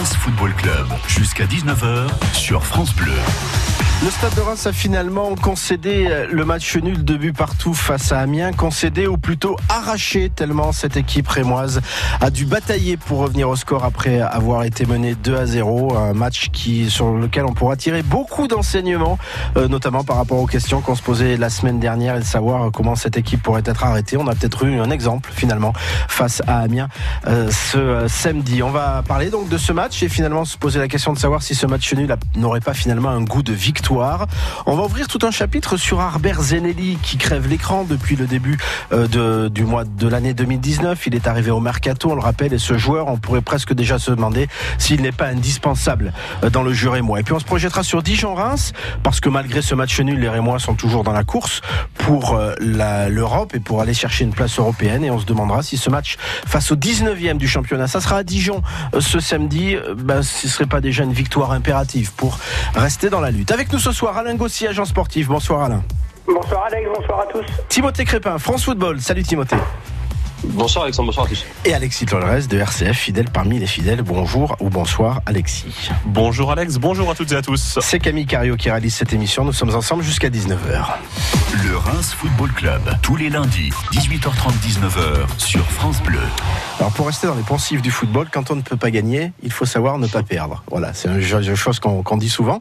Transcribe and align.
Football 0.00 0.54
Club 0.54 0.86
jusqu'à 1.06 1.44
19h 1.44 2.08
sur 2.32 2.64
France 2.64 2.94
Bleu. 2.94 3.12
Le 4.04 4.10
Stade 4.10 4.34
de 4.34 4.40
Reims 4.40 4.66
a 4.66 4.72
finalement 4.72 5.36
concédé 5.36 6.26
le 6.28 6.44
match 6.44 6.76
nul 6.76 7.04
de 7.04 7.14
but 7.14 7.32
partout 7.32 7.72
face 7.72 8.10
à 8.10 8.18
Amiens, 8.18 8.52
concédé 8.52 9.06
ou 9.06 9.16
plutôt 9.16 9.56
arraché 9.68 10.28
tellement 10.28 10.72
cette 10.72 10.96
équipe 10.96 11.28
rémoise 11.28 11.80
a 12.20 12.30
dû 12.30 12.44
batailler 12.44 12.96
pour 12.96 13.18
revenir 13.18 13.48
au 13.48 13.54
score 13.54 13.84
après 13.84 14.20
avoir 14.20 14.64
été 14.64 14.86
mené 14.86 15.14
2 15.14 15.36
à 15.36 15.46
0. 15.46 15.96
Un 15.96 16.14
match 16.14 16.48
qui, 16.52 16.90
sur 16.90 17.12
lequel 17.12 17.44
on 17.44 17.52
pourra 17.52 17.76
tirer 17.76 18.02
beaucoup 18.02 18.48
d'enseignements, 18.48 19.18
euh, 19.56 19.68
notamment 19.68 20.02
par 20.02 20.16
rapport 20.16 20.38
aux 20.38 20.46
questions 20.46 20.80
qu'on 20.80 20.96
se 20.96 21.02
posait 21.02 21.36
la 21.36 21.48
semaine 21.48 21.78
dernière 21.78 22.16
et 22.16 22.20
de 22.20 22.24
savoir 22.24 22.72
comment 22.72 22.96
cette 22.96 23.16
équipe 23.16 23.40
pourrait 23.40 23.62
être 23.66 23.84
arrêtée. 23.84 24.16
On 24.16 24.26
a 24.26 24.34
peut-être 24.34 24.64
eu 24.64 24.80
un 24.80 24.90
exemple 24.90 25.30
finalement 25.32 25.74
face 26.08 26.42
à 26.48 26.58
Amiens 26.58 26.88
euh, 27.28 27.52
ce 27.52 27.78
euh, 27.78 28.08
samedi. 28.08 28.64
On 28.64 28.70
va 28.70 29.04
parler 29.06 29.30
donc 29.30 29.48
de 29.48 29.58
ce 29.58 29.72
match 29.72 29.81
et 30.02 30.08
finalement 30.08 30.44
se 30.44 30.56
poser 30.56 30.78
la 30.78 30.88
question 30.88 31.12
de 31.12 31.18
savoir 31.18 31.42
si 31.42 31.54
ce 31.54 31.66
match 31.66 31.92
nul 31.94 32.14
n'aurait 32.36 32.60
pas 32.60 32.74
finalement 32.74 33.10
un 33.10 33.22
goût 33.22 33.42
de 33.42 33.52
victoire 33.52 34.26
on 34.66 34.76
va 34.76 34.84
ouvrir 34.84 35.08
tout 35.08 35.18
un 35.22 35.30
chapitre 35.30 35.76
sur 35.76 36.00
Harbert 36.00 36.40
Zenelli 36.40 36.98
qui 37.02 37.16
crève 37.16 37.48
l'écran 37.48 37.84
depuis 37.84 38.16
le 38.16 38.26
début 38.26 38.58
euh, 38.92 39.48
du 39.48 39.64
mois 39.64 39.84
de 39.84 40.08
l'année 40.08 40.34
2019. 40.34 41.06
Il 41.06 41.14
est 41.14 41.26
arrivé 41.26 41.50
au 41.50 41.60
mercato, 41.60 42.10
on 42.10 42.14
le 42.14 42.20
rappelle, 42.20 42.52
et 42.52 42.58
ce 42.58 42.78
joueur, 42.78 43.08
on 43.08 43.16
pourrait 43.16 43.42
presque 43.42 43.72
déjà 43.72 43.98
se 43.98 44.10
demander 44.10 44.48
s'il 44.78 45.02
n'est 45.02 45.12
pas 45.12 45.26
indispensable 45.26 46.12
euh, 46.44 46.50
dans 46.50 46.62
le 46.62 46.72
jeu 46.72 46.90
rémois. 46.90 47.20
Et 47.20 47.22
puis 47.22 47.34
on 47.34 47.38
se 47.38 47.44
projettera 47.44 47.82
sur 47.82 48.02
Dijon-Reims 48.02 48.72
parce 49.02 49.20
que 49.20 49.28
malgré 49.28 49.62
ce 49.62 49.74
match 49.74 49.98
nul, 50.00 50.20
les 50.20 50.28
Rémois 50.28 50.58
sont 50.58 50.74
toujours 50.74 51.04
dans 51.04 51.12
la 51.12 51.24
course 51.24 51.60
pour 51.94 52.34
euh, 52.34 52.54
l'Europe 52.58 53.54
et 53.54 53.60
pour 53.60 53.80
aller 53.80 53.94
chercher 53.94 54.24
une 54.24 54.32
place 54.32 54.58
européenne. 54.58 55.04
Et 55.04 55.10
on 55.10 55.18
se 55.18 55.26
demandera 55.26 55.62
si 55.62 55.76
ce 55.76 55.90
match 55.90 56.16
face 56.46 56.70
au 56.70 56.76
19e 56.76 57.36
du 57.36 57.48
championnat, 57.48 57.88
ça 57.88 58.00
sera 58.00 58.18
à 58.18 58.22
Dijon 58.22 58.62
ce 58.98 59.20
samedi, 59.20 59.71
ben, 59.96 60.22
ce 60.22 60.48
serait 60.48 60.66
pas 60.66 60.80
déjà 60.80 61.04
une 61.04 61.12
victoire 61.12 61.52
impérative 61.52 62.12
pour 62.14 62.38
rester 62.74 63.10
dans 63.10 63.20
la 63.20 63.30
lutte. 63.30 63.50
Avec 63.50 63.72
nous 63.72 63.78
ce 63.78 63.92
soir 63.92 64.16
Alain 64.16 64.34
Gossi, 64.34 64.66
agent 64.66 64.84
sportif. 64.84 65.28
Bonsoir 65.28 65.62
Alain. 65.62 65.82
Bonsoir 66.26 66.64
Alex, 66.66 66.88
bonsoir 66.94 67.20
à 67.20 67.26
tous. 67.26 67.44
Timothée 67.68 68.04
Crépin, 68.04 68.38
France 68.38 68.64
Football. 68.64 69.00
Salut 69.00 69.22
Timothée. 69.22 69.56
Bonsoir 70.44 70.84
Alexandre, 70.84 71.06
bonsoir 71.06 71.26
à 71.26 71.28
tous. 71.28 71.44
Et 71.64 71.72
Alexis 71.72 72.04
Tolres 72.04 72.48
de 72.48 72.58
RCF, 72.58 72.96
fidèle 72.96 73.30
parmi 73.32 73.60
les 73.60 73.66
fidèles. 73.66 74.02
Bonjour 74.02 74.56
ou 74.60 74.70
bonsoir 74.70 75.20
Alexis. 75.26 75.90
Bonjour 76.04 76.50
Alex, 76.50 76.78
bonjour 76.78 77.10
à 77.10 77.14
toutes 77.14 77.30
et 77.30 77.36
à 77.36 77.42
tous. 77.42 77.78
C'est 77.80 78.00
Camille 78.00 78.26
Cario 78.26 78.56
qui 78.56 78.68
réalise 78.68 78.94
cette 78.94 79.12
émission. 79.12 79.44
Nous 79.44 79.52
sommes 79.52 79.74
ensemble 79.74 80.02
jusqu'à 80.02 80.30
19h. 80.30 80.86
Le 81.64 81.76
Reims 81.76 82.14
Football 82.18 82.50
Club, 82.52 82.80
tous 83.02 83.14
les 83.14 83.28
lundis, 83.28 83.70
18h30, 83.92 84.52
19h 84.66 85.38
sur 85.38 85.64
France 85.70 86.02
Bleu. 86.02 86.18
Alors 86.80 86.90
pour 86.92 87.06
rester 87.06 87.28
dans 87.28 87.34
les 87.34 87.42
pensifs 87.42 87.82
du 87.82 87.90
football, 87.90 88.26
quand 88.32 88.50
on 88.50 88.56
ne 88.56 88.62
peut 88.62 88.76
pas 88.76 88.90
gagner, 88.90 89.32
il 89.42 89.52
faut 89.52 89.66
savoir 89.66 89.98
ne 89.98 90.08
pas 90.08 90.22
perdre. 90.22 90.64
Voilà, 90.70 90.92
c'est 90.92 91.08
une 91.08 91.54
chose 91.54 91.78
qu'on 91.78 92.16
dit 92.16 92.30
souvent. 92.30 92.58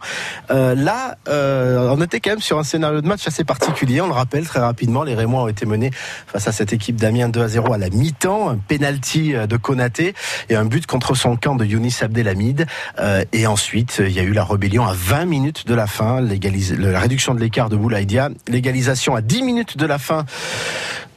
Euh, 0.52 0.76
là, 0.76 1.16
euh, 1.28 1.90
on 1.90 2.02
était 2.02 2.20
quand 2.20 2.32
même 2.32 2.42
sur 2.42 2.60
un 2.60 2.64
scénario 2.64 3.02
de 3.02 3.08
match 3.08 3.26
assez 3.26 3.44
particulier. 3.44 4.02
On 4.02 4.08
le 4.08 4.14
rappelle 4.14 4.46
très 4.46 4.60
rapidement, 4.60 5.04
les 5.04 5.16
Rémois 5.16 5.44
ont 5.44 5.48
été 5.48 5.66
menés 5.66 5.92
face 6.28 6.48
à 6.48 6.52
cette 6.52 6.74
équipe 6.74 6.98
d'Amiens 6.98 7.30
2 7.30 7.42
à 7.42 7.48
0 7.48 7.71
à 7.74 7.78
la 7.78 7.90
mi-temps, 7.90 8.50
un 8.50 8.58
penalty 8.58 9.36
euh, 9.36 9.48
de 9.48 9.58
Konaté 9.58 10.14
et 10.50 10.56
un 10.56 10.66
but 10.66 10.86
contre 10.86 11.16
son 11.16 11.36
camp 11.36 11.56
de 11.56 11.66
Younis 11.66 11.98
Abdelhamid. 12.02 12.66
Euh, 13.00 13.24
et 13.34 13.48
ensuite, 13.48 14.02
il 14.06 14.12
y 14.12 14.20
a 14.20 14.24
eu 14.24 14.34
la 14.34 14.44
rébellion 14.44 14.86
à 14.86 14.94
20 14.94 15.26
minutes 15.26 15.68
de 15.68 15.74
la 15.74 15.88
fin, 15.88 16.22
la 16.22 17.00
réduction 17.00 17.34
de 17.34 17.40
l'écart 17.40 17.70
de 17.70 17.76
Boulaïdia, 17.76 18.30
l'égalisation 18.48 19.16
à 19.16 19.22
10 19.22 19.44
minutes 19.44 19.78
de 19.78 19.86
la 19.86 19.98
fin 19.98 20.26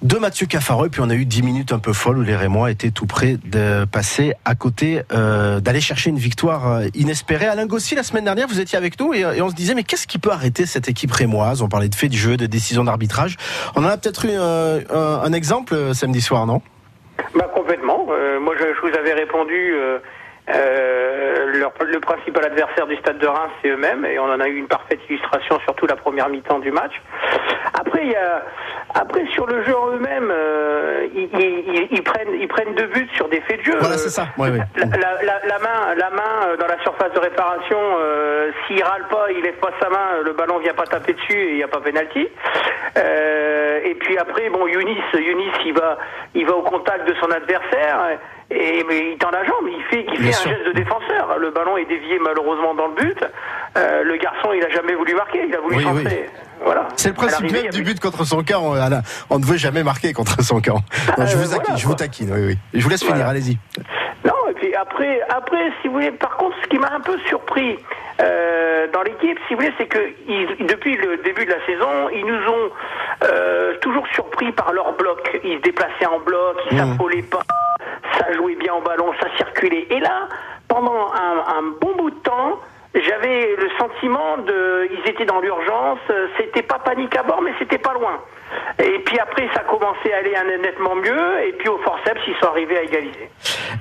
de 0.05 0.19
Mathieu 0.19 0.47
Cafaro. 0.47 0.87
Et 0.87 0.89
puis 0.91 1.01
on 1.01 1.11
a 1.11 1.15
eu 1.15 1.25
10 1.25 1.43
minutes 1.43 1.73
un 1.73 1.81
peu 1.81 1.93
folles 1.93 2.19
où 2.19 2.23
les 2.23 2.37
Rémois 2.37 2.71
étaient 2.71 2.91
tout 2.91 3.07
près 3.07 3.37
de 3.45 3.85
passer 3.87 4.35
à 4.45 4.55
côté, 4.55 5.03
euh, 5.13 5.59
d'aller 5.59 5.81
chercher 5.81 6.11
une 6.11 6.19
victoire 6.19 6.83
inespérée. 6.95 7.47
Alain 7.47 7.67
Gossi, 7.67 7.95
la 7.97 8.03
semaine 8.03 8.25
dernière, 8.25 8.47
vous 8.47 8.61
étiez 8.61 8.79
avec 8.79 9.01
nous 9.01 9.13
et, 9.15 9.25
on 9.43 9.49
se 9.49 9.55
disait, 9.55 9.75
mais 9.75 9.83
qu'est-ce 9.83 10.07
qui 10.07 10.19
peut 10.19 10.31
arrêter 10.31 10.67
cette 10.67 10.89
équipe 10.89 11.11
rémoise? 11.11 11.63
On 11.63 11.69
parlait 11.69 11.89
de 11.89 11.95
faits 11.95 12.11
de 12.11 12.17
jeu, 12.17 12.37
de 12.37 12.47
décisions 12.47 12.85
d'arbitrage. 12.85 13.37
On 13.75 13.85
en 13.85 13.89
a 13.89 13.97
peut-être 13.97 14.27
eu 14.27 14.37
un 14.37 15.33
exemple 15.33 15.95
samedi 15.95 16.21
soir 16.21 16.47
non? 16.47 16.63
Bah, 17.35 17.51
Complètement. 17.55 18.07
Euh, 18.11 18.39
moi, 18.41 18.55
je, 18.59 18.87
vous 18.87 18.95
avais 18.97 19.15
répondu. 19.15 19.75
Euh, 20.51 21.15
euh, 21.45 21.59
leur, 21.59 21.73
le 21.85 22.01
principal 22.01 22.45
adversaire 22.45 22.87
du 22.87 22.97
Stade 22.97 23.19
de 23.19 23.27
Reims, 23.27 23.51
c'est 23.63 23.69
eux-mêmes, 23.69 24.05
et 24.05 24.19
on 24.19 24.25
en 24.25 24.41
a 24.41 24.49
eu 24.49 24.57
une 24.57 24.67
parfaite 24.67 25.01
illustration, 25.09 25.59
surtout 25.61 25.87
la 25.87 25.97
première 25.97 26.29
mi-temps 26.29 26.59
du 26.59 26.71
match. 26.71 27.01
Après, 27.79 28.05
il 28.05 28.13
y 28.13 28.17
a, 28.17 28.45
après 28.95 29.27
sur 29.29 29.47
le 29.47 29.63
jeu 29.65 29.77
en 29.77 29.93
eux-mêmes, 29.93 30.31
euh, 30.31 31.07
ils, 31.15 31.29
ils, 31.33 31.89
ils, 31.91 32.03
prennent, 32.03 32.35
ils 32.35 32.49
prennent 32.49 32.75
deux 32.75 32.87
buts 32.87 33.09
sur 33.15 33.29
des 33.29 33.41
faits 33.43 33.61
de 33.61 33.65
jeu. 33.65 33.77
Voilà, 33.79 33.99
c'est 33.99 34.11
ça. 34.11 34.27
Oui, 34.39 34.49
oui. 34.53 34.59
La, 34.77 35.23
la, 35.23 35.41
la, 35.47 35.59
main, 35.59 35.95
la 35.97 36.11
main 36.11 36.57
dans 36.59 36.67
la 36.67 36.81
surface 36.83 37.13
de 37.13 37.21
réparation, 37.21 37.79
euh, 37.99 38.51
s'il 38.67 38.83
râle 38.83 39.07
pas, 39.11 39.31
il 39.31 39.43
lève 39.43 39.57
pas 39.57 39.71
sa 39.81 39.89
main, 39.89 40.23
le 40.25 40.33
ballon 40.33 40.59
vient 40.59 40.75
pas 40.75 40.85
taper 40.85 41.15
dessus 41.15 41.39
et 41.39 41.51
il 41.51 41.57
n'y 41.57 41.63
a 41.63 41.69
pas 41.69 41.81
pénalty. 41.81 42.29
Euh, 42.97 43.81
et 43.85 43.95
puis 43.95 44.17
après, 44.19 44.49
bon, 44.51 44.67
Younis, 44.67 45.01
Younis, 45.15 45.51
il 45.65 45.75
va, 45.75 45.99
il 46.35 46.47
va 46.47 46.55
au 46.55 46.63
contact 46.63 47.09
de 47.09 47.15
son 47.15 47.31
adversaire 47.31 48.19
et 48.51 48.85
mais 48.89 49.13
il 49.13 49.19
tend 49.19 49.31
la 49.31 49.45
jambe, 49.45 49.67
il 49.67 49.83
fait, 49.85 50.05
il 50.13 50.19
fait 50.19 50.49
un 50.49 50.53
geste 50.53 50.67
de 50.67 50.73
défenseur. 50.73 51.39
Le 51.39 51.51
ballon 51.51 51.77
est 51.77 51.87
dévié 51.87 52.19
malheureusement 52.19 52.75
dans 52.75 52.89
le 52.89 52.95
but. 52.95 53.19
Euh, 53.77 54.03
le 54.05 54.17
garçon, 54.17 54.53
il 54.55 54.63
a 54.65 54.69
jamais 54.71 54.95
voulu 54.95 55.15
marquer, 55.15 55.45
il 55.49 55.55
a 55.55 55.61
voulu 55.61 55.77
oui, 55.77 56.07
Voilà. 56.65 56.89
C'est 56.97 57.09
le 57.09 57.15
principe 57.15 57.51
même 57.51 57.69
du 57.69 57.83
but 57.83 57.99
contre 58.01 58.25
son 58.25 58.43
camp. 58.43 58.63
On, 58.63 59.01
on 59.31 59.39
ne 59.39 59.45
veut 59.45 59.57
jamais 59.57 59.83
marquer 59.83 60.13
contre 60.13 60.43
son 60.43 60.61
camp. 60.61 60.81
Non, 61.19 61.27
je, 61.27 61.37
vous, 61.37 61.55
euh, 61.55 61.59
voilà, 61.59 61.77
je 61.77 61.87
vous 61.87 61.95
taquine, 61.95 62.31
oui, 62.33 62.47
oui. 62.47 62.59
Je 62.75 62.83
vous 62.83 62.91
laisse 62.91 63.05
finir, 63.05 63.27
allez-y. 63.27 63.59
Non, 64.25 64.35
et 64.51 64.55
puis 64.55 64.75
après, 64.75 65.21
après, 65.29 65.71
si 65.81 65.89
vous 65.89 65.95
voulez, 65.95 66.13
par 66.13 66.37
contre, 66.37 66.57
ce 66.63 66.69
qui 66.69 66.79
m'a 66.79 66.93
un 66.93 67.01
peu 67.01 67.19
surpris 67.29 67.79
euh, 68.21 68.87
dans 68.93 69.03
l'équipe, 69.03 69.39
si 69.49 69.55
vous 69.55 69.61
voulez, 69.61 69.73
c'est 69.79 69.87
que 69.87 69.99
ils, 70.29 70.67
depuis 70.67 70.97
le 70.97 71.17
début 71.19 71.45
de 71.45 71.51
la 71.51 71.67
saison, 71.67 72.09
ils 72.13 72.25
nous 72.25 72.49
ont 72.49 72.71
euh, 73.25 73.75
toujours 73.81 74.07
surpris 74.09 74.53
par 74.53 74.73
leur 74.73 74.93
bloc. 74.93 75.41
Ils 75.43 75.57
se 75.57 75.63
déplaçaient 75.63 76.07
en 76.07 76.21
bloc, 76.21 76.57
ils 76.71 76.77
mmh. 76.77 76.93
s'appolaient 76.93 77.23
pas 77.23 77.43
ça 78.19 78.33
jouait 78.33 78.57
bien 78.57 78.75
au 78.75 78.81
ballon, 78.81 79.13
ça 79.21 79.27
circulait. 79.37 79.87
Et 79.91 80.01
là, 80.01 80.29
pendant 80.69 81.13
un, 81.13 81.59
un 81.59 81.63
bon 81.81 81.95
bout 81.97 82.11
de 82.11 82.17
temps, 82.17 82.61
j'avais 82.95 83.57
le 83.57 83.69
sentiment 83.79 84.39
de, 84.39 84.89
ils 84.91 85.11
étaient 85.11 85.25
dans 85.25 85.41
l'urgence, 85.41 85.99
c'était 86.39 86.63
pas 86.63 86.79
panique 86.79 87.17
à 87.17 87.23
bord, 87.23 87.43
mais 87.43 87.53
c'était 87.59 87.79
pas 87.79 87.93
loin. 87.95 88.21
Et 88.79 88.99
puis 89.05 89.19
après, 89.19 89.49
ça 89.55 89.61
a 89.61 89.65
commencé 89.65 90.13
à 90.13 90.19
aller 90.19 90.35
nettement 90.61 90.95
mieux, 90.97 91.47
et 91.47 91.53
puis 91.53 91.69
au 91.69 91.79
forceps, 91.79 92.21
ils 92.27 92.35
sont 92.41 92.49
arrivés 92.49 92.79
à 92.79 92.83
égaliser. 92.83 93.31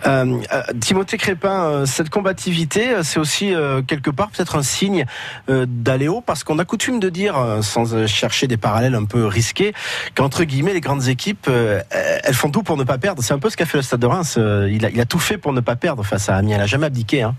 Euh, 0.06 0.38
euh, 0.53 0.62
Timothée 0.79 1.18
Crépin, 1.18 1.66
euh, 1.66 1.85
cette 1.85 2.09
combativité, 2.09 3.03
c'est 3.03 3.19
aussi 3.19 3.53
quelque 3.88 4.09
part 4.09 4.29
peut-être 4.29 4.56
un 4.56 4.62
signe 4.62 5.06
d'aller 5.47 6.07
haut, 6.07 6.22
parce 6.22 6.44
qu'on 6.44 6.59
a 6.59 6.66
coutume 6.66 7.00
de 7.00 7.09
dire, 7.09 7.35
sans 7.62 8.07
chercher 8.07 8.47
des 8.47 8.57
parallèles 8.57 8.95
un 8.95 9.06
peu 9.06 9.25
risqués, 9.25 9.74
qu'entre 10.16 10.44
guillemets, 10.44 10.74
les 10.74 10.81
grandes 10.81 11.07
équipes, 11.07 11.50
elles 11.50 12.34
font 12.34 12.51
tout 12.51 12.63
pour 12.63 12.78
ne 12.78 12.84
pas 12.84 12.97
perdre. 12.97 13.22
C'est 13.24 13.34
un 13.34 13.40
peu 13.40 13.50
ce 13.50 13.57
qu'a 13.57 13.66
fait 13.66 13.78
le 13.78 13.84
Stade 13.84 14.00
de 14.00 14.07
Reims. 14.07 14.38
Il 14.38 14.85
a, 14.85 15.06
tout 15.06 15.19
fait 15.19 15.38
pour 15.38 15.53
ne 15.53 15.62
pas 15.62 15.75
perdre 15.75 16.03
face 16.03 16.30
à 16.30 16.35
Amiens. 16.35 16.56
Il 16.56 16.59
n'a 16.59 16.66
jamais 16.66 16.88
abdiqué. 16.88 17.24
Hein 17.24 17.35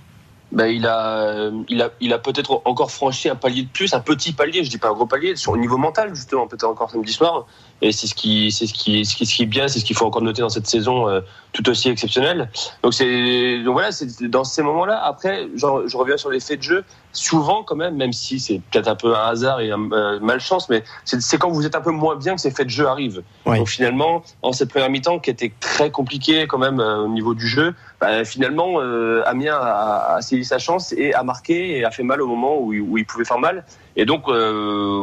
ben, 0.54 0.66
il 0.66 0.86
a, 0.86 1.50
il 1.68 1.82
a, 1.82 1.90
il 2.00 2.12
a 2.12 2.18
peut-être 2.18 2.62
encore 2.64 2.90
franchi 2.90 3.28
un 3.28 3.34
palier 3.34 3.62
de 3.62 3.68
plus, 3.68 3.92
un 3.92 4.00
petit 4.00 4.32
palier, 4.32 4.62
je 4.62 4.70
dis 4.70 4.78
pas 4.78 4.88
un 4.88 4.92
gros 4.92 5.06
palier, 5.06 5.34
sur 5.36 5.54
le 5.54 5.60
niveau 5.60 5.76
mental 5.76 6.14
justement, 6.14 6.46
peut-être 6.46 6.64
encore 6.64 6.90
samedi 6.90 7.12
soir. 7.12 7.46
Et 7.82 7.92
c'est 7.92 8.06
ce 8.06 8.14
qui, 8.14 8.52
c'est 8.52 8.66
ce 8.66 8.72
qui, 8.72 9.04
ce 9.04 9.16
qui, 9.16 9.26
ce 9.26 9.34
qui 9.34 9.42
est 9.42 9.46
bien, 9.46 9.66
c'est 9.68 9.80
ce 9.80 9.84
qu'il 9.84 9.96
faut 9.96 10.06
encore 10.06 10.22
noter 10.22 10.42
dans 10.42 10.48
cette 10.48 10.68
saison 10.68 11.08
euh, 11.08 11.20
tout 11.52 11.68
aussi 11.68 11.88
exceptionnelle. 11.88 12.50
Donc 12.82 12.94
c'est, 12.94 13.62
donc 13.64 13.74
voilà, 13.74 13.90
c'est 13.90 14.28
dans 14.28 14.44
ces 14.44 14.62
moments-là. 14.62 15.02
Après, 15.04 15.48
genre, 15.56 15.82
je 15.86 15.96
reviens 15.96 16.16
sur 16.16 16.30
les 16.30 16.40
faits 16.40 16.58
de 16.58 16.62
jeu. 16.62 16.84
Souvent, 17.14 17.62
quand 17.62 17.76
même, 17.76 17.96
même 17.96 18.12
si 18.12 18.40
c'est 18.40 18.60
peut-être 18.70 18.88
un 18.88 18.96
peu 18.96 19.14
un 19.14 19.28
hasard 19.28 19.60
et 19.60 19.70
un 19.70 19.90
euh, 19.92 20.18
malchance, 20.20 20.68
mais 20.68 20.82
c'est 21.04 21.38
quand 21.38 21.48
vous 21.48 21.64
êtes 21.64 21.76
un 21.76 21.80
peu 21.80 21.92
moins 21.92 22.16
bien 22.16 22.34
que 22.34 22.40
ces 22.40 22.50
faits 22.50 22.66
de 22.66 22.70
jeu 22.70 22.86
arrivent. 22.86 23.22
Oui. 23.46 23.56
Donc 23.56 23.68
finalement, 23.68 24.22
en 24.42 24.52
cette 24.52 24.70
première 24.70 24.90
mi-temps 24.90 25.20
qui 25.20 25.30
était 25.30 25.52
très 25.60 25.90
compliquée 25.90 26.46
quand 26.46 26.58
même 26.58 26.80
euh, 26.80 27.04
au 27.04 27.08
niveau 27.08 27.34
du 27.34 27.46
jeu, 27.46 27.74
bah, 28.00 28.24
finalement, 28.24 28.80
euh, 28.80 29.22
Amiens 29.26 29.56
a, 29.56 30.16
a, 30.16 30.22
saisi 30.22 30.44
sa 30.44 30.58
chance 30.58 30.92
et 30.92 31.14
a 31.14 31.22
marqué 31.22 31.78
et 31.78 31.84
a 31.84 31.90
fait 31.90 32.02
mal 32.02 32.20
au 32.20 32.26
moment 32.26 32.58
où, 32.58 32.74
où 32.74 32.98
il 32.98 33.06
pouvait 33.06 33.24
faire 33.24 33.38
mal. 33.38 33.64
Et 33.96 34.04
donc 34.04 34.28
euh, 34.28 35.00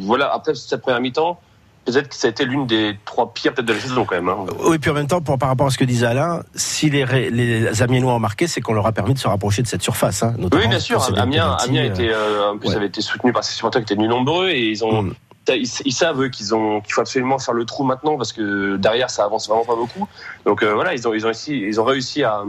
voilà, 0.00 0.32
après 0.32 0.54
cette 0.54 0.80
première 0.80 1.00
mi-temps 1.00 1.38
peut-être 1.84 2.08
que 2.08 2.14
ça 2.14 2.28
a 2.28 2.30
été 2.30 2.44
l'une 2.44 2.66
des 2.66 2.96
trois 3.04 3.32
pires 3.32 3.54
peut-être 3.54 3.66
de 3.66 3.72
la 3.72 3.80
saison 3.80 4.04
quand 4.04 4.14
même. 4.14 4.28
Hein. 4.28 4.46
Oui, 4.64 4.78
puis 4.78 4.90
en 4.90 4.94
même 4.94 5.06
temps, 5.06 5.20
pour, 5.20 5.38
par 5.38 5.48
rapport 5.48 5.66
à 5.66 5.70
ce 5.70 5.78
que 5.78 5.84
disait 5.84 6.06
Alain, 6.06 6.42
si 6.54 6.90
les, 6.90 7.30
les 7.30 7.82
Amiénois 7.82 8.14
ont 8.14 8.20
marqué, 8.20 8.46
c'est 8.46 8.60
qu'on 8.60 8.74
leur 8.74 8.86
a 8.86 8.92
permis 8.92 9.14
de 9.14 9.18
se 9.18 9.28
rapprocher 9.28 9.62
de 9.62 9.66
cette 9.66 9.82
surface. 9.82 10.22
Hein, 10.22 10.34
oui, 10.38 10.68
bien 10.68 10.80
sûr. 10.80 11.02
Amiens, 11.18 11.56
Amiens 11.60 11.84
était, 11.84 12.10
euh, 12.10 12.52
en 12.52 12.58
plus, 12.58 12.68
ouais. 12.68 12.76
avait 12.76 12.86
été 12.86 13.00
soutenu 13.00 13.32
par 13.32 13.44
ses 13.44 13.54
supporters 13.54 13.80
qui 13.80 13.92
étaient 13.92 13.94
venus 13.94 14.10
nombreux 14.10 14.50
et 14.50 14.68
ils 14.68 14.84
ont. 14.84 15.02
Mm. 15.02 15.14
Ils, 15.48 15.68
ils, 15.84 15.92
savent 15.92 16.30
qu'ils 16.30 16.54
ont 16.54 16.80
qu'il 16.80 16.92
faut 16.92 17.00
absolument 17.00 17.38
faire 17.40 17.54
le 17.54 17.64
trou 17.64 17.82
maintenant 17.82 18.16
parce 18.16 18.32
que 18.32 18.76
derrière 18.76 19.10
ça 19.10 19.24
avance 19.24 19.48
vraiment 19.48 19.64
pas 19.64 19.74
beaucoup. 19.74 20.06
Donc 20.44 20.62
euh, 20.62 20.74
voilà, 20.74 20.94
ils 20.94 21.08
ont 21.08 21.14
ils 21.14 21.24
ont 21.24 21.28
réussi 21.28 21.58
ils 21.58 21.80
ont 21.80 21.84
réussi 21.84 22.22
à, 22.22 22.44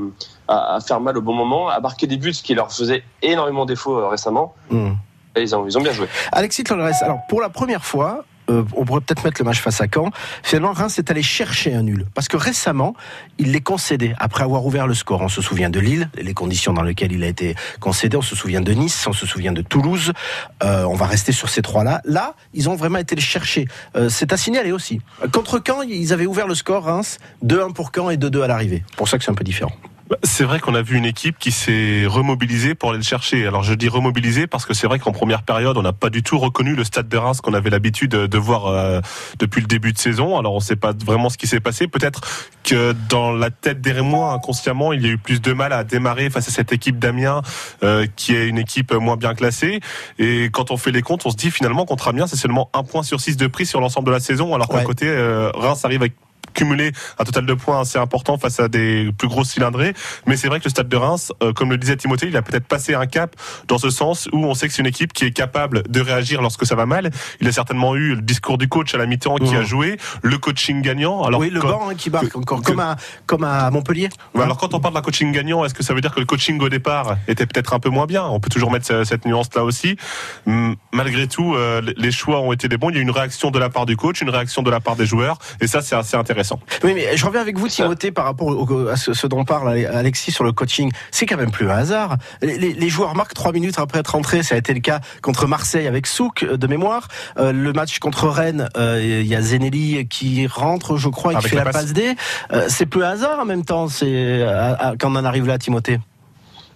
à, 0.47 0.75
à, 0.75 0.79
faire 0.81 0.99
mal 0.99 1.17
au 1.17 1.21
bon 1.21 1.33
moment, 1.33 1.67
à 1.69 1.79
marquer 1.79 2.05
des 2.05 2.17
buts, 2.17 2.33
ce 2.33 2.43
qui 2.43 2.53
leur 2.53 2.71
faisait 2.71 3.03
énormément 3.23 3.65
défaut 3.65 3.97
euh, 3.97 4.07
récemment. 4.07 4.53
Mm. 4.69 4.91
Et 5.35 5.41
ils 5.41 5.55
ont 5.55 5.65
ils 5.65 5.75
ont 5.79 5.81
bien 5.81 5.93
joué. 5.93 6.07
Alexis 6.31 6.63
Tolores, 6.63 7.01
alors 7.01 7.19
pour 7.27 7.41
la 7.41 7.49
première 7.49 7.83
fois, 7.83 8.23
euh, 8.51 8.63
on 8.75 8.85
pourrait 8.85 9.01
peut-être 9.01 9.23
mettre 9.23 9.41
le 9.41 9.45
match 9.45 9.59
face 9.59 9.81
à 9.81 9.87
Caen. 9.93 10.11
Finalement, 10.43 10.73
Reims 10.73 10.97
est 10.99 11.09
allé 11.09 11.23
chercher 11.23 11.73
un 11.73 11.83
nul. 11.83 12.05
Parce 12.13 12.27
que 12.27 12.37
récemment, 12.37 12.95
il 13.37 13.51
l'est 13.51 13.61
concédé 13.61 14.13
après 14.19 14.43
avoir 14.43 14.65
ouvert 14.65 14.87
le 14.87 14.93
score. 14.93 15.21
On 15.21 15.29
se 15.29 15.41
souvient 15.41 15.69
de 15.69 15.79
Lille, 15.79 16.09
les 16.15 16.33
conditions 16.33 16.73
dans 16.73 16.83
lesquelles 16.83 17.11
il 17.11 17.23
a 17.23 17.27
été 17.27 17.55
concédé. 17.79 18.17
On 18.17 18.21
se 18.21 18.35
souvient 18.35 18.61
de 18.61 18.71
Nice, 18.73 19.05
on 19.07 19.13
se 19.13 19.25
souvient 19.25 19.51
de 19.51 19.61
Toulouse. 19.61 20.13
Euh, 20.63 20.83
on 20.83 20.95
va 20.95 21.05
rester 21.05 21.31
sur 21.31 21.49
ces 21.49 21.61
trois-là. 21.61 22.01
Là, 22.05 22.35
ils 22.53 22.69
ont 22.69 22.75
vraiment 22.75 22.99
été 22.99 23.15
les 23.15 23.21
chercher. 23.21 23.67
Euh, 23.95 24.09
c'est 24.09 24.33
à 24.33 24.37
signaler 24.37 24.71
aussi. 24.71 25.01
Contre 25.31 25.61
Caen, 25.65 25.81
ils 25.81 26.13
avaient 26.13 26.25
ouvert 26.25 26.47
le 26.47 26.55
score, 26.55 26.83
Reims, 26.83 27.17
2-1 27.45 27.73
pour 27.73 27.91
Caen 27.95 28.09
et 28.09 28.17
2-2 28.17 28.43
à 28.43 28.47
l'arrivée. 28.47 28.83
Pour 28.97 29.07
ça 29.07 29.17
que 29.17 29.23
c'est 29.23 29.31
un 29.31 29.35
peu 29.35 29.43
différent. 29.43 29.71
Bah, 30.11 30.17
c'est 30.23 30.43
vrai 30.43 30.59
qu'on 30.59 30.75
a 30.75 30.81
vu 30.81 30.97
une 30.97 31.05
équipe 31.05 31.39
qui 31.39 31.53
s'est 31.53 32.05
remobilisée 32.05 32.75
pour 32.75 32.89
aller 32.89 32.97
le 32.97 33.03
chercher. 33.03 33.47
Alors 33.47 33.63
je 33.63 33.73
dis 33.73 33.87
remobilisée 33.87 34.45
parce 34.45 34.65
que 34.65 34.73
c'est 34.73 34.85
vrai 34.85 34.99
qu'en 34.99 35.13
première 35.13 35.41
période, 35.41 35.77
on 35.77 35.81
n'a 35.83 35.93
pas 35.93 36.09
du 36.09 36.21
tout 36.21 36.37
reconnu 36.37 36.75
le 36.75 36.83
stade 36.83 37.07
de 37.07 37.15
Reims 37.15 37.39
qu'on 37.39 37.53
avait 37.53 37.69
l'habitude 37.69 38.11
de 38.11 38.37
voir 38.37 38.65
euh, 38.67 38.99
depuis 39.39 39.61
le 39.61 39.67
début 39.67 39.93
de 39.93 39.97
saison. 39.97 40.37
Alors 40.37 40.51
on 40.51 40.57
ne 40.57 40.61
sait 40.61 40.75
pas 40.75 40.91
vraiment 40.91 41.29
ce 41.29 41.37
qui 41.37 41.47
s'est 41.47 41.61
passé. 41.61 41.87
Peut-être 41.87 42.19
que 42.65 42.93
dans 43.07 43.31
la 43.31 43.51
tête 43.51 43.79
des 43.79 43.93
Rémois, 43.93 44.33
inconsciemment, 44.33 44.91
il 44.91 45.01
y 45.01 45.05
a 45.05 45.11
eu 45.11 45.17
plus 45.17 45.41
de 45.41 45.53
mal 45.53 45.71
à 45.71 45.85
démarrer 45.85 46.29
face 46.29 46.49
à 46.49 46.51
cette 46.51 46.73
équipe 46.73 46.99
d'Amiens, 46.99 47.41
euh, 47.83 48.05
qui 48.17 48.35
est 48.35 48.49
une 48.49 48.57
équipe 48.57 48.91
moins 48.93 49.15
bien 49.15 49.33
classée. 49.33 49.79
Et 50.19 50.49
quand 50.51 50.71
on 50.71 50.77
fait 50.77 50.91
les 50.91 51.03
comptes, 51.03 51.25
on 51.25 51.29
se 51.29 51.37
dit 51.37 51.51
finalement 51.51 51.85
contre 51.85 52.09
Amiens, 52.09 52.27
c'est 52.27 52.35
seulement 52.35 52.69
un 52.73 52.83
point 52.83 53.03
sur 53.03 53.21
six 53.21 53.37
de 53.37 53.47
prix 53.47 53.65
sur 53.65 53.79
l'ensemble 53.79 54.07
de 54.07 54.11
la 54.11 54.19
saison, 54.19 54.53
alors 54.55 54.67
qu'à 54.67 54.75
Ouais. 54.79 54.83
côté, 54.83 55.07
euh, 55.07 55.51
Reims 55.53 55.85
arrive 55.85 56.01
avec 56.01 56.15
cumuler 56.53 56.91
un 57.19 57.23
total 57.23 57.45
de 57.45 57.53
points 57.53 57.81
assez 57.81 57.97
important 57.97 58.37
face 58.37 58.59
à 58.59 58.67
des 58.67 59.11
plus 59.17 59.27
grosses 59.27 59.49
cylindrées. 59.51 59.93
Mais 60.27 60.37
c'est 60.37 60.47
vrai 60.47 60.59
que 60.59 60.65
le 60.65 60.69
stade 60.69 60.89
de 60.89 60.97
Reims, 60.97 61.31
euh, 61.43 61.53
comme 61.53 61.69
le 61.69 61.77
disait 61.77 61.95
Timothée, 61.97 62.27
il 62.27 62.37
a 62.37 62.41
peut-être 62.41 62.65
passé 62.67 62.93
un 62.93 63.05
cap 63.05 63.35
dans 63.67 63.77
ce 63.77 63.89
sens 63.89 64.27
où 64.33 64.37
on 64.45 64.53
sait 64.53 64.67
que 64.67 64.73
c'est 64.73 64.81
une 64.81 64.87
équipe 64.87 65.13
qui 65.13 65.25
est 65.25 65.31
capable 65.31 65.83
de 65.89 66.01
réagir 66.01 66.41
lorsque 66.41 66.65
ça 66.65 66.75
va 66.75 66.85
mal. 66.85 67.11
Il 67.39 67.47
a 67.47 67.51
certainement 67.51 67.95
eu 67.95 68.15
le 68.15 68.21
discours 68.21 68.57
du 68.57 68.67
coach 68.67 68.93
à 68.93 68.97
la 68.97 69.05
mi-temps 69.05 69.35
qui 69.37 69.55
a 69.55 69.63
joué, 69.63 69.97
le 70.21 70.37
coaching 70.37 70.81
gagnant. 70.81 71.23
Alors, 71.23 71.39
oui, 71.39 71.49
le 71.49 71.59
banc 71.61 71.89
hein, 71.89 71.95
qui 71.95 72.09
marque 72.09 72.29
que- 72.29 72.37
encore, 72.37 72.61
comme, 72.61 72.79
à, 72.79 72.95
comme 73.25 73.43
à 73.43 73.69
Montpellier. 73.71 74.09
Alors 74.35 74.57
quand 74.57 74.73
on 74.73 74.79
parle 74.79 74.93
d'un 74.93 75.01
coaching 75.01 75.31
gagnant, 75.31 75.63
est-ce 75.65 75.73
que 75.73 75.83
ça 75.83 75.93
veut 75.93 76.01
dire 76.01 76.13
que 76.13 76.19
le 76.19 76.25
coaching 76.25 76.59
au 76.61 76.69
départ 76.69 77.17
était 77.27 77.45
peut-être 77.45 77.73
un 77.73 77.79
peu 77.79 77.89
moins 77.89 78.05
bien? 78.05 78.23
On 78.25 78.39
peut 78.39 78.49
toujours 78.49 78.71
mettre 78.71 78.85
ce- 78.85 79.03
cette 79.03 79.25
nuance-là 79.25 79.63
aussi. 79.63 79.95
Malgré 80.93 81.27
tout, 81.27 81.55
euh, 81.55 81.81
les 81.97 82.11
choix 82.11 82.41
ont 82.41 82.51
été 82.51 82.67
des 82.67 82.77
bons. 82.77 82.89
Il 82.89 82.95
y 82.95 82.97
a 82.97 82.99
eu 82.99 83.03
une 83.03 83.11
réaction 83.11 83.51
de 83.51 83.59
la 83.59 83.69
part 83.69 83.85
du 83.85 83.95
coach, 83.95 84.21
une 84.21 84.29
réaction 84.29 84.61
de 84.61 84.69
la 84.71 84.79
part 84.79 84.95
des 84.95 85.05
joueurs, 85.05 85.37
et 85.61 85.67
ça 85.67 85.81
c'est 85.81 85.95
assez 85.95 86.17
intéressant. 86.17 86.40
Oui, 86.83 86.93
mais 86.93 87.15
je 87.17 87.25
reviens 87.25 87.41
avec 87.41 87.57
vous, 87.57 87.67
Timothée, 87.67 88.11
par 88.11 88.25
rapport 88.25 88.47
au- 88.47 88.87
à 88.87 88.95
ce, 88.95 89.13
ce 89.13 89.27
dont 89.27 89.43
parle 89.45 89.69
Alexis 89.85 90.31
sur 90.31 90.43
le 90.43 90.51
coaching. 90.51 90.91
C'est 91.11 91.25
quand 91.25 91.37
même 91.37 91.51
plus 91.51 91.69
un 91.69 91.75
hasard. 91.77 92.17
Les, 92.41 92.57
les- 92.57 92.73
les 92.73 92.89
joueurs 92.89 93.15
marquent 93.15 93.33
trois 93.33 93.51
minutes 93.51 93.75
après 93.79 93.99
être 93.99 94.09
rentrés. 94.13 94.43
Ça 94.43 94.55
a 94.55 94.57
été 94.57 94.73
le 94.73 94.79
cas 94.79 94.99
contre 95.21 95.47
Marseille 95.47 95.87
avec 95.87 96.07
Souk, 96.07 96.43
euh, 96.43 96.57
de 96.57 96.67
mémoire. 96.67 97.07
Euh, 97.37 97.51
le 97.51 97.73
match 97.73 97.99
contre 97.99 98.27
Rennes, 98.27 98.69
euh, 98.77 98.99
il 99.01 99.27
y 99.27 99.35
a 99.35 99.41
Zenelli 99.41 100.07
qui 100.07 100.47
rentre, 100.47 100.97
je 100.97 101.09
crois, 101.09 101.33
et 101.33 101.35
qui 101.35 101.39
Avec 101.39 101.49
fait 101.51 101.55
la 101.57 101.63
passe. 101.65 101.73
passe 101.73 101.93
D. 101.93 102.15
Euh, 102.53 102.65
c'est 102.69 102.85
plus 102.85 103.03
un 103.03 103.09
hasard 103.11 103.39
en 103.39 103.45
même 103.45 103.65
temps. 103.65 103.87
C'est 103.87 104.43
à- 104.43 104.73
à- 104.89 104.95
quand 104.97 105.11
on 105.11 105.15
en 105.15 105.25
arrive 105.25 105.47
là, 105.47 105.57
Timothée? 105.57 105.99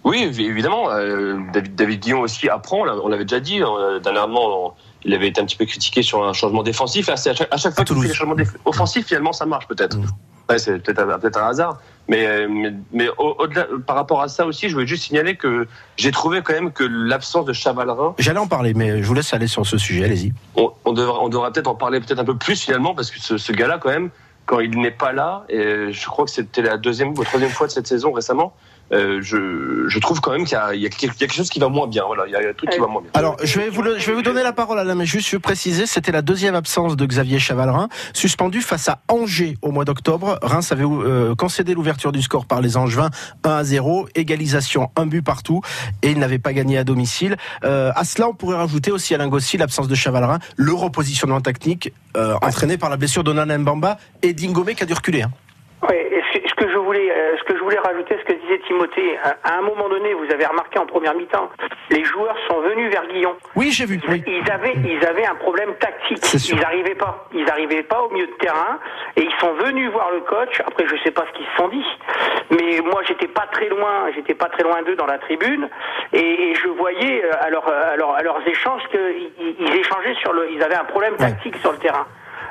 Oui, 0.04 0.18
évi- 0.24 0.46
évidemment. 0.48 0.88
euh, 0.90 1.38
David, 1.52 1.74
David 1.74 2.00
Guillon 2.00 2.20
aussi 2.20 2.48
apprend. 2.48 2.82
On 2.82 2.84
l'a- 2.84 2.94
on 3.02 3.08
l'avait 3.08 3.24
déjà 3.24 3.40
dit. 3.40 3.60
euh, 3.60 3.98
dernièrement, 3.98 4.66
on- 4.68 4.72
il 5.06 5.14
avait 5.14 5.28
été 5.28 5.40
un 5.40 5.44
petit 5.44 5.56
peu 5.56 5.64
critiqué 5.64 6.02
sur 6.02 6.22
un 6.26 6.32
changement 6.32 6.62
défensif. 6.62 7.08
À 7.08 7.16
chaque, 7.16 7.48
à 7.50 7.56
chaque 7.56 7.74
fois 7.74 7.84
qu'il 7.84 7.96
fait 8.02 8.08
des 8.08 8.14
changements 8.14 8.36
offensifs, 8.64 9.06
finalement, 9.06 9.32
ça 9.32 9.46
marche 9.46 9.66
peut-être. 9.68 9.96
Mm. 9.96 10.06
Ouais, 10.48 10.58
c'est 10.58 10.78
peut-être 10.78 11.38
un, 11.38 11.48
hasard. 11.48 11.78
Mais, 12.08 12.46
mais, 12.46 12.72
mais 12.92 13.08
au- 13.18 13.34
au-delà, 13.38 13.66
par 13.84 13.96
rapport 13.96 14.22
à 14.22 14.28
ça 14.28 14.46
aussi, 14.46 14.68
je 14.68 14.74
voulais 14.74 14.86
juste 14.86 15.04
signaler 15.04 15.36
que 15.36 15.66
j'ai 15.96 16.12
trouvé 16.12 16.40
quand 16.42 16.52
même 16.52 16.70
que 16.72 16.84
l'absence 16.84 17.44
de 17.46 17.52
Chavalerin, 17.52 18.14
J'allais 18.18 18.38
en 18.38 18.46
parler, 18.46 18.72
mais 18.74 19.02
je 19.02 19.08
vous 19.08 19.14
laisse 19.14 19.32
aller 19.34 19.48
sur 19.48 19.66
ce 19.66 19.76
sujet. 19.76 20.04
Allez-y. 20.04 20.32
on, 20.54 20.72
on 20.84 20.92
devra, 20.92 21.20
on 21.20 21.28
devra 21.28 21.50
peut-être 21.50 21.66
en 21.66 21.74
parler 21.74 21.98
peut-être 22.00 22.20
un 22.20 22.24
peu 22.24 22.36
plus 22.36 22.60
finalement, 22.62 22.94
parce 22.94 23.10
que 23.10 23.18
ce, 23.20 23.38
ce 23.38 23.52
gars-là, 23.52 23.78
quand 23.78 23.88
même, 23.90 24.10
quand 24.44 24.60
il 24.60 24.78
n'est 24.78 24.92
pas 24.92 25.12
là, 25.12 25.44
et 25.48 25.92
je 25.92 26.06
crois 26.06 26.24
que 26.24 26.30
c'était 26.30 26.62
la 26.62 26.76
deuxième 26.76 27.10
ou 27.10 27.22
la 27.22 27.26
troisième 27.26 27.50
fois 27.50 27.66
de 27.66 27.72
cette 27.72 27.88
saison 27.88 28.12
récemment, 28.12 28.54
euh, 28.92 29.20
je, 29.20 29.86
je 29.88 29.98
trouve 29.98 30.20
quand 30.20 30.32
même 30.32 30.44
qu'il 30.44 30.52
y 30.52 30.60
a, 30.60 30.74
il 30.74 30.80
y 30.80 30.86
a 30.86 30.88
quelque 30.88 31.32
chose 31.34 31.48
qui 31.50 31.58
va 31.58 31.68
moins 31.68 31.86
bien. 31.86 32.04
Voilà, 32.06 32.24
il 32.26 32.32
y 32.32 32.36
a 32.36 32.38
un 32.38 32.52
truc 32.52 32.70
qui 32.70 32.78
va 32.78 32.86
moins 32.86 33.00
bien. 33.02 33.10
Alors, 33.14 33.36
je 33.42 33.58
vais 33.58 33.68
vous, 33.68 33.82
le- 33.82 33.98
je 33.98 34.06
vais 34.06 34.12
vous 34.14 34.22
donner 34.22 34.42
la 34.42 34.52
parole, 34.52 34.78
Alain, 34.78 34.94
mais 34.94 35.06
juste 35.06 35.28
je 35.28 35.36
veux 35.36 35.40
préciser, 35.40 35.86
c'était 35.86 36.12
la 36.12 36.22
deuxième 36.22 36.54
absence 36.54 36.96
de 36.96 37.04
Xavier 37.06 37.38
Chavalrin, 37.38 37.88
suspendu 38.12 38.60
face 38.62 38.88
à 38.88 39.00
Angers 39.08 39.58
au 39.62 39.70
mois 39.72 39.84
d'octobre. 39.84 40.38
Reims 40.42 40.70
avait 40.72 40.84
euh, 40.84 41.34
concédé 41.34 41.74
l'ouverture 41.74 42.12
du 42.12 42.22
score 42.22 42.46
par 42.46 42.60
les 42.60 42.76
Angevins, 42.76 43.10
1 43.44 43.50
à 43.50 43.64
0, 43.64 44.08
égalisation, 44.14 44.90
un 44.96 45.06
but 45.06 45.22
partout, 45.22 45.60
et 46.02 46.10
il 46.10 46.18
n'avait 46.18 46.38
pas 46.38 46.52
gagné 46.52 46.78
à 46.78 46.84
domicile. 46.84 47.36
Euh, 47.64 47.90
à 47.96 48.04
cela, 48.04 48.28
on 48.28 48.34
pourrait 48.34 48.56
rajouter 48.56 48.90
aussi 48.92 49.14
Alain 49.14 49.28
Gossi, 49.28 49.56
l'absence 49.56 49.88
de 49.88 49.94
Chavalrin, 49.94 50.38
le 50.56 50.72
repositionnement 50.72 51.40
technique 51.40 51.92
euh, 52.16 52.34
entraîné 52.42 52.78
par 52.78 52.88
la 52.90 52.96
blessure 52.96 53.24
de 53.24 53.32
Nana 53.32 53.58
Mbamba 53.58 53.98
et 54.22 54.32
Dingomé 54.32 54.74
qui 54.74 54.82
a 54.82 54.86
dû 54.86 54.94
reculer. 54.94 55.22
hein. 55.22 55.30
Oui, 55.82 55.96
ce, 56.58 56.64
que 56.64 56.70
je 56.70 56.78
voulais, 56.78 57.10
euh, 57.10 57.36
ce 57.38 57.44
que 57.44 57.56
je 57.56 57.62
voulais 57.62 57.78
rajouter, 57.78 58.16
ce 58.18 58.24
que 58.24 58.38
disait 58.40 58.58
Timothée, 58.66 59.18
à, 59.44 59.58
un 59.58 59.62
moment 59.62 59.88
donné, 59.88 60.14
vous 60.14 60.30
avez 60.32 60.46
remarqué 60.46 60.78
en 60.78 60.86
première 60.86 61.14
mi-temps, 61.14 61.50
les 61.90 62.04
joueurs 62.04 62.36
sont 62.48 62.60
venus 62.60 62.90
vers 62.90 63.06
Guillon. 63.06 63.36
Oui, 63.54 63.70
j'ai 63.70 63.84
vu. 63.86 64.00
Oui. 64.08 64.22
Ils 64.26 64.50
avaient, 64.50 64.74
ils 64.84 65.04
avaient 65.06 65.26
un 65.26 65.34
problème 65.36 65.74
tactique. 65.76 66.18
Ils 66.50 66.58
n'arrivaient 66.60 66.94
pas. 66.94 67.28
Ils 67.32 67.44
n'arrivaient 67.44 67.82
pas 67.82 68.00
au 68.02 68.10
milieu 68.10 68.26
de 68.26 68.32
terrain 68.32 68.78
et 69.16 69.22
ils 69.22 69.34
sont 69.40 69.52
venus 69.54 69.90
voir 69.90 70.10
le 70.12 70.20
coach. 70.20 70.60
Après, 70.66 70.86
je 70.86 70.96
sais 71.02 71.10
pas 71.10 71.24
ce 71.32 71.36
qu'ils 71.38 71.46
se 71.46 71.56
sont 71.56 71.68
dit, 71.68 71.84
mais 72.50 72.80
moi, 72.80 73.02
j'étais 73.06 73.28
pas 73.28 73.46
très 73.52 73.68
loin. 73.68 74.10
J'étais 74.14 74.34
pas 74.34 74.46
très 74.46 74.62
loin 74.62 74.82
d'eux 74.82 74.96
dans 74.96 75.06
la 75.06 75.18
tribune 75.18 75.68
et, 76.12 76.50
et 76.50 76.54
je 76.54 76.68
voyais 76.68 77.24
euh, 77.24 77.30
à, 77.40 77.50
leur- 77.50 77.68
à 77.68 77.96
leur- 77.96 78.14
à 78.14 78.22
leurs 78.22 78.46
échanges 78.48 78.82
qu'ils 78.90 79.56
ils 79.60 79.74
échangeaient 79.76 80.14
sur 80.20 80.32
le. 80.32 80.50
Ils 80.52 80.62
avaient 80.62 80.74
un 80.76 80.84
problème 80.84 81.16
tactique 81.16 81.56
sur 81.58 81.72
le 81.72 81.78
terrain. 81.78 82.06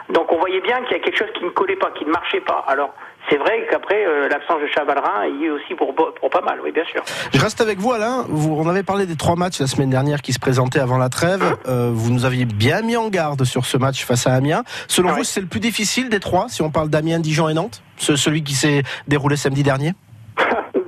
Donc, 0.09 0.31
on 0.31 0.37
voyait 0.37 0.61
bien 0.61 0.81
qu'il 0.83 0.95
y 0.97 0.99
a 0.99 1.03
quelque 1.03 1.17
chose 1.17 1.31
qui 1.33 1.43
ne 1.43 1.49
collait 1.49 1.75
pas, 1.77 1.89
qui 1.91 2.05
ne 2.05 2.11
marchait 2.11 2.41
pas. 2.41 2.63
Alors. 2.67 2.93
C'est 3.29 3.37
vrai 3.37 3.65
qu'après, 3.71 4.05
euh, 4.05 4.27
l'absence 4.29 4.61
de 4.61 4.67
Chavalrin 4.67 5.25
y 5.39 5.45
est 5.45 5.49
aussi 5.49 5.73
pour, 5.75 5.95
pour 5.95 6.29
pas 6.29 6.41
mal, 6.41 6.59
oui, 6.63 6.71
bien 6.71 6.83
sûr. 6.85 7.01
Je 7.33 7.39
reste 7.41 7.59
avec 7.59 7.79
vous, 7.79 7.91
Alain. 7.91 8.23
Vous, 8.29 8.53
on 8.55 8.67
avait 8.69 8.83
parlé 8.83 9.05
des 9.05 9.15
trois 9.15 9.35
matchs 9.35 9.59
la 9.59 9.67
semaine 9.67 9.89
dernière 9.89 10.21
qui 10.21 10.31
se 10.33 10.39
présentaient 10.39 10.79
avant 10.79 10.97
la 10.99 11.09
trêve. 11.09 11.41
Euh, 11.67 11.89
vous 11.91 12.11
nous 12.11 12.25
aviez 12.25 12.45
bien 12.45 12.81
mis 12.81 12.95
en 12.97 13.09
garde 13.09 13.43
sur 13.43 13.65
ce 13.65 13.77
match 13.77 14.05
face 14.05 14.27
à 14.27 14.33
Amiens. 14.33 14.63
Selon 14.87 15.09
Ah 15.09 15.13
vous, 15.17 15.23
c'est 15.23 15.41
le 15.41 15.47
plus 15.47 15.59
difficile 15.59 16.09
des 16.09 16.19
trois, 16.19 16.49
si 16.49 16.61
on 16.61 16.69
parle 16.69 16.89
d'Amiens, 16.89 17.19
Dijon 17.19 17.49
et 17.49 17.53
Nantes 17.55 17.81
Ce- 17.97 18.15
Celui 18.15 18.43
qui 18.43 18.53
s'est 18.53 18.83
déroulé 19.07 19.35
samedi 19.37 19.63
dernier? 19.63 19.93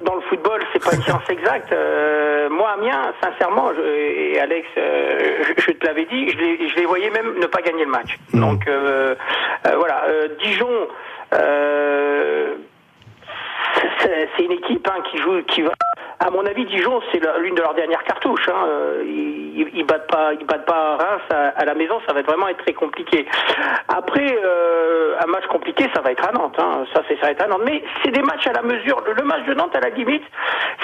Dans 0.05 0.15
le 0.15 0.21
football, 0.29 0.61
c'est 0.73 0.83
pas 0.83 0.95
une 0.95 1.01
science 1.03 1.23
exacte. 1.29 1.71
Euh, 1.71 2.49
moi, 2.49 2.75
Amiens, 2.77 3.13
sincèrement, 3.21 3.71
je, 3.75 3.81
et 3.81 4.39
Alex, 4.39 4.67
je, 4.75 5.61
je 5.61 5.71
te 5.71 5.85
l'avais 5.85 6.05
dit, 6.05 6.29
je 6.29 6.37
les, 6.37 6.69
je 6.69 6.75
les 6.75 6.85
voyais 6.85 7.09
même 7.09 7.33
ne 7.39 7.45
pas 7.47 7.61
gagner 7.61 7.83
le 7.85 7.91
match. 7.91 8.17
Donc 8.33 8.69
voilà, 9.63 10.03
Dijon. 10.43 10.67
Euh, 11.33 12.55
c'est 14.35 14.43
une 14.43 14.51
équipe 14.51 14.87
hein, 14.87 15.01
qui 15.11 15.17
joue, 15.17 15.41
qui 15.43 15.61
va. 15.61 15.71
À 16.19 16.31
mon 16.31 16.45
avis, 16.45 16.65
Dijon, 16.65 16.99
c'est 17.11 17.21
l'une 17.39 17.55
de 17.55 17.61
leurs 17.61 17.75
dernières 17.75 18.03
cartouches. 18.03 18.49
Hein. 18.49 18.67
Ils, 19.03 19.69
ils 19.73 19.85
battent 19.85 20.09
pas, 20.09 20.33
ils 20.33 20.45
battent 20.45 20.65
pas 20.65 20.97
Reims 20.97 21.21
à, 21.29 21.63
la 21.63 21.75
maison. 21.75 21.99
Ça 22.07 22.13
va 22.13 22.21
vraiment 22.23 22.47
être 22.47 22.63
très 22.63 22.73
compliqué. 22.73 23.27
Après, 23.87 24.37
euh, 24.43 25.15
un 25.23 25.27
match 25.27 25.45
compliqué, 25.47 25.87
ça 25.93 26.01
va 26.01 26.11
être 26.11 26.27
à 26.27 26.31
Nantes. 26.31 26.57
Hein. 26.57 26.85
Ça, 26.93 27.03
c'est 27.07 27.15
ça 27.17 27.27
va 27.27 27.31
être 27.31 27.43
à 27.43 27.47
Nantes. 27.47 27.61
Mais 27.65 27.83
c'est 28.03 28.11
des 28.11 28.23
matchs 28.23 28.47
à 28.47 28.53
la 28.53 28.63
mesure. 28.63 29.01
Le, 29.05 29.13
le 29.13 29.23
match 29.23 29.45
de 29.45 29.53
Nantes, 29.53 29.75
à 29.75 29.79
la 29.79 29.89
limite, 29.89 30.23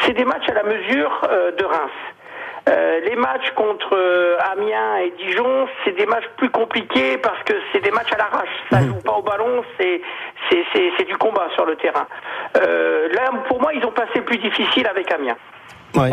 c'est 0.01 0.13
des 0.13 0.25
matchs 0.25 0.49
à 0.49 0.53
la 0.53 0.63
mesure 0.63 1.27
euh, 1.29 1.51
de 1.51 1.65
Reims. 1.65 1.91
Euh, 2.69 3.01
les 3.01 3.15
matchs 3.17 3.51
contre 3.55 3.93
euh, 3.93 4.37
Amiens 4.53 4.97
et 4.97 5.13
Dijon, 5.17 5.67
c'est 5.83 5.91
des 5.97 6.05
matchs 6.05 6.27
plus 6.37 6.49
compliqués 6.49 7.17
parce 7.17 7.41
que 7.43 7.53
c'est 7.71 7.81
des 7.81 7.91
matchs 7.91 8.13
à 8.13 8.17
l'arrache. 8.17 8.49
Ça 8.69 8.81
joue 8.81 9.01
pas 9.03 9.11
au 9.11 9.21
ballon, 9.21 9.63
c'est 9.77 10.01
c'est 10.49 10.63
c'est 10.73 10.91
c'est 10.97 11.03
du 11.03 11.17
combat 11.17 11.49
sur 11.55 11.65
le 11.65 11.75
terrain. 11.75 12.07
Euh, 12.57 13.09
là, 13.13 13.31
pour 13.49 13.59
moi, 13.59 13.73
ils 13.73 13.85
ont 13.85 13.91
passé 13.91 14.11
le 14.15 14.23
plus 14.23 14.37
difficile 14.37 14.87
avec 14.87 15.11
Amiens. 15.11 15.35
Ouais. 15.95 16.09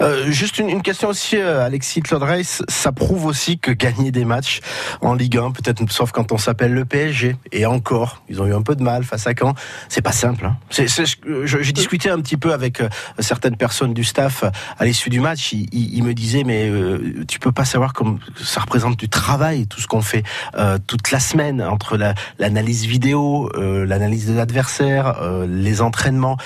Euh, 0.00 0.30
juste 0.30 0.58
une, 0.58 0.82
question 0.82 1.08
aussi, 1.08 1.36
euh, 1.36 1.64
Alexis 1.64 2.00
Claude 2.00 2.22
Reis, 2.22 2.62
ça 2.68 2.92
prouve 2.92 3.26
aussi 3.26 3.58
que 3.58 3.70
gagner 3.70 4.10
des 4.10 4.24
matchs 4.24 4.60
en 5.00 5.14
Ligue 5.14 5.38
1, 5.38 5.52
peut-être 5.52 5.82
sauf 5.90 6.12
quand 6.12 6.32
on 6.32 6.38
s'appelle 6.38 6.72
le 6.72 6.84
PSG, 6.84 7.36
et 7.52 7.66
encore, 7.66 8.22
ils 8.28 8.40
ont 8.40 8.46
eu 8.46 8.54
un 8.54 8.62
peu 8.62 8.74
de 8.74 8.82
mal 8.82 9.04
face 9.04 9.26
à 9.26 9.32
Caen, 9.38 9.54
c'est 9.88 10.02
pas 10.02 10.12
simple. 10.12 10.46
Hein. 10.46 10.56
J'ai 10.70 11.72
discuté 11.72 12.10
un 12.10 12.20
petit 12.20 12.36
peu 12.36 12.52
avec 12.52 12.80
euh, 12.80 12.88
certaines 13.18 13.56
personnes 13.56 13.94
du 13.94 14.04
staff 14.04 14.44
à 14.78 14.84
l'issue 14.84 15.10
du 15.10 15.20
match, 15.20 15.52
ils, 15.52 16.02
me 16.02 16.14
disaient 16.14 16.44
mais 16.44 16.70
tu 17.26 17.38
peux 17.38 17.52
pas 17.52 17.64
savoir 17.64 17.92
comme 17.92 18.18
ça 18.36 18.60
représente 18.60 18.96
du 18.96 19.08
travail, 19.08 19.66
tout 19.66 19.80
ce 19.80 19.86
qu'on 19.86 20.02
fait 20.02 20.22
toute 20.86 21.10
la 21.10 21.20
semaine 21.20 21.60
entre 21.62 21.96
la- 21.96 22.14
l'analyse 22.38 22.86
vidéo, 22.86 23.50
l'analyse 23.56 24.26
de 24.26 24.34
l'adversaire, 24.34 25.20
les 25.46 25.80
entraînements. 25.80 26.36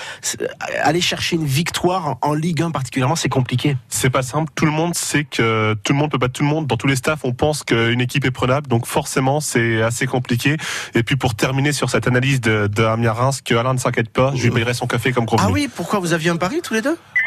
Aller 0.82 1.00
chercher 1.00 1.36
une 1.36 1.44
victoire 1.44 2.16
en 2.22 2.34
Ligue 2.34 2.62
1 2.62 2.70
particulièrement, 2.70 3.16
c'est 3.16 3.28
compliqué. 3.32 3.76
C'est 3.88 4.10
pas 4.10 4.22
simple. 4.22 4.52
Tout 4.54 4.66
le 4.66 4.70
monde 4.70 4.94
sait 4.94 5.24
que 5.24 5.74
tout 5.82 5.92
le 5.92 5.98
monde 5.98 6.10
peut 6.10 6.18
battre 6.18 6.34
tout 6.34 6.44
le 6.44 6.48
monde. 6.48 6.66
Dans 6.68 6.76
tous 6.76 6.86
les 6.86 6.96
staffs, 6.96 7.24
on 7.24 7.32
pense 7.32 7.64
qu'une 7.64 8.00
équipe 8.00 8.24
est 8.24 8.30
prenable. 8.30 8.68
Donc 8.68 8.86
forcément, 8.86 9.40
c'est 9.40 9.82
assez 9.82 10.06
compliqué. 10.06 10.56
Et 10.94 11.02
puis 11.02 11.16
pour 11.16 11.34
terminer 11.34 11.72
sur 11.72 11.90
cette 11.90 12.06
analyse 12.06 12.40
de, 12.40 12.68
de 12.68 12.84
Amiens 12.84 13.12
Reims, 13.12 13.40
que 13.42 13.54
Alain 13.54 13.74
ne 13.74 13.78
s'inquiète 13.78 14.10
pas, 14.10 14.32
je 14.36 14.44
lui 14.44 14.50
payerai 14.50 14.74
son 14.74 14.86
café 14.86 15.12
comme 15.12 15.26
convenu. 15.26 15.48
Ah 15.48 15.52
oui, 15.52 15.68
pourquoi 15.74 15.98
vous 15.98 16.12
aviez 16.12 16.30
un 16.30 16.36
pari 16.36 16.60
tous 16.62 16.74
les 16.74 16.82
deux? 16.82 16.96
Ah, 16.96 17.21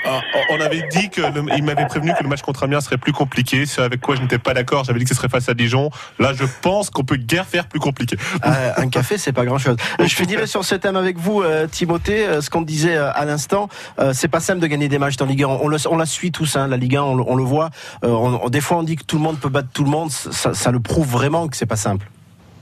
on 0.50 0.62
avait 0.62 0.84
dit 0.92 1.10
que 1.10 1.22
il 1.56 1.64
m'avait 1.64 1.86
prévenu 1.86 2.14
que 2.18 2.24
le 2.24 2.30
match 2.30 2.42
contre 2.42 2.64
Amiens 2.64 2.82
serait 2.82 2.98
plus 2.98 3.14
compliqué. 3.14 3.66
C'est 3.66 3.82
avec 3.82 4.02
quoi 4.02 4.16
je 4.16 4.22
n'étais 4.22 4.38
pas 4.38 4.54
d'accord. 4.54 4.84
J'avais 4.84 5.00
dit 5.00 5.06
que 5.06 5.10
ce 5.10 5.16
serait 5.16 5.30
face 5.30 5.50
à 5.50 5.54
Dijon. 5.54 5.90
Là, 6.20 6.34
je 6.34 6.46
pense 6.62 6.90
qu'on 6.90 7.04
peut 7.04 7.18
guère 7.18 7.46
faire 7.46 7.68
plus 7.68 7.80
compliqué. 7.80 8.18
Euh, 8.46 8.72
un 8.78 8.90
café, 8.90 9.18
c'est 9.18 9.34
pas 9.34 9.46
grand 9.46 9.58
chose. 9.58 9.78
Je 10.00 10.16
finirai 10.16 10.48
sur 10.48 10.64
ce 10.64 10.76
thème 10.76 10.96
avec 10.96 11.18
vous, 11.18 11.42
euh, 11.42 11.68
Timothée. 11.68 12.26
Euh, 12.26 12.42
ce 12.42 12.50
qu'on 12.50 12.62
disait 12.62 12.98
à 12.98 13.26
l'instant, 13.26 13.70
c'est 14.14 14.28
pas 14.28 14.40
simple 14.40 14.60
de 14.60 14.68
gagner 14.68 14.88
des 14.88 15.00
matchs 15.00 15.18
dans 15.18 15.26
Ligue 15.26 15.44
1. 15.44 15.48
On, 15.48 15.72
on 15.72 15.98
la 15.98 16.06
suit 16.06 16.32
tous, 16.32 16.56
hein, 16.56 16.68
la 16.68 16.78
Ligue 16.78 16.96
1, 16.96 17.02
on, 17.02 17.36
le 17.36 17.44
voit. 17.44 17.70
On, 18.04 18.50
des 18.50 18.62
fois, 18.62 18.78
on 18.78 18.84
dit 18.84 18.96
que 18.96 19.04
tout 19.04 19.18
le 19.18 19.24
monde 19.24 19.40
peut 19.40 19.50
battre 19.50 19.70
tout 19.74 19.84
le 19.84 19.90
monde. 19.90 20.12
Ça, 20.12 20.54
ça 20.54 20.72
le 20.72 20.80
prouve 20.80 21.08
vraiment 21.08 21.48
que 21.48 21.58
c'est 21.58 21.66
pas 21.66 21.76
simple. 21.76 22.08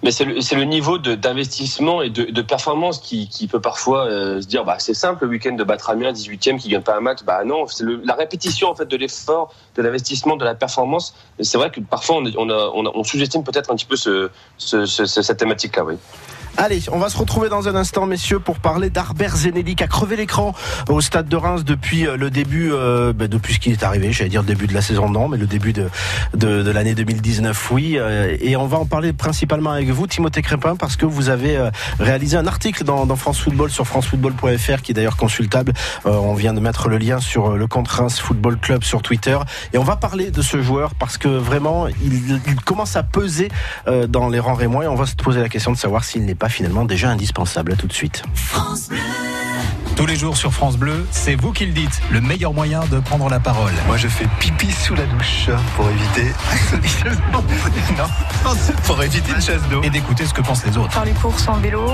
Mais 0.04 0.12
c'est 0.12 0.26
le, 0.26 0.34
le, 0.34 0.64
niveau 0.66 0.98
d'investissement 0.98 2.02
et 2.02 2.10
de, 2.10 2.24
de, 2.26 2.42
performance 2.42 3.00
qui, 3.00 3.30
qui 3.30 3.48
peut 3.48 3.62
parfois 3.62 4.06
euh, 4.06 4.42
se 4.42 4.48
dire 4.48 4.66
bah, 4.66 4.76
c'est 4.78 4.94
simple 4.94 5.24
le 5.24 5.30
week-end 5.30 5.54
de 5.54 5.64
battre 5.64 5.90
Amiens 5.90 6.12
18e 6.12 6.58
qui 6.58 6.68
gagne 6.68 6.82
pas 6.82 6.98
un 6.98 7.00
match. 7.00 7.24
Bah 7.24 7.46
non, 7.46 7.68
c'est 7.68 7.86
la 8.04 8.14
répétition 8.14 8.70
en 8.70 8.76
fait 8.76 8.86
de 8.86 8.98
l'effort, 8.98 9.54
de 9.76 9.82
l'investissement, 9.82 10.36
de 10.36 10.44
la 10.44 10.56
performance. 10.56 11.16
C'est 11.40 11.58
vrai 11.58 11.72
que 11.72 11.80
parfois 11.80 12.18
on, 12.18 12.26
on, 12.38 12.92
on, 12.94 13.04
sous-estime 13.04 13.46
peut-être 13.46 13.72
un 13.72 13.76
petit 13.76 13.86
peu 13.86 13.96
ce, 13.96 14.30
ce, 14.58 14.86
ce, 14.86 15.06
cette 15.06 15.38
thématique-là. 15.38 15.86
Oui. 15.86 15.96
Allez, 16.56 16.84
on 16.92 17.00
va 17.00 17.10
se 17.10 17.18
retrouver 17.18 17.50
dans 17.50 17.68
un 17.68 17.76
instant, 17.76 18.06
messieurs, 18.06 18.40
pour 18.40 18.60
parler 18.60 18.92
d'Arbert 18.92 19.36
Zenelli 19.36 19.76
qui 19.76 19.84
a 19.84 19.88
crevé 19.88 20.16
l'écran 20.16 20.54
au 20.88 21.02
stade 21.02 21.28
de 21.28 21.36
Reims 21.36 21.64
depuis 21.64 22.06
euh, 22.06 22.16
le 22.16 22.30
début, 22.30 22.70
euh, 22.72 23.12
ben, 23.12 23.28
depuis 23.28 23.56
ce 23.56 23.60
qui 23.60 23.72
est 23.72 23.82
arrivé, 23.82 24.12
j'allais 24.12 24.30
dire 24.30 24.44
début 24.44 24.68
de 24.68 24.74
la 24.74 24.82
saison, 24.82 25.10
non, 25.10 25.28
mais 25.28 25.38
le 25.38 25.48
début 25.48 25.74
de, 25.74 25.90
de, 26.36 26.62
de 26.62 26.72
l'année 26.72 26.94
2019, 26.94 27.72
oui. 27.72 27.96
Euh, 27.98 28.38
et 28.40 28.56
on 28.56 28.68
va 28.68 28.78
en 28.78 28.86
parler 28.86 29.14
principalement 29.14 29.72
avec 29.72 29.90
vous, 29.90 30.06
Timothée 30.06 30.44
Crépin, 30.44 30.76
parce 30.76 30.96
que 30.96 31.08
vous 31.08 31.30
avez 31.30 31.58
euh, 31.58 31.72
réalisé 32.00 32.38
un 32.38 32.46
article 32.46 32.84
dans, 32.84 33.08
dans, 33.08 33.16
France 33.16 33.40
Football 33.40 33.72
sur 33.72 33.88
francefootball.fr 33.88 34.82
qui 34.84 34.92
est 34.92 34.96
d'ailleurs 34.96 35.18
consultable. 35.18 35.74
on 36.06 36.36
vient 36.36 36.54
de 36.54 36.60
mettre 36.60 36.88
le 36.88 37.00
lien 37.00 37.20
sur 37.20 37.58
le 37.58 37.68
compte 37.68 37.88
Reims 37.88 38.20
Football 38.20 38.60
Club 38.60 38.84
sur 38.84 39.02
Twitter. 39.02 39.38
Et 39.74 39.80
on 39.80 39.84
va 39.84 39.96
parler 39.96 40.30
de 40.30 40.42
ce 40.44 40.62
joueur 40.62 40.94
parce 40.94 41.18
que 41.18 41.28
vraiment, 41.28 41.88
il, 41.88 42.40
il 42.46 42.62
commence 42.62 42.96
à 42.96 43.04
peser 43.04 43.50
dans 44.08 44.30
les 44.30 44.40
rangs 44.40 44.54
rémois 44.54 44.84
et 44.84 44.88
on 44.88 44.96
va 44.96 45.06
se 45.06 45.16
poser 45.16 45.42
la 45.42 45.50
question 45.50 45.72
de 45.72 45.78
savoir 45.78 46.04
s'il 46.04 46.26
n'est 46.26 46.36
pas 46.36 46.43
finalement 46.50 46.86
déjà 46.86 47.10
indispensable. 47.10 47.74
À 47.74 47.76
tout 47.76 47.88
de 47.88 47.94
suite. 47.94 48.24
Tous 49.96 50.08
les 50.08 50.16
jours 50.16 50.38
sur 50.38 50.52
France 50.52 50.78
Bleu, 50.78 51.06
c'est 51.12 51.36
vous 51.36 51.52
qui 51.52 51.68
le 51.68 51.72
dites, 51.72 52.02
le 52.10 52.20
meilleur 52.20 52.54
moyen 52.54 52.82
de 52.90 53.00
prendre 53.00 53.30
la 53.30 53.40
parole. 53.40 53.72
Moi, 53.86 53.96
je 53.98 54.08
fais 54.08 54.26
pipi 54.40 54.72
sous 54.72 54.96
la 54.96 55.06
douche 55.06 55.50
pour 55.76 55.88
éviter. 55.88 56.34
non, 57.32 57.44
pour 58.86 59.04
éviter 59.04 59.32
une 59.32 59.42
chasse 59.42 59.62
d'eau. 59.70 59.84
Et 59.84 59.92
d'écouter 59.92 60.26
ce 60.26 60.34
que 60.34 60.42
pensent 60.42 60.66
les 60.66 60.78
autres. 60.78 60.92
Faire 60.92 61.06
les 61.06 61.12
courses 61.12 61.48
en 61.48 61.58
vélo, 61.58 61.88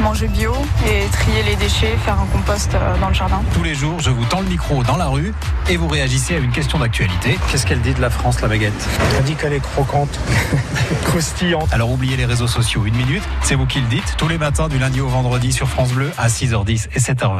manger 0.00 0.28
bio 0.28 0.54
et 0.86 1.06
trier 1.10 1.42
les 1.42 1.56
déchets, 1.56 1.96
faire 2.04 2.20
un 2.20 2.26
compost 2.26 2.72
euh, 2.74 2.96
dans 3.00 3.08
le 3.08 3.14
jardin. 3.14 3.42
Tous 3.52 3.64
les 3.64 3.74
jours, 3.74 3.98
je 3.98 4.10
vous 4.10 4.24
tends 4.26 4.40
le 4.40 4.48
micro 4.48 4.84
dans 4.84 4.96
la 4.96 5.06
rue 5.06 5.34
et 5.68 5.76
vous 5.76 5.88
réagissez 5.88 6.36
à 6.36 6.38
une 6.38 6.52
question 6.52 6.78
d'actualité. 6.78 7.36
Qu'est-ce 7.50 7.66
qu'elle 7.66 7.80
dit 7.80 7.94
de 7.94 8.00
la 8.00 8.10
France, 8.10 8.40
la 8.40 8.48
baguette? 8.48 8.88
Elle 9.18 9.24
dit 9.24 9.34
qu'elle 9.34 9.54
est 9.54 9.60
croquante, 9.60 10.20
croustillante. 11.04 11.68
Alors 11.72 11.90
oubliez 11.90 12.16
les 12.16 12.26
réseaux 12.26 12.48
sociaux 12.48 12.84
une 12.86 12.96
minute, 12.96 13.24
c'est 13.42 13.56
vous 13.56 13.66
qui 13.66 13.80
le 13.80 13.88
dites, 13.88 14.14
tous 14.16 14.28
les 14.28 14.38
matins 14.38 14.68
du 14.68 14.78
lundi 14.78 15.00
au 15.00 15.08
vendredi 15.08 15.52
sur 15.52 15.68
France 15.68 15.90
Bleu 15.92 16.12
à 16.16 16.28
6h10 16.28 16.88
et 16.94 16.98
7h20. 17.00 17.39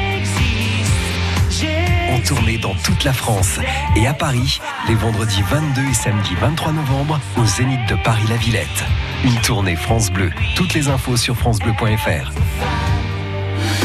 en 2.11 2.19
tournée 2.19 2.57
dans 2.57 2.73
toute 2.83 3.03
la 3.03 3.13
France 3.13 3.59
et 3.95 4.05
à 4.05 4.13
Paris 4.13 4.59
les 4.87 4.95
vendredis 4.95 5.41
22 5.49 5.81
et 5.81 5.93
samedi 5.93 6.35
23 6.39 6.73
novembre 6.73 7.19
au 7.37 7.45
Zénith 7.45 7.87
de 7.87 7.95
Paris-La 8.03 8.35
Villette. 8.35 8.83
Une 9.23 9.35
tournée 9.41 9.75
France 9.75 10.11
Bleu. 10.11 10.29
Toutes 10.55 10.73
les 10.73 10.89
infos 10.89 11.15
sur 11.15 11.37
francebleu.fr. 11.37 12.31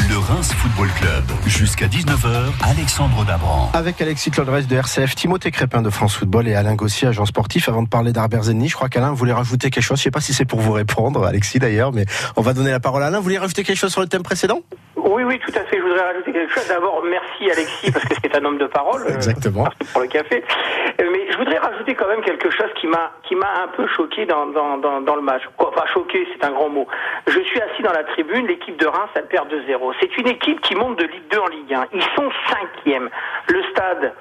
Le 0.09 0.19
Reims 0.19 0.53
Football 0.53 0.89
Club, 0.99 1.25
jusqu'à 1.47 1.87
19h, 1.87 2.51
Alexandre 2.63 3.25
Dabran. 3.25 3.71
Avec 3.75 4.01
Alexis 4.01 4.31
Claudresse 4.31 4.67
de 4.67 4.75
RCF, 4.75 5.15
Timothée 5.15 5.51
Crépin 5.51 5.83
de 5.83 5.91
France 5.91 6.17
Football 6.17 6.49
et 6.49 6.55
Alain 6.55 6.75
Gossier, 6.75 7.09
agent 7.09 7.27
sportif. 7.27 7.69
Avant 7.69 7.83
de 7.83 7.89
parler 7.89 8.13
d'Arbert 8.13 8.45
Zenni, 8.45 8.69
je 8.69 8.75
crois 8.75 8.89
qu'Alain 8.89 9.13
voulait 9.13 9.33
rajouter 9.33 9.71
quelque 9.71 9.85
chose. 9.85 9.99
Je 9.99 10.03
ne 10.03 10.05
sais 10.05 10.11
pas 10.11 10.21
si 10.21 10.35
c'est 10.35 10.45
pour 10.45 10.61
vous 10.61 10.73
répondre, 10.73 11.25
Alexis 11.25 11.59
d'ailleurs, 11.59 11.93
mais 11.93 12.07
on 12.37 12.43
va 12.43 12.55
donner 12.55 12.71
la 12.71 12.81
parole 12.81 13.03
à 13.03 13.07
Alain. 13.07 13.19
Vous 13.19 13.25
voulez 13.25 13.39
rajouter 13.39 13.63
quelque 13.63 13.79
chose 13.79 13.93
sur 13.93 14.01
le 14.01 14.09
thème 14.09 14.23
précédent? 14.23 14.63
Oui, 15.07 15.23
oui, 15.25 15.39
tout 15.39 15.53
à 15.55 15.65
fait. 15.65 15.77
Je 15.79 15.83
voudrais 15.83 16.01
rajouter 16.03 16.33
quelque 16.33 16.53
chose. 16.53 16.69
D'abord, 16.69 17.03
merci 17.05 17.51
Alexis 17.51 17.91
parce 17.93 18.05
que 18.05 18.15
c'est 18.23 18.37
un 18.37 18.45
homme 18.45 18.59
de 18.59 18.67
parole. 18.67 19.03
Euh, 19.03 19.15
Exactement. 19.15 19.65
pour 19.93 20.03
le 20.03 20.09
café. 20.09 20.43
Euh, 21.01 21.09
mais 21.13 21.31
je 21.31 21.37
voudrais 21.39 21.59
rajouter 21.59 21.95
quand 21.95 22.09
même 22.09 22.23
quelque 22.23 22.51
chose 22.51 22.71
qui 22.81 22.87
m'a 22.87 23.13
qui 23.23 23.35
m'a 23.35 23.63
un 23.63 23.69
peu 23.69 23.87
choqué 23.89 24.27
dans 24.27 24.47
dans, 24.47 24.79
dans, 24.79 25.01
dans 25.01 25.17
le 25.17 25.23
match. 25.23 25.43
Quoi, 25.57 25.71
pas 25.73 25.87
choqué, 25.87 26.27
c'est 26.33 26.45
un 26.45 26.51
grand 26.53 26.69
mot. 26.69 26.87
Je 27.27 27.41
suis 27.41 27.61
assis 27.61 27.83
dans 27.83 27.93
la 27.93 28.05
tribune. 28.05 28.47
L'équipe 28.47 28.77
de 28.79 28.87
Reims, 28.87 29.11
elle 29.15 29.27
perd 29.27 29.49
2-0. 29.53 29.95
C'est 30.01 30.17
une 30.19 30.29
équipe 30.29 30.61
qui 30.61 30.75
monte 30.75 30.99
de 30.99 31.05
Ligue 31.05 31.29
2 31.31 31.39
en 31.39 31.47
Ligue 31.49 31.75
1. 31.75 31.87
Ils 31.93 32.03
sont 32.17 32.31
cinquième. 32.49 33.09
Le 33.49 33.63
stade 33.71 34.13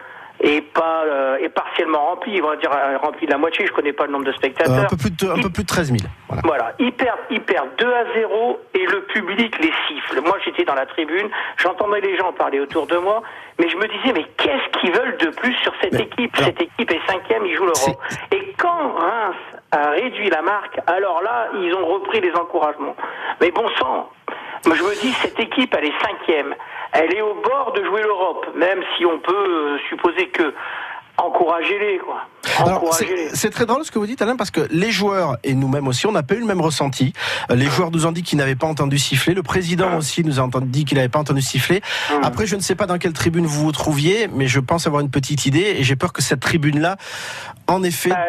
et 0.41 0.61
pas 0.61 1.03
euh, 1.05 1.37
est 1.37 1.49
partiellement 1.49 2.09
rempli, 2.09 2.41
on 2.41 2.47
va 2.47 2.55
dire 2.57 2.71
euh, 2.71 2.97
rempli 2.97 3.25
de 3.25 3.31
la 3.31 3.37
moitié, 3.37 3.65
je 3.65 3.71
connais 3.71 3.93
pas 3.93 4.05
le 4.05 4.11
nombre 4.11 4.25
de 4.25 4.33
spectateurs. 4.33 4.83
un 4.83 4.85
peu 4.85 4.97
plus 4.97 5.11
de, 5.11 5.27
un 5.29 5.41
peu 5.41 5.49
plus 5.49 5.63
de 5.63 5.67
13 5.67 5.87
000. 5.87 5.97
Voilà. 6.27 6.41
voilà, 6.45 6.73
ils 6.79 6.91
perdent, 6.91 7.19
ils 7.29 7.41
perdent 7.41 7.69
2 7.77 7.85
à 7.85 8.13
0 8.13 8.59
et 8.73 8.85
le 8.85 9.01
public 9.05 9.57
les 9.59 9.71
siffle. 9.87 10.21
Moi 10.21 10.37
j'étais 10.43 10.65
dans 10.65 10.75
la 10.75 10.85
tribune, 10.85 11.29
j'entendais 11.57 12.01
les 12.01 12.17
gens 12.17 12.33
parler 12.33 12.59
autour 12.59 12.87
de 12.87 12.97
moi, 12.97 13.23
mais 13.59 13.69
je 13.69 13.77
me 13.77 13.87
disais 13.87 14.13
mais 14.13 14.25
qu'est-ce 14.37 14.79
qu'ils 14.79 14.91
veulent 14.91 15.17
de 15.17 15.29
plus 15.29 15.53
sur 15.55 15.73
cette 15.81 15.99
équipe? 15.99 16.35
Cette 16.37 16.61
équipe 16.61 16.91
est 16.91 17.11
cinquième, 17.11 17.45
ils 17.45 17.55
jouent 17.55 17.65
l'Europe. 17.65 18.01
Et 18.31 18.53
quand 18.57 18.93
Reims 18.93 19.35
a 19.71 19.91
réduit 19.91 20.29
la 20.29 20.41
marque, 20.41 20.79
alors 20.87 21.21
là 21.21 21.49
ils 21.53 21.73
ont 21.73 21.85
repris 21.85 22.21
les 22.21 22.33
encouragements. 22.33 22.95
Mais 23.41 23.51
bon 23.51 23.67
sang, 23.79 24.09
moi 24.65 24.75
je 24.75 24.83
me 24.83 25.01
dis 25.01 25.13
cette 25.21 25.39
équipe 25.39 25.73
elle 25.77 25.85
est 25.85 26.01
cinquième 26.01 26.55
elle 26.95 27.13
est 27.13 27.21
au 27.21 27.35
bord 27.35 27.73
de 27.75 27.83
jouer 27.83 28.01
l'Europe, 28.01 28.47
même 28.55 28.79
si 28.97 29.05
on 29.05 29.19
peut 29.19 29.33
euh, 29.33 29.77
supposer 29.89 30.29
que 30.29 30.53
encouragez-les 31.17 31.99
quoi. 31.99 32.27
C'est 33.33 33.49
très 33.49 33.65
drôle 33.65 33.83
ce 33.85 33.91
que 33.91 33.99
vous 33.99 34.05
dites 34.05 34.21
Alain 34.21 34.35
parce 34.35 34.51
que 34.51 34.61
les 34.69 34.91
joueurs 34.91 35.37
et 35.43 35.53
nous-mêmes 35.53 35.87
aussi 35.87 36.07
on 36.07 36.11
n'a 36.11 36.23
pas 36.23 36.35
eu 36.35 36.39
le 36.39 36.45
même 36.45 36.61
ressenti. 36.61 37.13
Euh, 37.49 37.55
les 37.55 37.65
joueurs 37.65 37.91
nous 37.91 38.05
ont 38.05 38.11
dit 38.11 38.23
qu'ils 38.23 38.37
n'avaient 38.37 38.55
pas 38.55 38.67
entendu 38.67 38.97
siffler. 38.97 39.33
Le 39.33 39.43
président 39.43 39.97
aussi 39.97 40.23
nous 40.23 40.39
a 40.39 40.49
dit 40.61 40.85
qu'il 40.85 40.97
n'avait 40.97 41.09
pas 41.09 41.19
entendu 41.19 41.41
siffler. 41.41 41.81
Hum. 42.11 42.21
Après 42.23 42.45
je 42.45 42.55
ne 42.55 42.61
sais 42.61 42.75
pas 42.75 42.85
dans 42.85 42.97
quelle 42.97 43.13
tribune 43.13 43.45
vous 43.45 43.65
vous 43.65 43.71
trouviez, 43.71 44.27
mais 44.33 44.47
je 44.47 44.59
pense 44.59 44.87
avoir 44.87 45.01
une 45.01 45.11
petite 45.11 45.45
idée 45.45 45.75
et 45.77 45.83
j'ai 45.83 45.95
peur 45.95 46.13
que 46.13 46.21
cette 46.21 46.39
tribune 46.39 46.79
là, 46.79 46.97
en 47.67 47.83
effet. 47.83 48.09
Bah, 48.09 48.25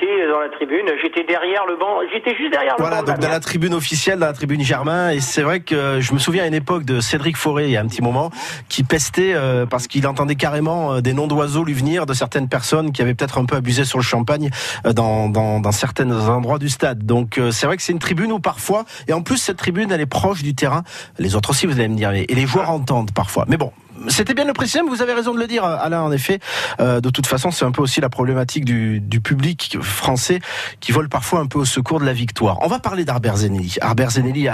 j'étais 0.00 0.28
dans 0.28 0.40
la 0.40 0.48
tribune, 0.48 0.86
j'étais 1.02 1.24
derrière 1.24 1.66
le 1.66 1.76
banc, 1.76 2.00
j'étais 2.12 2.36
juste 2.36 2.52
derrière 2.52 2.74
le 2.76 2.82
banc. 2.82 2.88
Voilà 2.88 3.02
donc 3.02 3.18
dans 3.18 3.28
la 3.28 3.40
tribune 3.40 3.74
officielle, 3.74 4.18
dans 4.18 4.26
la 4.26 4.32
tribune 4.32 4.62
Germain 4.62 5.10
et 5.10 5.20
c'est 5.20 5.42
vrai 5.42 5.60
que 5.60 6.00
je 6.00 6.12
me 6.12 6.18
souviens 6.18 6.44
à 6.44 6.46
une 6.46 6.54
époque 6.54 6.84
de 6.84 7.00
Cédric 7.00 7.36
Forêt 7.36 7.64
il 7.64 7.70
y 7.70 7.76
a 7.76 7.80
un 7.80 7.86
petit 7.86 8.02
moment 8.02 8.30
qui 8.68 8.84
pestait 8.84 9.34
euh, 9.34 9.66
parce 9.66 9.86
qu'il 9.86 10.06
entendait 10.06 10.34
carrément 10.34 10.94
euh, 10.94 11.00
des 11.00 11.12
noms 11.12 11.26
d'oiseaux 11.26 11.64
lui 11.64 11.74
venir 11.74 12.06
de 12.06 12.14
certaines 12.14 12.48
personnes 12.48 12.92
qui 12.92 13.02
avaient 13.02 13.14
peut-être 13.14 13.38
un 13.38 13.44
peu 13.44 13.56
abusé 13.56 13.84
sur 13.84 13.98
le 13.98 14.04
champagne 14.04 14.50
euh, 14.86 14.92
dans, 14.92 15.28
dans, 15.28 15.60
dans 15.60 15.72
certains 15.72 16.10
endroits 16.28 16.58
du 16.58 16.68
stade. 16.68 17.04
Donc 17.04 17.38
euh, 17.38 17.50
c'est 17.50 17.66
vrai 17.66 17.76
que 17.76 17.82
c'est 17.82 17.92
une 17.92 17.98
tribune 17.98 18.32
où 18.32 18.40
parfois, 18.40 18.84
et 19.06 19.12
en 19.12 19.22
plus 19.22 19.38
cette 19.38 19.56
tribune 19.56 19.90
elle 19.92 20.00
est 20.00 20.06
proche 20.06 20.42
du 20.42 20.54
terrain, 20.54 20.82
les 21.18 21.34
autres 21.34 21.50
aussi 21.50 21.66
vous 21.66 21.78
allez 21.78 21.88
me 21.88 21.96
dire, 21.96 22.12
et 22.12 22.26
les 22.28 22.46
joueurs 22.46 22.70
entendent 22.70 23.12
parfois. 23.12 23.44
Mais 23.48 23.56
bon, 23.56 23.72
c'était 24.08 24.34
bien 24.34 24.44
le 24.44 24.52
préciser, 24.52 24.80
mais 24.82 24.90
vous 24.90 25.02
avez 25.02 25.12
raison 25.12 25.34
de 25.34 25.38
le 25.38 25.46
dire, 25.46 25.64
Alain, 25.64 26.02
en 26.02 26.12
effet. 26.12 26.38
Euh, 26.80 27.00
de 27.00 27.10
toute 27.10 27.26
façon, 27.26 27.50
c'est 27.50 27.64
un 27.64 27.72
peu 27.72 27.82
aussi 27.82 28.00
la 28.00 28.08
problématique 28.08 28.64
du, 28.64 29.00
du, 29.00 29.20
public 29.20 29.78
français 29.80 30.40
qui 30.80 30.92
vole 30.92 31.08
parfois 31.08 31.40
un 31.40 31.46
peu 31.46 31.58
au 31.58 31.64
secours 31.64 32.00
de 32.00 32.04
la 32.04 32.12
victoire. 32.12 32.58
On 32.62 32.68
va 32.68 32.78
parler 32.78 33.04
d'Arbert 33.04 33.38
Zenelli. 33.38 33.76
Arbert 33.80 34.10
Zenelli 34.10 34.48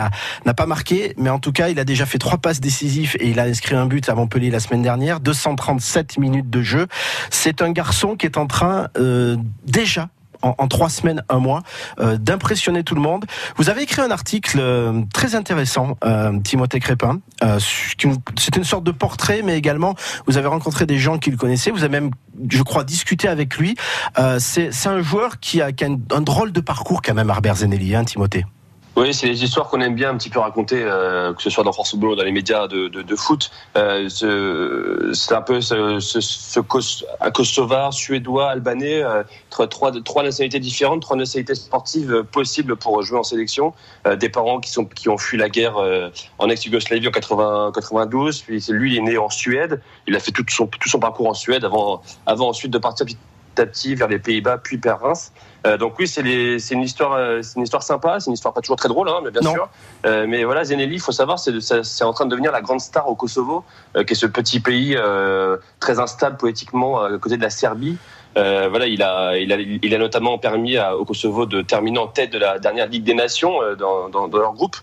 n'a 0.45 0.55
pas 0.55 0.67
marqué, 0.67 1.15
mais 1.19 1.31
en 1.31 1.39
tout 1.39 1.53
cas, 1.53 1.69
il 1.69 1.79
a 1.79 1.85
déjà 1.85 2.07
fait 2.07 2.19
trois 2.19 2.39
passes 2.39 2.61
décisives 2.61 3.17
et 3.21 3.29
il 3.29 3.39
a 3.39 3.45
inscrit 3.45 3.75
un 3.75 3.87
but 3.87 4.09
à 4.09 4.15
Montpellier 4.15 4.51
la 4.51 4.61
semaine 4.61 4.83
dernière. 4.83 5.21
237 5.21 6.19
minutes 6.19 6.51
de 6.51 6.63
jeu. 6.63 6.87
C'est 7.31 7.63
un 7.63 7.71
garçon 7.71 8.17
qui 8.17 8.27
est 8.27 8.39
en 8.39 8.47
train 8.47 8.89
euh, 8.97 9.37
déjà 9.67 10.09
en, 10.45 10.69
trois 10.69 10.89
semaines, 10.89 11.23
un 11.29 11.39
mois, 11.39 11.63
euh, 11.99 12.17
d'impressionner 12.17 12.85
tout 12.85 12.95
le 12.95 13.01
monde. 13.01 13.25
Vous 13.57 13.71
avez 13.71 13.83
écrit 13.83 14.03
un 14.03 14.11
article 14.11 14.59
euh, 14.61 15.03
très 15.13 15.35
intéressant, 15.35 15.97
euh, 16.05 16.39
Timothée 16.41 16.81
Crépin. 16.81 17.21
c'est 17.59 18.57
une 18.57 18.65
sorte 18.65 18.85
de 18.85 18.91
portrait, 18.91 19.43
mais 19.43 19.57
également 19.57 19.95
vous 20.27 20.37
avez 20.37 20.49
rencontré 20.49 20.87
des 20.87 20.99
gens 20.99 21.19
qui 21.19 21.31
le 21.31 21.37
connaissaient. 21.37 21.71
Vous 21.71 21.85
avez 21.85 22.01
même, 22.01 22.11
je 22.51 22.63
crois, 22.63 22.85
discuté 22.85 23.29
avec 23.29 23.57
lui. 23.57 23.77
c'est 24.39 24.87
un 24.87 25.03
joueur 25.03 25.41
qui 25.41 25.61
a, 25.61 25.69
un, 25.69 26.21
drôle 26.21 26.53
de 26.53 26.61
parcours 26.61 27.03
quand 27.03 27.15
même, 27.15 27.31
Arbert 27.31 27.57
Zenelli, 27.57 27.95
hein, 27.95 28.05
Timothée. 28.05 28.45
Oui, 28.97 29.13
c'est 29.13 29.27
les 29.27 29.43
histoires 29.43 29.69
qu'on 29.69 29.81
aime 29.81 29.97
bien 29.97 30.11
un 30.11 30.17
petit 30.17 30.31
peu 30.31 30.39
raconter, 30.39 30.81
euh, 30.81 31.35
que 31.35 31.43
ce 31.43 31.51
soit 31.51 31.65
dans 31.65 31.73
France 31.73 31.91
Football 31.91 32.11
ou 32.11 32.15
dans 32.15 32.23
les 32.23 32.31
médias 32.31 32.69
de, 32.69 32.87
de, 32.87 33.17
foot. 33.17 33.51
Euh, 33.77 34.09
ce- 34.09 35.11
c'est 35.13 35.35
un 35.35 35.43
peu 35.43 35.61
ce, 35.61 35.99
ce, 35.99 36.61
Kosovar, 36.61 37.93
suédois, 37.93 38.51
albanais, 38.51 39.03
euh, 39.03 39.25
trois, 39.51 39.67
trois, 39.67 40.23
nationalités 40.23 40.61
différentes, 40.61 41.03
trois 41.03 41.17
nationalités 41.17 41.57
sportives 41.57 42.13
euh, 42.13 42.23
possibles 42.23 42.77
pour 42.77 43.03
jouer 43.03 43.19
en 43.19 43.25
sélection. 43.25 43.75
Des 44.19 44.29
parents 44.29 44.61
qui, 44.61 44.71
sont, 44.71 44.85
qui 44.85 45.09
ont 45.09 45.19
fui 45.19 45.39
la 45.39 45.49
guerre 45.49 45.77
en 46.39 46.49
ex-Yougoslavie 46.49 47.09
en 47.09 47.11
80, 47.11 47.73
92. 47.75 48.43
Puis 48.43 48.65
lui, 48.69 48.93
il 48.95 48.99
est 48.99 49.03
né 49.03 49.19
en 49.19 49.31
Suède. 49.31 49.81
Il 50.07 50.15
a 50.15 50.21
fait 50.21 50.31
tout 50.31 50.45
son, 50.49 50.67
tout 50.67 50.89
son 50.89 51.01
parcours 51.01 51.29
en 51.29 51.35
Suède 51.35 51.65
avant, 51.65 52.03
avant 52.27 52.49
ensuite 52.51 52.71
de 52.71 52.79
partir 52.79 53.07
à 53.61 53.67
petit 53.67 53.95
vers 53.95 54.09
les 54.09 54.19
Pays-Bas, 54.19 54.59
puis 54.63 54.77
vers 54.77 55.01
Reims. 55.01 55.33
Euh, 55.67 55.77
donc 55.79 55.99
oui, 55.99 56.07
c'est 56.07 56.23
les- 56.23 56.59
c'est 56.59 56.75
une 56.75 56.83
histoire, 56.83 57.13
euh, 57.15 57.41
c'est 57.43 57.57
une 57.57 57.63
histoire 57.63 57.83
sympa, 57.83 58.21
c'est 58.21 58.27
une 58.29 58.35
histoire 58.35 58.53
pas 58.53 58.61
toujours 58.61 58.77
très 58.77 58.89
drôle, 58.89 59.09
hein, 59.09 59.21
mais 59.25 59.31
bien 59.31 59.41
Non. 59.43 59.53
sûr. 59.53 59.69
Euh, 60.07 60.27
mais 60.29 60.45
voilà, 60.45 60.65
Zeneli, 60.65 60.95
il 60.97 61.01
faut 61.01 61.13
savoir, 61.13 61.39
c'est 61.39 62.05
en 62.05 62.13
train 62.13 62.27
de 62.27 62.31
devenir 62.31 62.53
la 62.53 62.61
grande 62.61 62.81
star 62.81 63.09
au 63.09 63.15
Kosovo, 63.15 63.65
qui 63.95 64.13
est 64.13 64.15
ce 64.15 64.27
petit 64.27 64.61
pays 64.61 64.97
très 65.81 65.99
instable 66.01 66.37
poétiquement 66.37 67.03
à 67.03 67.17
côté 67.19 67.37
de 67.37 67.43
la 67.43 67.51
Serbie. 67.51 67.97
Euh, 68.37 68.67
voilà, 68.69 68.87
il 68.89 69.01
a, 69.03 69.37
il 69.39 69.53
a, 69.53 69.57
il 69.61 69.95
a 69.95 69.99
notamment 69.99 70.39
permis 70.39 70.77
à- 70.77 70.97
au 70.97 71.05
Kosovo 71.05 71.47
de 71.47 71.63
terminer 71.63 71.99
en 72.01 72.09
tête 72.09 72.33
de 72.33 72.39
la 72.39 72.59
dernière 72.59 72.89
Ligue 72.89 73.05
des 73.05 73.15
Nations 73.15 73.63
euh, 73.63 73.77
dans, 73.77 74.09
dans, 74.09 74.27
dans 74.27 74.39
leur 74.39 74.53
groupe. 74.55 74.77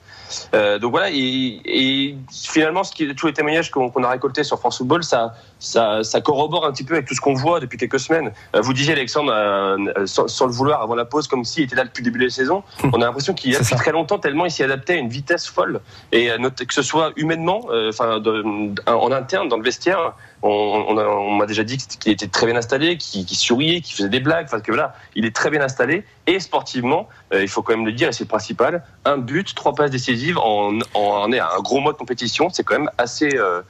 Euh, 0.54 0.80
donc 0.80 0.92
voilà, 0.92 1.10
et, 1.12 1.62
et 1.66 2.16
finalement, 2.32 2.84
ce 2.84 2.92
qui, 2.92 3.14
tous 3.16 3.28
les 3.28 3.34
témoignages 3.34 3.72
qu'on 3.72 4.04
a 4.04 4.10
récoltés 4.10 4.44
sur 4.44 4.60
France 4.60 4.78
Football, 4.78 5.04
ça, 5.04 5.34
ça, 5.60 6.04
ça 6.04 6.22
corrobore 6.22 6.66
un 6.66 6.72
petit 6.72 6.84
peu 6.84 6.94
avec 6.96 7.08
tout 7.08 7.16
ce 7.16 7.22
qu'on 7.22 7.34
voit 7.34 7.60
depuis 7.60 7.78
quelques 7.78 8.00
semaines. 8.00 8.32
Euh, 8.56 8.62
vous 8.62 8.74
disiez, 8.74 8.94
Alexandre, 8.94 9.32
euh, 9.34 10.06
sans, 10.06 10.28
sans 10.28 10.46
le 10.46 10.52
vouloir, 10.52 10.82
avant 10.82 10.96
la 10.96 11.06
pause, 11.06 11.28
comme 11.28 11.44
s'il 11.46 11.64
était 11.64 11.76
là 11.76 11.84
depuis 11.84 12.02
le 12.02 12.06
début 12.06 12.20
de 12.20 12.26
la 12.26 12.30
saison. 12.30 12.64
On 12.84 13.02
a 13.02 13.06
l'impression 13.06 13.34
qu'il 13.34 13.52
là 13.52 13.58
C'est 13.58 13.64
depuis 13.64 13.78
ça. 13.78 13.84
très 13.84 13.92
longtemps, 13.92 14.20
tellement 14.20 14.46
il 14.46 14.52
s'y 14.52 14.64
adaptait 14.64 14.94
à 14.94 14.98
une 14.98 15.10
vitesse 15.10 15.48
folle. 15.48 15.82
Et 16.12 16.30
que 16.68 16.74
ce 16.74 16.82
soit 16.82 17.12
humainement, 17.16 17.62
enfin, 17.90 18.20
de- 18.20 18.44
en 18.88 19.12
interne, 19.12 19.48
dans 19.50 19.58
le 19.58 19.64
vestiaire, 19.64 20.14
on, 20.44 20.98
a- 20.98 21.38
m'a 21.38 21.46
déjà 21.46 21.64
dit 21.64 21.78
qu'il 21.78 22.12
était 22.12 22.28
très 22.28 22.46
bien 22.48 22.56
installé, 22.56 22.98
qu'il 22.98 23.28
souriait, 23.30 23.82
qu'il 23.82 23.96
faisait 23.96 24.10
des 24.10 24.20
blagues. 24.20 24.46
Enfin, 24.46 24.60
que 24.60 24.72
voilà, 24.72 24.96
il 25.16 25.26
est 25.26 25.36
très 25.36 25.50
bien 25.50 25.62
installé. 25.62 26.04
Et 26.28 26.40
sportivement, 26.40 27.08
euh, 27.34 27.42
il 27.42 27.48
faut 27.48 27.62
quand 27.62 27.74
même 27.76 27.86
le 27.86 27.92
dire, 27.92 28.08
et 28.10 28.12
c'est 28.14 28.24
le 28.24 28.28
principal, 28.30 28.84
un 29.05 29.17
but, 29.17 29.55
trois 29.55 29.74
passes 29.74 29.91
décisives 29.91 30.38
en 30.38 31.31
est 31.31 31.39
à 31.39 31.50
un 31.58 31.62
gros 31.62 31.79
mode 31.79 31.98
compétition, 31.98 32.50
c'est 32.50 32.63
quand 32.63 32.77
même 32.77 32.91
assez, 32.98 33.38
euh, 33.38 33.62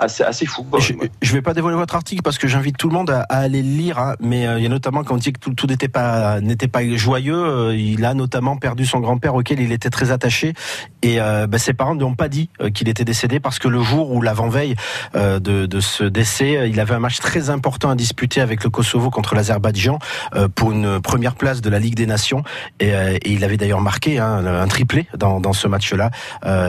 assez, 0.00 0.22
assez 0.24 0.46
fou. 0.46 0.66
Je, 0.78 0.94
je 1.22 1.32
vais 1.32 1.42
pas 1.42 1.54
dévoiler 1.54 1.76
votre 1.76 1.94
article 1.94 2.22
parce 2.22 2.38
que 2.38 2.48
j'invite 2.48 2.76
tout 2.76 2.88
le 2.88 2.94
monde 2.94 3.10
à, 3.10 3.22
aller 3.28 3.62
le 3.62 3.68
lire, 3.68 3.98
hein, 3.98 4.16
mais 4.20 4.46
euh, 4.46 4.58
il 4.58 4.62
y 4.62 4.66
a 4.66 4.68
notamment 4.68 5.04
quand 5.04 5.14
on 5.14 5.18
dit 5.18 5.32
que 5.32 5.50
tout 5.50 5.66
n'était 5.66 5.88
pas 5.88 6.40
joyeux, 6.96 7.34
euh, 7.34 7.76
il 7.76 8.04
a 8.04 8.14
notamment 8.14 8.56
perdu 8.56 8.86
son 8.86 9.00
grand-père 9.00 9.34
auquel 9.34 9.60
il 9.60 9.72
était 9.72 9.90
très 9.90 10.10
attaché. 10.10 10.54
Et 11.02 11.20
euh, 11.20 11.46
bah, 11.46 11.58
ses 11.58 11.74
parents 11.74 11.94
ne 11.94 12.00
lui 12.00 12.06
ont 12.06 12.14
pas 12.14 12.28
dit 12.28 12.48
qu'il 12.74 12.88
était 12.88 13.04
décédé 13.04 13.40
parce 13.40 13.58
que 13.58 13.68
le 13.68 13.82
jour 13.82 14.10
où 14.12 14.22
l'avant-veille 14.22 14.74
de, 15.14 15.80
ce 15.80 16.04
décès, 16.04 16.68
il 16.68 16.80
avait 16.80 16.94
un 16.94 16.98
match 16.98 17.18
très 17.18 17.50
important 17.50 17.90
à 17.90 17.94
disputer 17.94 18.40
avec 18.40 18.64
le 18.64 18.70
Kosovo 18.70 19.10
contre 19.10 19.34
l'Azerbaïdjan 19.34 19.98
pour 20.54 20.72
une 20.72 21.00
première 21.00 21.34
place 21.34 21.60
de 21.60 21.70
la 21.70 21.78
Ligue 21.78 21.94
des 21.94 22.06
Nations. 22.06 22.42
Et, 22.80 22.92
il 23.24 23.44
avait 23.44 23.56
d'ailleurs 23.56 23.80
marqué 23.80 24.18
hein, 24.18 24.44
un 24.44 24.66
triplé 24.68 25.06
dans, 25.16 25.52
ce 25.52 25.68
match-là. 25.68 26.10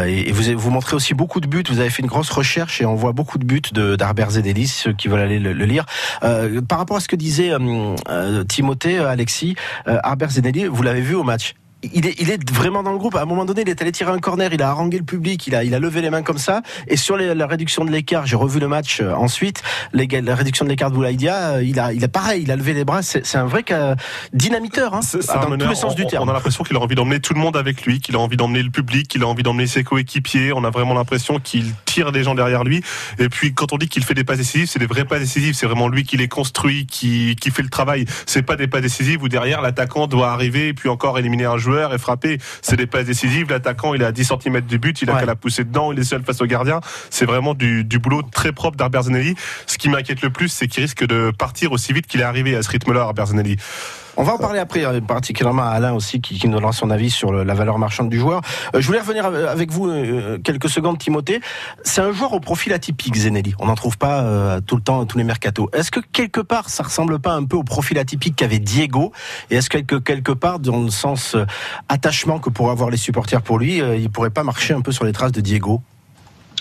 Et, 0.05 0.29
et 0.29 0.31
vous 0.31 0.57
vous 0.57 0.71
montrez 0.71 0.95
aussi 0.95 1.13
beaucoup 1.13 1.39
de 1.39 1.47
buts, 1.47 1.63
vous 1.69 1.79
avez 1.79 1.89
fait 1.89 2.01
une 2.01 2.09
grosse 2.09 2.29
recherche 2.29 2.81
et 2.81 2.85
on 2.85 2.95
voit 2.95 3.11
beaucoup 3.11 3.20
de 3.37 3.45
buts 3.45 3.61
de 3.73 3.95
d'Arbert 3.95 4.31
Zedelis, 4.31 4.67
ceux 4.67 4.93
qui 4.93 5.07
veulent 5.07 5.21
aller 5.21 5.39
le, 5.39 5.53
lire. 5.65 5.85
Euh, 6.23 6.61
par 6.61 6.77
rapport 6.77 6.97
à 6.97 6.99
ce 6.99 7.07
que 7.07 7.15
disait 7.15 7.51
euh, 7.51 7.95
euh, 8.09 8.43
Timothée, 8.43 8.97
Alexis, 8.97 9.55
Arbert 9.85 10.31
Zedelis, 10.31 10.65
vous 10.65 10.83
l'avez 10.83 11.01
vu 11.01 11.15
au 11.15 11.23
match? 11.23 11.55
Il 11.83 12.05
est, 12.05 12.19
il 12.21 12.29
est 12.29 12.51
vraiment 12.51 12.83
dans 12.83 12.91
le 12.91 12.97
groupe. 12.97 13.15
À 13.15 13.21
un 13.21 13.25
moment 13.25 13.45
donné, 13.45 13.61
il 13.61 13.69
est 13.69 13.81
allé 13.81 13.91
tirer 13.91 14.11
un 14.11 14.19
corner, 14.19 14.53
il 14.53 14.61
a 14.61 14.69
harangué 14.69 14.97
le 14.97 15.03
public, 15.03 15.47
il 15.47 15.55
a, 15.55 15.63
il 15.63 15.73
a 15.73 15.79
levé 15.79 16.01
les 16.01 16.09
mains 16.09 16.21
comme 16.21 16.37
ça. 16.37 16.61
Et 16.87 16.97
sur 16.97 17.17
les- 17.17 17.33
la 17.35 17.47
réduction 17.47 17.85
de 17.85 17.91
l'écart, 17.91 18.25
j'ai 18.25 18.35
revu 18.35 18.59
le 18.59 18.67
match 18.67 18.99
euh, 19.01 19.13
ensuite. 19.13 19.61
Les, 19.93 20.07
la 20.07 20.35
réduction 20.35 20.65
de 20.65 20.69
l'écart 20.69 20.89
de 20.91 20.95
Boulaïdia, 20.95 21.55
euh, 21.55 21.63
il 21.63 21.79
a, 21.79 21.93
il 21.93 22.03
a 22.03 22.07
pareil, 22.07 22.43
il 22.43 22.51
a 22.51 22.55
levé 22.55 22.73
les 22.73 22.85
bras. 22.85 23.01
C'est 23.01 23.35
un 23.35 23.45
vrai 23.45 23.63
dynamiteur, 24.33 24.93
hein, 24.93 25.01
c'est 25.01 25.25
dans 25.27 25.51
un 25.51 25.57
tous 25.57 25.67
les 25.69 25.75
sens 25.75 25.93
on, 25.93 25.95
du 25.95 26.05
terme. 26.05 26.27
on 26.27 26.31
a 26.31 26.33
l'impression 26.33 26.63
qu'il 26.63 26.75
a 26.77 26.79
envie 26.79 26.95
d'emmener 26.95 27.19
tout 27.19 27.33
le 27.33 27.39
monde 27.39 27.57
avec 27.57 27.85
lui, 27.85 27.99
qu'il 27.99 28.15
a 28.15 28.19
envie 28.19 28.37
d'emmener 28.37 28.63
le 28.63 28.69
public, 28.69 29.07
qu'il 29.07 29.23
a 29.23 29.27
envie 29.27 29.43
d'emmener 29.43 29.67
ses 29.67 29.83
coéquipiers. 29.83 30.53
On 30.53 30.63
a 30.63 30.69
vraiment 30.69 30.93
l'impression 30.93 31.39
qu'il 31.39 31.73
tire 31.85 32.11
les 32.11 32.23
gens 32.23 32.35
derrière 32.35 32.63
lui. 32.63 32.83
Et 33.19 33.29
puis 33.29 33.53
quand 33.53 33.73
on 33.73 33.77
dit 33.77 33.89
qu'il 33.89 34.03
fait 34.03 34.13
des 34.13 34.23
passes 34.23 34.37
décisives, 34.37 34.67
c'est 34.67 34.79
des 34.79 34.85
vraies 34.85 35.05
passes 35.05 35.21
décisives. 35.21 35.55
C'est 35.55 35.65
vraiment 35.65 35.87
lui 35.87 36.03
qui 36.03 36.17
les 36.17 36.27
construit, 36.27 36.85
qui, 36.85 37.35
qui 37.35 37.51
fait 37.51 37.63
le 37.63 37.69
travail. 37.69 38.05
C'est 38.25 38.43
pas 38.43 38.55
des 38.55 38.67
passes 38.67 38.81
décisives 38.81 39.21
où 39.23 39.29
derrière 39.29 39.61
l'attaquant 39.61 40.07
doit 40.07 40.31
arriver 40.31 40.69
et 40.69 40.73
puis 40.73 40.89
encore 40.89 41.17
éliminer 41.19 41.45
un 41.45 41.57
joueur 41.57 41.70
et 41.79 41.97
frapper. 41.97 42.37
C'est 42.61 42.75
des 42.75 42.87
passes 42.87 43.05
décisives. 43.05 43.49
L'attaquant 43.49 43.93
il 43.93 44.01
est 44.01 44.05
à 44.05 44.11
10 44.11 44.25
cm 44.41 44.61
du 44.61 44.77
but, 44.77 45.01
il 45.01 45.09
a 45.09 45.13
Ouais. 45.13 45.19
qu'à 45.21 45.25
la 45.25 45.35
pousser 45.35 45.63
dedans, 45.63 45.91
il 45.91 45.99
est 45.99 46.03
seul 46.03 46.23
face 46.23 46.41
au 46.41 46.45
gardien. 46.45 46.79
C'est 47.09 47.25
vraiment 47.25 47.53
du, 47.53 47.83
du 47.83 47.99
boulot 47.99 48.21
très 48.23 48.51
propre 48.51 48.77
d'Arbert 48.77 49.03
Zanelli. 49.03 49.35
Ce 49.67 49.77
qui 49.77 49.89
m'inquiète 49.89 50.21
le 50.21 50.29
plus, 50.29 50.49
c'est 50.49 50.67
qu'il 50.67 50.83
risque 50.83 51.05
de 51.05 51.31
partir 51.37 51.71
aussi 51.71 51.93
vite 51.93 52.07
qu'il 52.07 52.19
est 52.21 52.23
arrivé 52.25 52.55
à 52.55 52.63
ce 52.63 52.69
rythme-là, 52.69 53.01
Arbert 53.01 53.27
Zanelli. 53.27 53.57
On 54.21 54.23
va 54.23 54.35
en 54.35 54.37
parler 54.37 54.59
après, 54.59 54.85
euh, 54.85 55.01
particulièrement 55.01 55.63
à 55.63 55.69
Alain 55.69 55.93
aussi, 55.93 56.21
qui, 56.21 56.45
nous 56.47 56.53
donnera 56.53 56.73
son 56.73 56.91
avis 56.91 57.09
sur 57.09 57.33
la 57.33 57.53
valeur 57.55 57.79
marchande 57.79 58.07
du 58.07 58.19
joueur. 58.19 58.41
Euh, 58.75 58.79
je 58.79 58.85
voulais 58.85 58.99
revenir 58.99 59.25
av- 59.25 59.47
avec 59.47 59.71
vous 59.71 59.87
euh, 59.89 60.37
quelques 60.37 60.69
secondes, 60.69 60.99
Timothée. 60.99 61.41
C'est 61.83 62.01
un 62.01 62.11
joueur 62.11 62.31
au 62.33 62.39
profil 62.39 62.71
atypique, 62.71 63.15
Zenelli. 63.15 63.55
On 63.57 63.65
n'en 63.65 63.73
trouve 63.73 63.97
pas 63.97 64.21
euh, 64.21 64.61
tout 64.61 64.75
le 64.75 64.83
temps, 64.83 65.03
tous 65.07 65.17
les 65.17 65.23
mercatos. 65.23 65.69
Est-ce 65.73 65.89
que 65.89 66.01
quelque 66.13 66.39
part, 66.39 66.69
ça 66.69 66.83
ressemble 66.83 67.17
pas 67.17 67.33
un 67.33 67.45
peu 67.45 67.57
au 67.57 67.63
profil 67.63 67.97
atypique 67.97 68.35
qu'avait 68.35 68.59
Diego? 68.59 69.11
Et 69.49 69.55
est-ce 69.55 69.71
que 69.71 69.77
quelque, 69.79 69.95
quelque 69.95 70.33
part, 70.33 70.59
dans 70.59 70.83
le 70.83 70.91
sens 70.91 71.33
euh, 71.33 71.45
attachement 71.89 72.37
que 72.37 72.51
pourraient 72.51 72.73
avoir 72.73 72.91
les 72.91 72.97
supporters 72.97 73.41
pour 73.41 73.57
lui, 73.57 73.81
euh, 73.81 73.95
il 73.95 74.11
pourrait 74.11 74.29
pas 74.29 74.43
marcher 74.43 74.75
un 74.75 74.81
peu 74.81 74.91
sur 74.91 75.03
les 75.03 75.13
traces 75.13 75.31
de 75.31 75.41
Diego? 75.41 75.81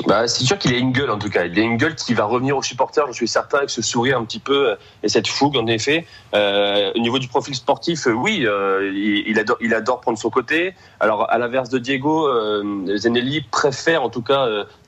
Bah, 0.06 0.26
c'est 0.26 0.44
sûr 0.44 0.58
qu'il 0.58 0.74
a 0.74 0.78
une 0.78 0.92
gueule 0.92 1.10
en 1.10 1.18
tout 1.18 1.28
cas. 1.28 1.44
Il 1.44 1.58
a 1.58 1.62
une 1.62 1.76
gueule 1.76 1.94
qui 1.94 2.14
va 2.14 2.24
revenir 2.24 2.56
aux 2.56 2.62
supporters, 2.62 3.06
je 3.08 3.12
suis 3.12 3.28
certain, 3.28 3.58
avec 3.58 3.70
ce 3.70 3.82
sourire 3.82 4.18
un 4.18 4.24
petit 4.24 4.38
peu 4.38 4.70
euh, 4.70 4.74
et 5.02 5.08
cette 5.08 5.28
fougue 5.28 5.56
en 5.56 5.66
effet. 5.66 6.06
Euh, 6.34 6.90
au 6.94 6.98
niveau 6.98 7.18
du 7.18 7.28
profil 7.28 7.54
sportif, 7.54 8.06
euh, 8.06 8.12
oui, 8.12 8.44
euh, 8.46 8.90
il, 8.94 9.38
adore, 9.38 9.56
il 9.60 9.74
adore 9.74 10.00
prendre 10.00 10.18
son 10.18 10.30
côté. 10.30 10.74
Alors 11.00 11.30
à 11.30 11.38
l'inverse 11.38 11.68
de 11.68 11.78
Diego, 11.78 12.26
euh, 12.28 12.96
Zenelli 12.96 13.42
préfère 13.42 14.02
en 14.02 14.08
tout 14.08 14.22
cas 14.22 14.46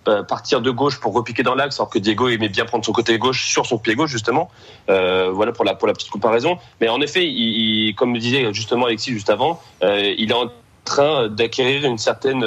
euh, 0.09 0.23
partir 0.23 0.63
de 0.63 0.71
gauche 0.71 0.99
pour 0.99 1.13
repiquer 1.13 1.43
dans 1.43 1.55
l'axe, 1.55 1.79
alors 1.79 1.91
que 1.91 1.99
Diego 1.99 2.29
aimait 2.29 2.49
bien 2.49 2.65
prendre 2.65 2.85
son 2.85 2.93
côté 2.93 3.19
gauche 3.19 3.45
sur 3.47 3.67
son 3.67 3.79
pied 3.79 3.95
gauche 3.95 4.11
justement. 4.11 4.51
Euh, 4.89 5.31
voilà 5.31 5.53
pour 5.53 5.65
la 5.65 5.75
pour 5.75 5.89
la 5.89 5.93
petite 5.95 6.11
comparaison. 6.11 6.59
Mais 6.81 6.89
en 6.89 7.01
effet, 7.01 7.27
il, 7.27 7.89
il- 7.89 7.95
comme 7.95 8.15
le 8.15 8.21
disait 8.21 8.53
justement 8.55 8.87
Alexis 8.87 9.13
juste 9.13 9.31
avant, 9.31 9.61
il 9.83 10.31
est 10.31 10.35
en 10.35 10.51
train 10.85 11.29
d'acquérir 11.29 11.85
une 11.85 11.99
certaine 11.99 12.45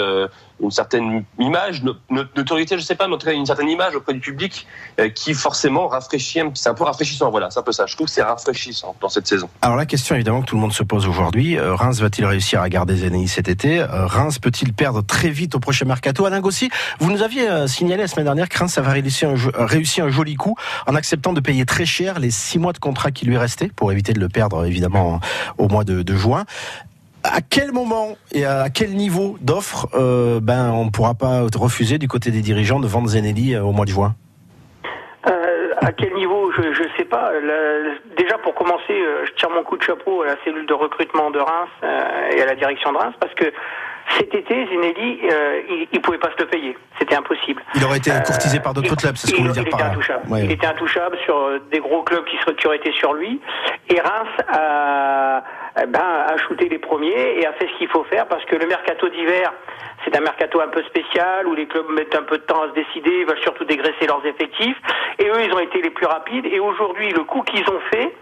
une 0.62 0.72
certaine 0.72 1.24
image, 1.40 1.84
no- 1.84 1.96
no- 2.10 2.24
notoriété, 2.36 2.78
je 2.78 2.84
sais 2.84 2.96
pas, 2.96 3.08
mais 3.08 3.16
une 3.34 3.46
certaine 3.46 3.70
image 3.70 3.96
auprès 3.96 4.14
du 4.14 4.20
public 4.20 4.66
euh, 5.00 5.10
qui 5.10 5.34
forcément 5.34 5.88
rafraîchit. 5.88 6.40
C'est 6.54 6.70
un 6.70 6.74
peu 6.74 6.84
rafraîchissant, 6.84 7.30
voilà, 7.30 7.50
c'est 7.50 7.60
un 7.60 7.64
peu 7.64 7.72
ça. 7.72 7.86
Je 7.86 7.96
trouve 7.96 8.08
que 8.08 8.14
c'est 8.14 8.24
rafraîchissant 8.24 8.96
dans 9.02 9.10
cette 9.10 9.28
saison. 9.28 9.50
Alors 9.62 9.76
la 9.78 9.86
question 9.86 10.16
évidemment 10.16 10.42
que 10.42 10.48
tout 10.48 10.56
le 10.56 10.62
monde 10.62 10.74
se 10.74 10.84
pose 10.84 11.08
aujourd'hui, 11.08 11.58
euh, 11.58 11.76
Reims 11.76 12.00
va-t-il 12.00 12.26
réussir 12.26 12.62
à 12.62 12.70
garder 12.70 12.96
Zenelli 12.96 13.28
cet 13.28 13.48
été? 13.48 13.80
Euh, 13.80 14.06
Reims 14.06 14.40
peut-il 14.40 14.74
perdre 14.74 15.02
très 15.02 15.30
vite 15.30 15.56
au 15.56 15.60
prochain 15.60 15.86
mercato? 15.86 16.26
Alain 16.26 16.40
Gossi, 16.40 16.70
vous 17.00 17.12
nous 17.12 17.22
aviez 17.22 17.68
signalé 17.68 18.04
la 18.04 18.08
semaine 18.08 18.26
dernière 18.26 18.50
que 18.50 18.58
Reims 18.58 18.78
avait 18.78 18.92
réussi 18.92 20.02
un, 20.02 20.10
joli 20.10 20.36
coup 20.36 20.56
en 20.88 20.96
acceptant 20.96 21.34
de 21.34 21.40
payer 21.40 21.66
très 21.66 21.86
cher 21.86 22.20
les 22.20 22.32
six 22.32 22.60
mois 22.60 22.74
de 22.74 22.80
contrat 22.80 23.12
qui 23.12 23.26
lui 23.26 23.38
restaient 23.38 23.72
pour 23.76 23.92
éviter 23.92 24.14
de 24.14 24.20
le 24.20 24.30
perdre 24.30 24.66
évidemment 24.66 25.20
au 25.58 25.68
mois 25.68 25.84
de 25.84 26.16
juin. 26.16 26.46
À 27.32 27.42
quel 27.42 27.72
moment 27.72 28.16
et 28.32 28.46
à 28.46 28.70
quel 28.70 28.92
niveau 28.92 29.38
d'offre 29.42 29.88
euh, 29.96 30.40
ben 30.42 30.72
on 30.72 30.86
ne 30.86 30.90
pourra 30.92 31.14
pas 31.16 31.42
refuser 31.56 31.98
du 31.98 32.08
côté 32.08 32.30
des 32.32 32.42
dirigeants 32.42 32.80
de 32.80 32.88
vendre 32.88 33.08
Zenelli 33.08 33.56
euh, 33.56 33.64
au 33.64 33.72
mois 33.72 33.86
de 33.86 33.90
juin? 33.92 34.16
Euh, 35.28 35.74
à 35.82 35.92
quel 35.92 36.14
niveau? 36.14 36.52
Je 36.56 36.62
ne 36.62 36.90
sais 36.98 37.06
pas. 37.06 37.32
La- 37.34 38.16
déjà, 38.16 38.38
pour 38.38 38.54
commencer, 38.54 38.92
euh, 38.94 39.26
je 39.26 39.32
tire 39.34 39.50
mon 39.50 39.64
coup 39.64 39.76
de 39.78 39.82
chapeau 39.84 40.22
à 40.22 40.28
la 40.28 40.36
cellule 40.44 40.68
de 40.68 40.74
recrutement 40.74 41.32
de 41.32 41.40
Reims 41.40 41.70
euh, 41.84 42.30
et 42.36 42.42
à 42.42 42.46
la 42.46 42.56
direction 42.56 42.92
de 42.94 42.98
Reims 42.98 43.16
parce 43.20 43.34
que 43.34 43.46
cet 44.20 44.36
été, 44.36 44.68
Zinelli, 44.68 45.22
euh, 45.32 45.62
il 45.92 45.96
ne 45.96 46.00
pouvait 46.00 46.20
pas 46.20 46.30
se 46.38 46.44
le 46.44 46.48
payer. 46.48 46.78
C'était 47.00 47.16
impossible. 47.16 47.64
Il 47.74 47.84
aurait 47.84 47.98
été 47.98 48.12
Euh, 48.12 48.20
courtisé 48.20 48.60
par 48.60 48.76
d'autres 48.76 48.96
clubs, 48.96 49.16
c'est 49.18 49.30
ce 49.32 49.36
qu'on 49.36 49.44
veut 49.46 49.52
dire 49.52 49.64
il 49.66 49.70
par 49.72 49.80
était 49.80 49.88
là. 49.88 49.92
intouchable. 49.94 50.32
Ouais. 50.32 50.44
Il 50.46 50.52
était 50.52 50.68
intouchable 50.68 51.18
sur 51.26 51.50
des 51.72 51.80
gros 51.80 52.04
clubs 52.04 52.24
qui, 52.26 52.38
seraient- 52.38 52.56
qui 52.56 52.68
auraient 52.68 52.78
été 52.78 52.92
sur 52.94 53.14
lui. 53.14 53.42
Et 53.90 54.00
Reims 54.00 54.30
a, 54.48 55.44
ben, 55.76 56.00
a 56.00 56.38
shooté 56.38 56.70
les 56.70 56.80
premiers 56.80 57.40
et 57.40 57.46
a 57.46 57.54
fait 57.54 57.68
ce 57.68 57.78
qu'il 57.78 57.90
faut 57.90 58.04
faire 58.06 58.28
parce 58.28 58.46
que 58.46 58.56
le 58.56 58.66
mercato 58.66 59.10
d'hiver, 59.10 59.52
c'est 60.04 60.16
un 60.16 60.22
mercato 60.22 60.62
un 60.62 60.70
peu 60.70 60.82
spécial 60.84 61.48
où 61.48 61.54
les 61.54 61.68
clubs 61.68 61.90
mettent 61.90 62.16
un 62.16 62.24
peu 62.24 62.38
de 62.38 62.44
temps 62.44 62.64
à 62.64 62.70
se 62.70 62.74
décider, 62.74 63.26
veulent 63.26 63.42
surtout 63.42 63.66
dégraisser 63.66 64.08
leurs 64.08 64.26
effectifs. 64.26 64.78
Et 65.20 65.28
eux, 65.28 65.44
ils 65.44 65.54
ont 65.54 65.60
été 65.60 65.82
les 65.82 65.90
plus 65.90 66.06
rapides. 66.06 66.46
Et 66.46 66.60
aujourd'hui, 66.60 67.12
le 67.12 67.24
coup 67.24 67.42
qu'ils 67.42 67.68
ont 67.70 67.80
fait, 67.92 68.14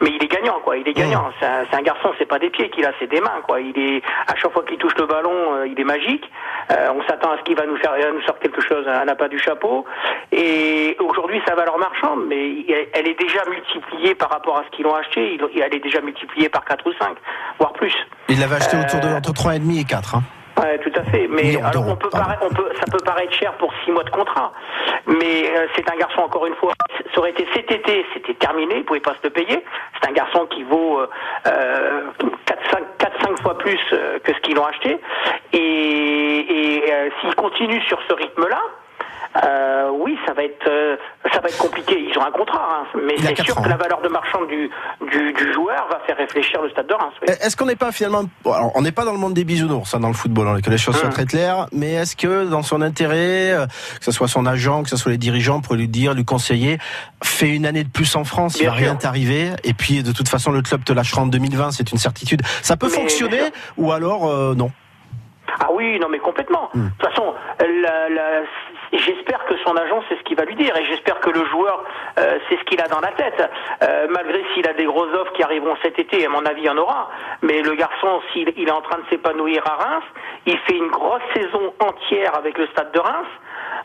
mais 0.00 0.10
il 0.10 0.22
est 0.22 0.28
gagnant, 0.28 0.60
quoi. 0.64 0.76
Il 0.76 0.86
est 0.88 0.92
gagnant. 0.92 1.30
C'est 1.40 1.46
un, 1.46 1.64
c'est 1.70 1.76
un 1.76 1.82
garçon, 1.82 2.12
c'est 2.18 2.26
pas 2.26 2.38
des 2.38 2.50
pieds 2.50 2.70
qu'il 2.70 2.84
a, 2.86 2.92
c'est 2.98 3.06
des 3.08 3.20
mains, 3.20 3.40
quoi. 3.46 3.60
Il 3.60 3.76
est 3.78 4.02
à 4.26 4.34
chaque 4.36 4.52
fois 4.52 4.62
qu'il 4.64 4.76
touche 4.78 4.94
le 4.96 5.06
ballon, 5.06 5.54
euh, 5.54 5.66
il 5.66 5.78
est 5.78 5.84
magique. 5.84 6.24
Euh, 6.70 6.92
on 6.94 7.02
s'attend 7.06 7.32
à 7.32 7.38
ce 7.38 7.42
qu'il 7.42 7.56
va 7.56 7.66
nous 7.66 7.76
faire, 7.78 7.92
va 7.92 8.12
nous 8.12 8.20
sortir 8.22 8.40
quelque 8.42 8.60
chose, 8.60 8.86
un 8.86 9.08
appât 9.08 9.28
du 9.28 9.38
chapeau. 9.38 9.84
Et 10.32 10.96
aujourd'hui, 11.00 11.40
sa 11.46 11.54
valeur 11.54 11.78
marchande, 11.78 12.24
mais 12.28 12.64
elle 12.92 13.08
est 13.08 13.18
déjà 13.18 13.44
multipliée 13.48 14.14
par 14.14 14.30
rapport 14.30 14.58
à 14.58 14.64
ce 14.64 14.76
qu'ils 14.76 14.86
ont 14.86 14.94
acheté. 14.94 15.34
Il- 15.34 15.60
Elle 15.60 15.74
est 15.74 15.80
déjà 15.82 16.00
multipliée 16.00 16.48
par 16.48 16.64
4 16.64 16.86
ou 16.86 16.92
5, 16.98 17.16
voire 17.58 17.72
plus. 17.72 17.94
Il 18.28 18.38
l'avait 18.40 18.56
acheté 18.56 18.76
Euh, 18.76 18.82
autour 18.82 19.00
de 19.00 19.08
entre 19.16 19.32
3,5 19.32 19.80
et 19.80 19.84
4. 19.84 20.14
Hein. 20.16 20.22
Ouais, 20.60 20.78
tout 20.78 20.92
à 20.98 21.04
fait. 21.04 21.28
Mais 21.28 21.56
alors, 21.62 21.86
on 21.88 21.96
peut 21.96 22.08
paraître- 22.10 22.42
on 22.44 22.52
peut, 22.54 22.68
ça 22.74 22.84
peut 22.90 23.04
paraître 23.04 23.32
cher 23.34 23.52
pour 23.54 23.72
six 23.84 23.92
mois 23.92 24.02
de 24.04 24.10
contrat, 24.10 24.52
mais 25.06 25.48
euh, 25.54 25.66
c'est 25.76 25.90
un 25.90 25.96
garçon 25.96 26.20
encore 26.22 26.46
une 26.46 26.54
fois. 26.56 26.72
Ça 27.14 27.20
aurait 27.20 27.30
été 27.30 27.46
cet 27.54 27.70
été, 27.70 28.04
c'était 28.14 28.34
terminé, 28.34 28.78
il 28.78 28.84
pouvait 28.84 29.00
pas 29.00 29.12
se 29.14 29.20
le 29.24 29.30
payer. 29.30 29.64
C'est 30.00 30.08
un 30.08 30.12
garçon 30.12 30.46
qui 30.46 30.62
vaut 30.64 31.00
euh, 31.46 32.02
4-5 32.46 33.42
fois 33.42 33.56
plus 33.58 33.78
euh, 33.92 34.18
que 34.20 34.32
ce 34.34 34.38
qu'ils 34.40 34.56
l'ont 34.56 34.64
acheté. 34.66 34.98
Et, 35.52 35.58
et 35.58 36.92
euh, 36.92 37.08
s'il 37.20 37.34
continue 37.34 37.80
sur 37.82 37.98
ce 38.08 38.14
rythme-là. 38.14 38.60
Euh, 39.44 39.90
oui, 40.00 40.16
ça 40.26 40.32
va 40.32 40.42
être 40.44 40.66
euh, 40.68 40.96
ça 41.32 41.40
va 41.40 41.48
être 41.48 41.58
compliqué. 41.58 41.96
Ils 42.10 42.18
ont 42.18 42.24
un 42.24 42.30
contrat, 42.30 42.80
hein, 42.82 42.98
mais 43.06 43.14
Il 43.18 43.26
a 43.26 43.30
c'est 43.36 43.42
sûr 43.44 43.56
ans, 43.58 43.62
que 43.62 43.66
hein. 43.66 43.70
la 43.70 43.76
valeur 43.76 44.00
de 44.00 44.08
marchand 44.08 44.44
du, 44.46 44.70
du, 45.12 45.32
du 45.32 45.52
joueur 45.52 45.86
va 45.90 46.00
faire 46.06 46.16
réfléchir 46.16 46.62
le 46.62 46.70
stade 46.70 46.86
de 46.86 46.94
Reims. 46.94 47.12
oui. 47.22 47.28
Est-ce 47.40 47.56
qu'on 47.56 47.66
n'est 47.66 47.76
pas 47.76 47.92
finalement, 47.92 48.24
alors, 48.46 48.72
on 48.74 48.82
n'est 48.82 48.92
pas 48.92 49.04
dans 49.04 49.12
le 49.12 49.18
monde 49.18 49.34
des 49.34 49.44
bisounours 49.44 49.94
hein, 49.94 50.00
dans 50.00 50.08
le 50.08 50.14
football, 50.14 50.48
hein, 50.48 50.60
que 50.64 50.70
les 50.70 50.78
choses 50.78 50.96
soient 50.96 51.08
Hum. 51.08 51.12
très 51.14 51.26
claires, 51.26 51.66
mais 51.72 51.92
est-ce 51.92 52.16
que 52.16 52.44
dans 52.48 52.62
son 52.62 52.80
intérêt, 52.82 53.52
euh, 53.52 53.66
que 53.98 54.04
ce 54.04 54.12
soit 54.12 54.28
son 54.28 54.46
agent, 54.46 54.82
que 54.82 54.88
ce 54.88 54.96
soit 54.96 55.12
les 55.12 55.18
dirigeants, 55.18 55.60
pour 55.60 55.74
lui 55.74 55.88
dire, 55.88 56.14
lui 56.14 56.24
conseiller, 56.24 56.78
fais 57.22 57.54
une 57.54 57.66
année 57.66 57.84
de 57.84 57.90
plus 57.90 58.16
en 58.16 58.24
France, 58.24 58.56
il 58.56 58.62
Bien 58.62 58.70
va 58.70 58.76
sûr. 58.76 58.84
rien 58.86 58.94
t'arriver, 58.96 59.50
et 59.64 59.74
puis 59.74 60.02
de 60.02 60.12
toute 60.12 60.28
façon 60.28 60.52
le 60.52 60.62
club 60.62 60.84
te 60.84 60.92
lâchera 60.92 61.22
en 61.22 61.26
2020, 61.26 61.70
c'est 61.72 61.92
une 61.92 61.98
certitude. 61.98 62.42
Ça 62.62 62.76
peut 62.76 62.86
Mais, 62.88 62.92
fonctionner 63.00 63.40
ou 63.76 63.92
alors 63.92 64.26
euh, 64.28 64.54
non? 64.54 64.70
Ah 65.60 65.68
oui, 65.72 65.98
non 65.98 66.08
mais 66.08 66.18
complètement. 66.18 66.68
Hmm. 66.74 66.84
De 66.86 66.90
toute 66.98 67.08
façon, 67.10 67.34
la- 67.60 68.08
la- 68.08 68.42
j'espère 68.92 69.44
que 69.46 69.56
son 69.64 69.76
agent 69.76 70.02
c'est 70.08 70.18
ce 70.18 70.22
qu'il 70.22 70.36
va 70.36 70.44
lui 70.44 70.56
dire 70.56 70.76
et 70.76 70.84
j'espère 70.84 71.20
que 71.20 71.30
le 71.30 71.44
joueur 71.46 71.84
euh, 72.18 72.38
ce 72.50 72.64
qu'il 72.64 72.80
a 72.80 72.88
dans 72.88 73.00
la 73.00 73.12
tête. 73.12 73.50
Euh, 73.82 74.06
malgré 74.10 74.44
s'il 74.52 74.66
a 74.68 74.72
des 74.72 74.84
grosses 74.84 75.14
offres 75.14 75.32
qui 75.32 75.42
arriveront 75.42 75.76
cet 75.82 75.98
été, 75.98 76.24
à 76.24 76.28
mon 76.28 76.44
avis 76.44 76.62
il 76.62 76.66
y 76.66 76.70
en 76.70 76.76
aura. 76.76 77.10
Mais 77.42 77.62
le 77.62 77.74
garçon, 77.74 78.20
s'il 78.32 78.52
il 78.56 78.68
est 78.68 78.72
en 78.72 78.80
train 78.80 78.98
de 78.98 79.04
s'épanouir 79.10 79.62
à 79.66 79.84
Reims, 79.84 80.04
il 80.46 80.58
fait 80.58 80.76
une 80.76 80.88
grosse 80.88 81.22
saison 81.34 81.72
entière 81.80 82.34
avec 82.36 82.58
le 82.58 82.66
stade 82.68 82.92
de 82.92 83.00
Reims. 83.00 83.28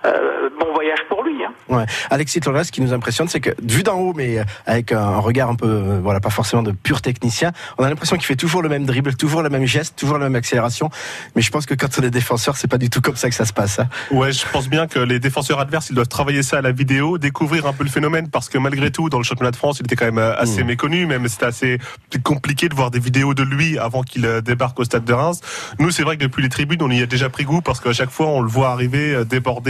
Euh, 0.06 0.50
bon 0.60 0.74
voyage 0.74 1.00
pour 1.08 1.24
lui. 1.24 1.34
Hein. 1.46 1.52
Ouais. 1.70 1.86
Alexis 2.10 2.42
Torres, 2.42 2.66
ce 2.66 2.72
qui 2.74 2.82
nous 2.82 2.92
impressionne, 2.94 3.30
c'est 3.30 3.40
que 3.40 3.52
vu 3.64 3.84
d'en 3.84 3.98
haut, 3.98 4.14
mais 4.14 4.40
euh, 4.40 4.44
avec 4.66 4.92
un 4.92 5.18
regard 5.18 5.50
un 5.50 5.56
peu, 5.56 5.68
euh, 5.68 6.00
voilà, 6.04 6.20
pas 6.20 6.30
forcément 6.30 6.62
de 6.62 6.72
pur 6.72 7.02
technicien, 7.02 7.52
on 7.78 7.84
a 7.86 7.90
l'impression 7.90 8.18
qu'il 8.18 8.26
fait 8.26 8.36
toujours 8.36 8.62
le 8.62 8.68
même 8.70 8.86
dribble, 8.86 9.16
toujours 9.16 9.42
le 9.42 9.50
même 9.50 9.66
geste, 9.66 9.98
toujours 9.98 10.18
la 10.18 10.26
même 10.26 10.36
accélération. 10.36 10.90
Mais 11.36 11.42
je 11.42 11.50
pense 11.52 11.66
que 11.66 11.74
quand 11.74 11.88
on 12.00 12.04
est 12.04 12.10
défenseur, 12.10 12.58
c'est 12.58 12.68
pas 12.68 12.78
du 12.78 12.90
tout 12.90 13.00
comme 13.00 13.16
ça 13.16 13.30
que 13.30 13.36
ça 13.36 13.46
se 13.46 13.54
passe. 13.54 13.80
hein. 13.80 13.88
Ouais, 14.12 14.34
je 14.34 14.46
pense 14.52 14.68
bien 14.70 14.88
que 14.88 15.00
les 15.00 15.20
défenseurs 15.20 15.60
adverses, 15.62 15.90
ils 15.90 15.96
doivent 15.96 16.08
travailler 16.10 16.44
ça 16.44 16.58
à 16.58 16.62
la 16.62 16.72
vidéo, 16.74 17.18
découvrir 17.18 17.66
un 17.66 17.72
peu 17.74 17.86
le 17.86 17.90
phénomène, 17.90 18.30
parce 18.30 18.50
que 18.50 18.58
malgré 18.58 18.92
tout, 18.92 19.08
dans 19.10 19.20
le 19.20 19.24
championnat 19.24 19.52
de 19.52 19.56
France, 19.56 19.78
il 19.80 19.86
était 19.86 19.96
quand 19.96 20.06
même 20.12 20.18
assez 20.18 20.64
Mm. 20.64 20.68
méconnu, 20.68 21.06
même 21.06 21.28
c'était 21.30 21.46
assez 21.46 21.78
compliqué 22.24 22.68
de 22.70 22.76
voir 22.76 22.92
des 22.92 23.00
vidéos 23.00 23.34
de 23.34 23.44
lui 23.44 23.78
avant 23.80 24.04
qu'il 24.04 24.28
débarque 24.44 24.80
au 24.80 24.84
stade 24.84 25.06
de 25.06 25.14
Reims. 25.14 25.40
Nous, 25.80 25.92
c'est 25.92 26.04
vrai 26.04 26.18
que 26.18 26.24
depuis 26.24 26.44
les 26.44 26.50
tribunes, 26.50 26.82
on 26.82 26.92
y 26.92 27.02
a 27.02 27.06
déjà 27.06 27.30
pris 27.30 27.46
goût, 27.46 27.62
parce 27.62 27.80
qu'à 27.80 27.94
chaque 27.94 28.10
fois, 28.12 28.28
on 28.28 28.42
le 28.42 28.50
voit 28.50 28.70
arriver, 28.72 29.16
euh, 29.16 29.24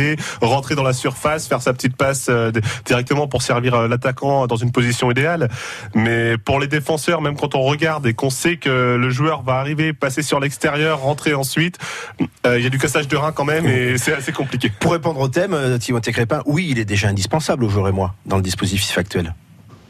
déborder, 0.04 0.16
rentrer 0.42 0.76
dans 0.76 0.84
la 0.84 0.94
surface, 0.94 1.48
faire 1.48 1.62
sa 1.62 1.74
petite 1.74 1.96
passe 1.96 2.28
euh, 2.30 2.52
directement 2.86 3.28
pour 3.28 3.42
servir 3.42 3.74
euh, 3.76 3.88
l'attaquant 3.88 4.48
dans 4.48 4.56
une 4.56 4.72
position 4.72 5.10
idéale. 5.12 5.50
Mais 5.96 6.38
pour 6.38 6.60
les 6.60 6.68
défenseurs, 6.68 7.22
même 7.22 7.36
quand 7.36 7.56
on 7.56 7.62
regarde 7.62 8.06
et 8.08 8.14
qu'on 8.14 8.30
sait 8.30 8.58
que 8.58 8.96
le 8.96 9.10
joueur 9.10 9.42
va 9.44 9.54
arriver, 9.56 9.94
passer 9.94 10.22
sur 10.22 10.40
l'extérieur, 10.40 11.00
rentrer 11.02 11.34
ensuite, 11.34 11.78
euh, 12.46 12.58
il 12.60 12.64
y 12.64 12.68
a 12.68 12.70
du 12.70 12.78
cassage 12.80 13.08
de 13.08 13.16
rein 13.18 13.32
quand 13.32 13.46
même, 13.46 13.66
et 13.66 13.98
c'est 14.04 14.14
assez 14.14 14.32
compliqué. 14.32 14.72
Pour 14.80 14.92
répondre 14.92 15.20
au 15.20 15.28
thème, 15.28 15.78
Timothée 15.80 16.12
Crépin, 16.12 16.42
oui, 16.46 16.68
il 16.70 16.80
est 16.80 16.86
déjà 16.86 17.08
indispensable 17.08 17.64
au 17.64 17.70
joueur 17.70 17.88
et 17.88 17.92
moi 17.92 18.14
dans 18.26 18.38
le 18.38 18.44
dispositif 18.44 18.98
actuel. 18.98 19.34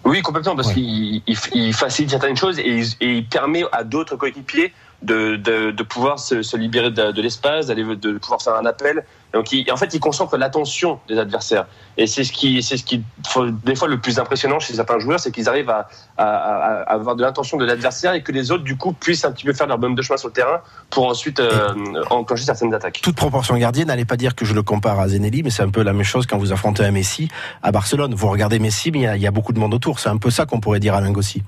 Oui, 0.06 0.22
complètement, 0.22 0.56
parce 0.56 0.68
Ouais. 0.70 0.74
qu'il 0.74 1.22
il, 1.28 1.38
il 1.54 1.74
facilite 1.74 2.12
certaines 2.12 2.36
choses 2.36 2.60
et, 2.60 2.68
il- 2.80 2.94
et 3.00 3.12
il 3.20 3.26
permet 3.26 3.64
à 3.72 3.84
d'autres 3.86 4.18
coéquipiers 4.18 4.74
de, 5.04 5.36
de, 5.36 5.72
de 5.72 5.84
pouvoir 5.84 6.18
se, 6.18 6.42
se 6.42 6.58
libérer 6.58 6.90
de, 6.92 7.12
de 7.12 7.22
l'espace, 7.22 7.68
d'aller 7.68 7.84
de 7.96 8.18
pouvoir 8.18 8.42
faire 8.42 8.56
un 8.56 8.66
appel. 8.66 9.04
Donc, 9.34 9.52
il, 9.52 9.70
en 9.72 9.78
fait, 9.78 9.94
il 9.94 10.00
concentre 10.00 10.38
l'attention 10.38 11.00
des 11.08 11.18
adversaires. 11.18 11.66
Et 11.98 12.06
c'est 12.08 12.24
ce 12.24 12.32
qui, 12.32 12.62
c'est 12.62 12.78
ce 12.78 12.84
qui, 12.84 13.04
faut- 13.28 13.48
des 13.50 13.76
fois, 13.76 13.88
le 13.88 14.00
plus 14.00 14.20
impressionnant 14.20 14.60
chez 14.60 14.74
certains 14.76 15.00
joueurs, 15.00 15.20
c'est 15.20 15.32
qu'ils 15.32 15.50
arrivent 15.50 15.72
à, 15.72 15.88
à, 16.18 16.24
à- 16.26 16.82
à 16.84 16.94
avoir 16.94 17.16
de 17.16 17.24
l'intention 17.24 17.58
de 17.58 17.66
l'adversaire 17.66 18.14
et 18.14 18.22
que 18.22 18.32
les 18.32 18.52
autres, 18.52 18.64
du 18.64 18.78
coup, 18.78 18.94
puissent 18.94 19.26
un 19.26 19.32
petit 19.32 19.46
peu 19.46 19.54
faire 19.54 19.66
leur 19.68 19.78
bonhomme 19.80 19.96
de 19.96 20.02
chemin 20.04 20.18
sur 20.18 20.28
le 20.30 20.34
terrain 20.34 20.62
pour 20.92 21.08
ensuite 21.08 21.40
euh, 21.40 21.74
enclencher 22.12 22.44
certaines 22.46 22.74
attaques. 22.74 23.00
Toute 23.02 23.16
proportion 23.16 23.58
gardée, 23.58 23.86
n'allez 23.86 24.06
pas 24.06 24.18
dire 24.18 24.36
que 24.36 24.46
je 24.46 24.54
le 24.54 24.62
compare 24.64 25.00
à 25.00 25.08
Zenelli, 25.08 25.42
mais 25.44 25.50
c'est 25.50 25.64
un 25.64 25.70
peu 25.70 25.82
la 25.84 25.94
même 25.94 26.04
chose 26.04 26.26
quand 26.28 26.38
vous 26.38 26.54
affrontez 26.54 26.84
un 26.86 26.92
Messi 26.92 27.28
à 27.64 27.72
Barcelone. 27.72 28.14
Vous 28.14 28.28
regardez 28.30 28.60
Messi, 28.60 28.92
mais 28.92 29.00
il 29.00 29.04
y 29.04 29.08
a- 29.08 29.16
il 29.18 29.22
y, 29.22 29.28
a 29.28 29.32
beaucoup 29.32 29.52
de 29.54 29.60
monde 29.60 29.74
autour. 29.74 30.00
C'est 30.00 30.10
un 30.10 30.18
peu 30.18 30.30
ça 30.30 30.46
qu'on 30.46 30.60
pourrait 30.60 30.80
dire 30.80 30.94
à 30.94 31.02
Lingossi. 31.02 31.42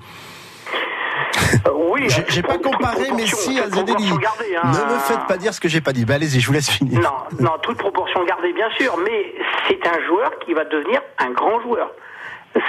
Oui, 1.96 2.10
J'ai 2.28 2.42
pas 2.42 2.58
comparé 2.58 3.10
Messi 3.16 3.58
à 3.58 3.70
gardée, 3.70 3.94
hein. 4.56 4.64
Ne 4.66 4.94
me 4.94 5.00
faites 5.00 5.26
pas 5.28 5.38
dire 5.38 5.54
ce 5.54 5.62
que 5.62 5.70
j'ai 5.70 5.80
pas 5.80 5.94
dit. 5.94 6.04
Bah, 6.04 6.16
allez-y, 6.16 6.42
je 6.42 6.48
vous 6.48 6.54
laisse 6.54 6.70
finir. 6.70 7.00
Non, 7.00 7.16
non, 7.40 7.52
toute 7.62 7.78
proportion 7.78 8.24
gardée, 8.26 8.52
bien 8.52 8.70
sûr, 8.72 8.98
mais 9.06 9.34
c'est 9.68 9.88
un 9.88 10.06
joueur 10.06 10.38
qui 10.40 10.54
va 10.54 10.66
devenir 10.66 11.02
un 11.20 11.32
grand 11.32 11.62
joueur. 11.62 11.90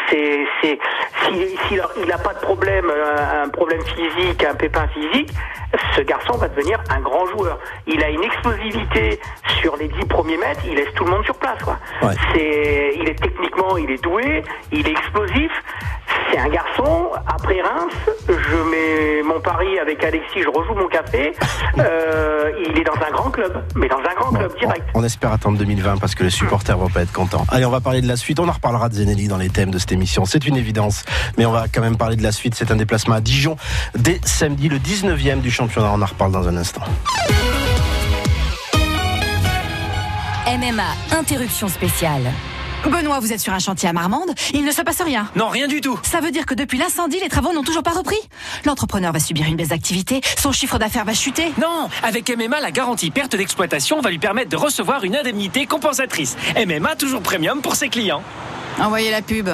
C'est, 0.08 0.44
c'est, 0.60 0.78
s'il 1.24 2.06
n'a 2.08 2.18
pas 2.18 2.34
de 2.34 2.40
problème, 2.40 2.86
euh, 2.90 3.44
un 3.44 3.48
problème 3.48 3.80
physique, 3.82 4.44
un 4.44 4.54
pépin 4.54 4.86
physique, 4.88 5.30
ce 5.94 6.00
garçon 6.02 6.36
va 6.38 6.48
devenir 6.48 6.80
un 6.90 7.00
grand 7.00 7.26
joueur. 7.26 7.58
Il 7.86 8.02
a 8.02 8.10
une 8.10 8.22
explosivité 8.22 9.20
sur 9.60 9.76
les 9.76 9.88
dix 9.88 10.06
premiers 10.06 10.38
mètres, 10.38 10.60
il 10.66 10.74
laisse 10.74 10.92
tout 10.94 11.04
le 11.04 11.10
monde 11.10 11.24
sur 11.24 11.36
place, 11.36 11.62
quoi. 11.62 11.78
Ouais. 12.02 12.14
C'est, 12.32 12.92
il 12.96 13.08
est 13.08 13.20
techniquement, 13.20 13.76
il 13.76 13.90
est 13.90 14.02
doué, 14.02 14.42
il 14.72 14.86
est 14.86 14.92
explosif. 14.92 15.52
C'est 16.32 16.38
un 16.38 16.48
garçon. 16.48 17.10
Après 17.26 17.60
Reims, 17.60 17.92
je 18.28 18.56
mets 18.70 19.22
mon 19.22 19.40
pari 19.40 19.78
avec 19.78 20.02
Alexis, 20.02 20.42
je 20.42 20.48
rejoue 20.48 20.74
mon 20.74 20.88
café. 20.88 21.32
Euh, 21.78 22.52
il 22.70 22.78
est 22.80 22.84
dans 22.84 22.94
un 22.94 23.10
grand 23.12 23.30
club, 23.30 23.62
mais 23.74 23.86
dans 23.86 23.98
un 23.98 24.14
grand 24.18 24.32
Bon, 24.32 24.38
club 24.38 24.58
direct. 24.58 24.82
on, 24.94 25.00
on 25.00 25.04
espère 25.04 25.30
attendre 25.30 25.58
2020 25.58 25.98
parce 25.98 26.14
que 26.14 26.24
les 26.24 26.30
supporters 26.30 26.78
vont 26.78 26.88
pas 26.88 27.02
être 27.02 27.12
contents. 27.12 27.44
Allez, 27.50 27.66
on 27.66 27.70
va 27.70 27.80
parler 27.82 28.00
de 28.00 28.08
la 28.08 28.16
suite. 28.16 28.40
On 28.40 28.48
en 28.48 28.52
reparlera 28.52 28.88
de 28.88 28.94
Zenelli 28.94 29.28
dans 29.28 29.36
les 29.36 29.50
thèmes 29.50 29.70
de 29.70 29.76
cette 29.78 29.92
émission. 29.92 30.24
C'est 30.24 30.46
une 30.46 30.56
évidence. 30.56 31.04
Mais 31.36 31.44
on 31.44 31.52
va 31.52 31.66
quand 31.72 31.82
même 31.82 31.98
parler 31.98 32.16
de 32.16 32.22
la 32.22 32.32
suite. 32.32 32.54
C'est 32.54 32.70
un 32.70 32.76
déplacement 32.76 33.16
à 33.16 33.20
Dijon 33.20 33.56
dès 33.94 34.20
samedi, 34.24 34.70
le 34.70 34.78
19e 34.78 35.40
du 35.42 35.50
championnat. 35.50 35.90
On 35.92 36.00
en 36.00 36.06
reparle 36.06 36.32
dans 36.32 36.48
un 36.48 36.56
instant. 36.56 36.82
MMA, 40.46 41.16
interruption 41.18 41.68
spéciale. 41.68 42.22
Benoît, 42.90 43.20
vous 43.20 43.32
êtes 43.32 43.40
sur 43.40 43.52
un 43.52 43.58
chantier 43.58 43.88
à 43.88 43.92
Marmande, 43.92 44.30
il 44.52 44.64
ne 44.64 44.70
se 44.70 44.82
passe 44.82 45.00
rien. 45.02 45.28
Non, 45.36 45.48
rien 45.48 45.68
du 45.68 45.80
tout. 45.80 45.98
Ça 46.02 46.20
veut 46.20 46.30
dire 46.30 46.46
que 46.46 46.54
depuis 46.54 46.78
l'incendie, 46.78 47.18
les 47.20 47.28
travaux 47.28 47.52
n'ont 47.52 47.62
toujours 47.62 47.82
pas 47.82 47.92
repris 47.92 48.16
L'entrepreneur 48.64 49.12
va 49.12 49.18
subir 49.18 49.46
une 49.46 49.56
baisse 49.56 49.68
d'activité, 49.68 50.20
son 50.38 50.52
chiffre 50.52 50.78
d'affaires 50.78 51.04
va 51.04 51.14
chuter. 51.14 51.52
Non, 51.60 51.88
avec 52.02 52.34
MMA, 52.34 52.60
la 52.60 52.70
garantie 52.70 53.10
perte 53.10 53.36
d'exploitation 53.36 54.00
va 54.00 54.10
lui 54.10 54.18
permettre 54.18 54.50
de 54.50 54.56
recevoir 54.56 55.04
une 55.04 55.16
indemnité 55.16 55.66
compensatrice. 55.66 56.36
MMA 56.56 56.96
toujours 56.96 57.22
premium 57.22 57.60
pour 57.60 57.76
ses 57.76 57.88
clients. 57.88 58.22
Envoyez 58.80 59.10
la 59.10 59.22
pub. 59.22 59.48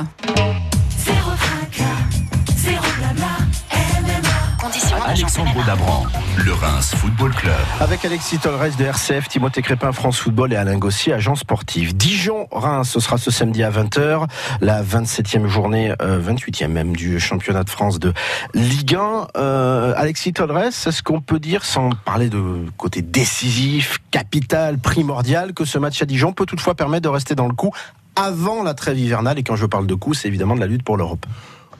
Alexandre 5.12 5.62
Dabran, 5.66 6.06
le 6.42 6.54
Reims 6.54 6.94
Football 6.96 7.34
Club. 7.34 7.52
Avec 7.80 8.02
Alexis 8.02 8.38
Tolres 8.38 8.74
de 8.78 8.84
RCF, 8.84 9.28
Timothée 9.28 9.60
Crépin, 9.60 9.92
France 9.92 10.18
Football 10.18 10.54
et 10.54 10.56
Alain 10.56 10.78
Gossier, 10.78 11.12
agent 11.12 11.34
sportif. 11.34 11.94
Dijon-Reims, 11.94 12.88
ce 12.88 12.98
sera 12.98 13.18
ce 13.18 13.30
samedi 13.30 13.62
à 13.62 13.70
20h, 13.70 14.26
la 14.62 14.82
27e 14.82 15.48
journée, 15.48 15.92
euh, 16.00 16.18
28e 16.18 16.68
même 16.68 16.96
du 16.96 17.20
championnat 17.20 17.62
de 17.62 17.68
France 17.68 17.98
de 17.98 18.14
Ligue 18.54 18.94
1. 18.94 19.28
Euh, 19.36 19.92
Alexis 19.98 20.32
Tolres, 20.32 20.56
est-ce 20.56 21.02
qu'on 21.02 21.20
peut 21.20 21.38
dire, 21.38 21.66
sans 21.66 21.90
parler 21.90 22.30
de 22.30 22.64
côté 22.78 23.02
décisif, 23.02 23.98
capital, 24.10 24.78
primordial, 24.78 25.52
que 25.52 25.66
ce 25.66 25.76
match 25.76 26.00
à 26.00 26.06
Dijon 26.06 26.32
peut 26.32 26.46
toutefois 26.46 26.74
permettre 26.74 27.02
de 27.02 27.10
rester 27.10 27.34
dans 27.34 27.48
le 27.48 27.54
coup 27.54 27.72
avant 28.16 28.62
la 28.62 28.72
trêve 28.72 28.98
hivernale? 28.98 29.38
Et 29.38 29.42
quand 29.42 29.56
je 29.56 29.66
parle 29.66 29.86
de 29.86 29.94
coup, 29.94 30.14
c'est 30.14 30.28
évidemment 30.28 30.54
de 30.54 30.60
la 30.60 30.66
lutte 30.66 30.84
pour 30.84 30.96
l'Europe. 30.96 31.26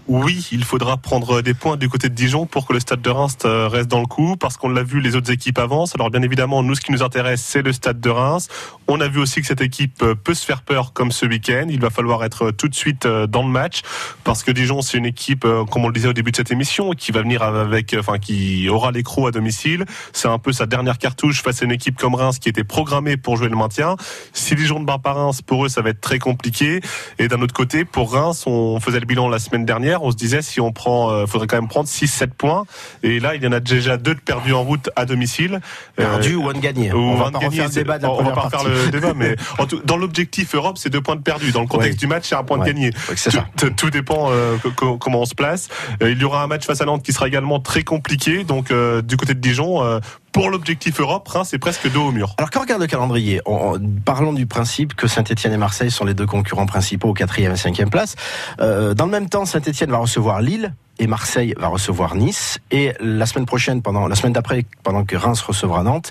Oui, 0.09 0.49
il 0.51 0.65
faudra 0.65 0.97
prendre 0.97 1.43
des 1.43 1.55
points 1.55 1.77
du 1.77 1.89
côté 1.89 2.09
de 2.09 2.15
Dijon 2.15 2.45
pour 2.45 2.67
que 2.67 2.73
le 2.73 2.81
stade 2.81 3.01
de 3.03 3.11
Reims 3.11 3.39
euh, 3.45 3.69
reste 3.69 3.89
dans 3.89 4.01
le 4.01 4.07
coup, 4.07 4.37
parce 4.37 4.57
qu'on 4.57 4.69
l'a 4.69 4.83
vu, 4.83 5.01
les 5.01 5.15
autres 5.15 5.31
équipes 5.31 5.61
avancent. 5.61 5.95
Alors 5.95 6.11
bien 6.11 6.23
évidemment, 6.23 6.65
nous, 6.65 6.75
ce 6.75 6.81
qui 6.81 6.91
nous 6.91 7.05
intéresse, 7.05 7.41
c'est 7.41 7.63
le 7.63 7.73
stade 7.73 8.01
de 8.01 8.11
Reims. 8.11 8.49
On 8.89 9.01
a 9.01 9.07
vu 9.07 9.21
aussi 9.21 9.41
que 9.41 9.47
cette 9.47 9.61
équipe 9.61 10.03
euh, 10.03 10.17
peut 10.17 10.35
se 10.35 10.45
faire 10.45 10.63
peur 10.63 10.93
comme 10.93 11.13
ce 11.13 11.25
week-end. 11.25 11.67
Il 11.69 11.81
va 11.81 11.89
falloir 11.91 12.25
être 12.25 12.51
tout 12.51 12.69
de 12.69 12.75
suite 12.75 13.07
euh, 13.07 13.29
dans 13.29 13.45
le 13.45 13.49
match, 13.49 13.83
parce 14.25 14.43
que 14.43 14.51
Dijon, 14.51 14.83
c'est 14.83 14.99
une 14.99 15.07
équipe, 15.07 15.45
euh, 15.45 15.65
comme 15.65 15.85
on 15.85 15.89
le 15.89 15.95
disait 15.95 16.09
au 16.09 16.13
début 16.13 16.33
de 16.33 16.37
cette 16.37 16.51
émission, 16.51 16.91
qui 16.91 17.13
va 17.13 17.23
venir 17.23 17.43
avec, 17.45 17.95
enfin, 17.97 18.19
qui 18.19 18.69
aura 18.69 18.91
l'écrou 18.91 19.29
à 19.29 19.31
domicile. 19.31 19.85
C'est 20.13 20.29
un 20.29 20.39
peu 20.39 20.53
sa 20.53 20.67
dernière 20.67 20.99
cartouche 20.99 21.43
face 21.43 21.63
à 21.63 21.65
une 21.65 21.73
équipe 21.73 21.97
comme 21.97 22.17
Reims 22.17 22.41
qui 22.41 22.49
était 22.49 22.65
programmée 22.65 23.17
pour 23.17 23.37
jouer 23.37 23.49
le 23.49 23.57
maintien. 23.57 23.95
Si 24.33 24.57
Dijon 24.57 24.81
ne 24.81 24.85
bat 24.85 24.99
pas 24.99 25.13
Reims, 25.13 25.43
pour 25.43 25.65
eux, 25.65 25.69
ça 25.69 25.81
va 25.81 25.91
être 25.91 26.01
très 26.01 26.19
compliqué. 26.19 26.81
Et 27.21 27.29
d'un 27.29 27.41
autre 27.41 27.55
côté, 27.55 27.85
pour 27.85 28.13
Reims, 28.13 28.45
on 28.47 28.81
faisait 28.81 28.99
le 28.99 29.07
bilan 29.07 29.29
la 29.29 29.39
semaine 29.39 29.65
dernière 29.65 29.92
on 30.01 30.11
se 30.11 30.17
disait 30.17 30.41
si 30.43 30.61
on 30.61 30.73
prend, 30.73 31.11
euh, 31.11 31.27
faudrait 31.27 31.47
quand 31.47 31.57
même 31.57 31.69
prendre 31.69 31.89
6-7 31.89 32.29
points. 32.29 32.65
Et 33.03 33.21
là, 33.21 33.35
il 33.35 33.43
y 33.43 33.47
en 33.47 33.53
a 33.53 33.61
déjà 33.61 33.97
deux 33.97 34.15
de 34.15 34.21
perdus 34.21 34.53
en 34.55 34.63
route 34.63 34.89
à 34.97 35.05
domicile. 35.05 35.61
Perdu 35.97 36.35
ou 36.37 36.49
un 36.49 36.53
de 36.55 36.59
gagné. 36.61 36.93
On 36.93 37.17
va 37.17 37.31
pas 37.31 37.39
refaire 37.39 37.69
le 37.69 37.75
débat 37.75 37.99
on 38.03 38.23
va 38.23 38.31
pas 38.33 38.41
faire 38.43 38.51
partie. 38.51 38.67
le 38.69 38.91
débat, 38.91 39.13
mais 39.15 39.37
en 39.59 39.67
tout- 39.67 39.83
dans 39.85 39.97
l'objectif 39.97 40.55
Europe, 40.55 40.79
c'est 40.79 40.89
deux 40.91 41.01
points 41.01 41.17
de 41.17 41.23
perdus. 41.23 41.53
Dans 41.53 41.61
le 41.61 41.67
contexte 41.67 41.99
du 41.99 42.07
match, 42.07 42.25
c'est 42.29 42.35
un 42.37 42.45
point 42.45 42.59
Ouais. 42.59 42.67
de 42.67 42.73
gagné. 42.73 42.87
Ouais, 43.09 43.17
c'est 43.17 43.31
ça. 43.31 43.47
Tout, 43.77 43.91
dépend 43.91 44.29
euh, 44.31 44.57
co- 44.59 44.71
co- 44.71 44.97
comment 44.99 45.21
on 45.23 45.27
se 45.27 45.35
place. 45.35 45.69
Euh, 46.03 46.11
il 46.13 46.19
y 46.19 46.25
aura 46.25 46.43
un 46.43 46.47
match 46.47 46.65
face 46.65 46.81
à 46.81 46.85
Nantes 46.85 47.03
qui 47.03 47.13
sera 47.13 47.27
également 47.29 47.61
très 47.61 47.83
compliqué. 47.83 48.45
Donc 48.45 48.71
euh, 48.71 49.03
du 49.03 49.17
côté 49.17 49.35
de 49.35 49.41
Dijon, 49.41 49.83
euh, 49.85 49.99
pour 50.33 50.51
l'objectif 50.51 50.99
Europe, 51.01 51.29
Reims 51.29 51.53
est 51.53 51.59
presque 51.59 51.91
dos 51.93 52.09
au 52.09 52.13
mur. 52.13 52.35
Alors 52.39 52.51
quand 52.51 52.61
on 52.61 52.63
regarde 52.63 52.81
le 52.81 52.87
calendrier, 52.87 53.41
en, 53.45 53.75
parlons 54.05 54.33
du 54.33 54.47
principe 54.47 54.95
que 54.95 55.07
Saint-Etienne 55.07 55.53
et 55.53 55.59
Marseille 55.59 55.91
sont 55.91 56.05
les 56.05 56.15
deux 56.15 56.27
concurrents 56.27 56.67
principaux 56.67 57.11
au 57.11 57.15
quatrième 57.15 57.53
et 57.53 57.57
cinquième 57.57 57.91
place. 57.91 58.17
Euh, 58.61 58.95
dans 58.95 59.05
le 59.05 59.11
même 59.11 59.29
temps, 59.29 59.45
Saint-Etienne 59.45 59.91
va 59.91 59.99
recevoir 59.99 60.41
Lille 60.41 60.75
et 60.99 61.07
Marseille 61.07 61.55
va 61.59 61.69
recevoir 61.69 62.15
Nice. 62.15 62.59
Et 62.71 62.93
la 63.01 63.27
semaine 63.27 63.47
prochaine, 63.47 63.83
pendant 63.83 64.09
la 64.09 64.15
semaine 64.15 64.33
d'après, 64.33 64.65
pendant 64.83 65.05
que 65.05 65.17
Reims 65.17 65.41
recevra 65.43 65.83
Nantes, 65.83 66.11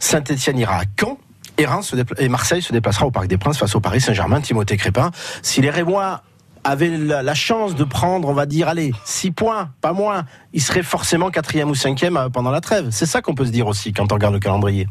Saint-Etienne 0.00 0.58
ira 0.58 0.76
à 0.76 0.84
Caen. 0.98 1.18
Et, 1.58 1.66
Reims 1.66 1.94
et 2.18 2.28
Marseille 2.28 2.62
se 2.62 2.72
déplacera 2.72 3.06
au 3.06 3.10
Parc 3.10 3.26
des 3.26 3.36
Princes 3.36 3.58
face 3.58 3.74
au 3.74 3.80
Paris 3.80 4.00
Saint-Germain, 4.00 4.40
Timothée 4.40 4.76
Crépin. 4.76 5.10
Si 5.42 5.60
les 5.60 5.70
Rémois 5.70 6.22
avaient 6.68 6.96
la, 6.96 7.34
chance 7.34 7.74
de 7.74 7.84
prendre, 7.84 8.28
on 8.28 8.34
va 8.34 8.46
dire, 8.46 8.68
allez, 8.68 8.92
6 9.04 9.30
points, 9.30 9.70
pas 9.80 9.92
moins, 9.92 10.24
ils 10.52 10.62
seraient 10.62 10.82
forcément 10.82 11.30
quatrième 11.30 11.70
ou 11.70 11.74
cinquième 11.74 12.16
euh, 12.16 12.28
pendant 12.28 12.50
la 12.50 12.60
trêve. 12.60 12.88
C'est 12.90 13.06
ça 13.06 13.22
qu'on 13.22 13.34
peut 13.34 13.46
se 13.46 13.50
dire 13.50 13.66
aussi 13.66 13.92
quand 13.92 14.12
on 14.12 14.14
regarde 14.14 14.34
le 14.34 14.40
calendrier. 14.40 14.86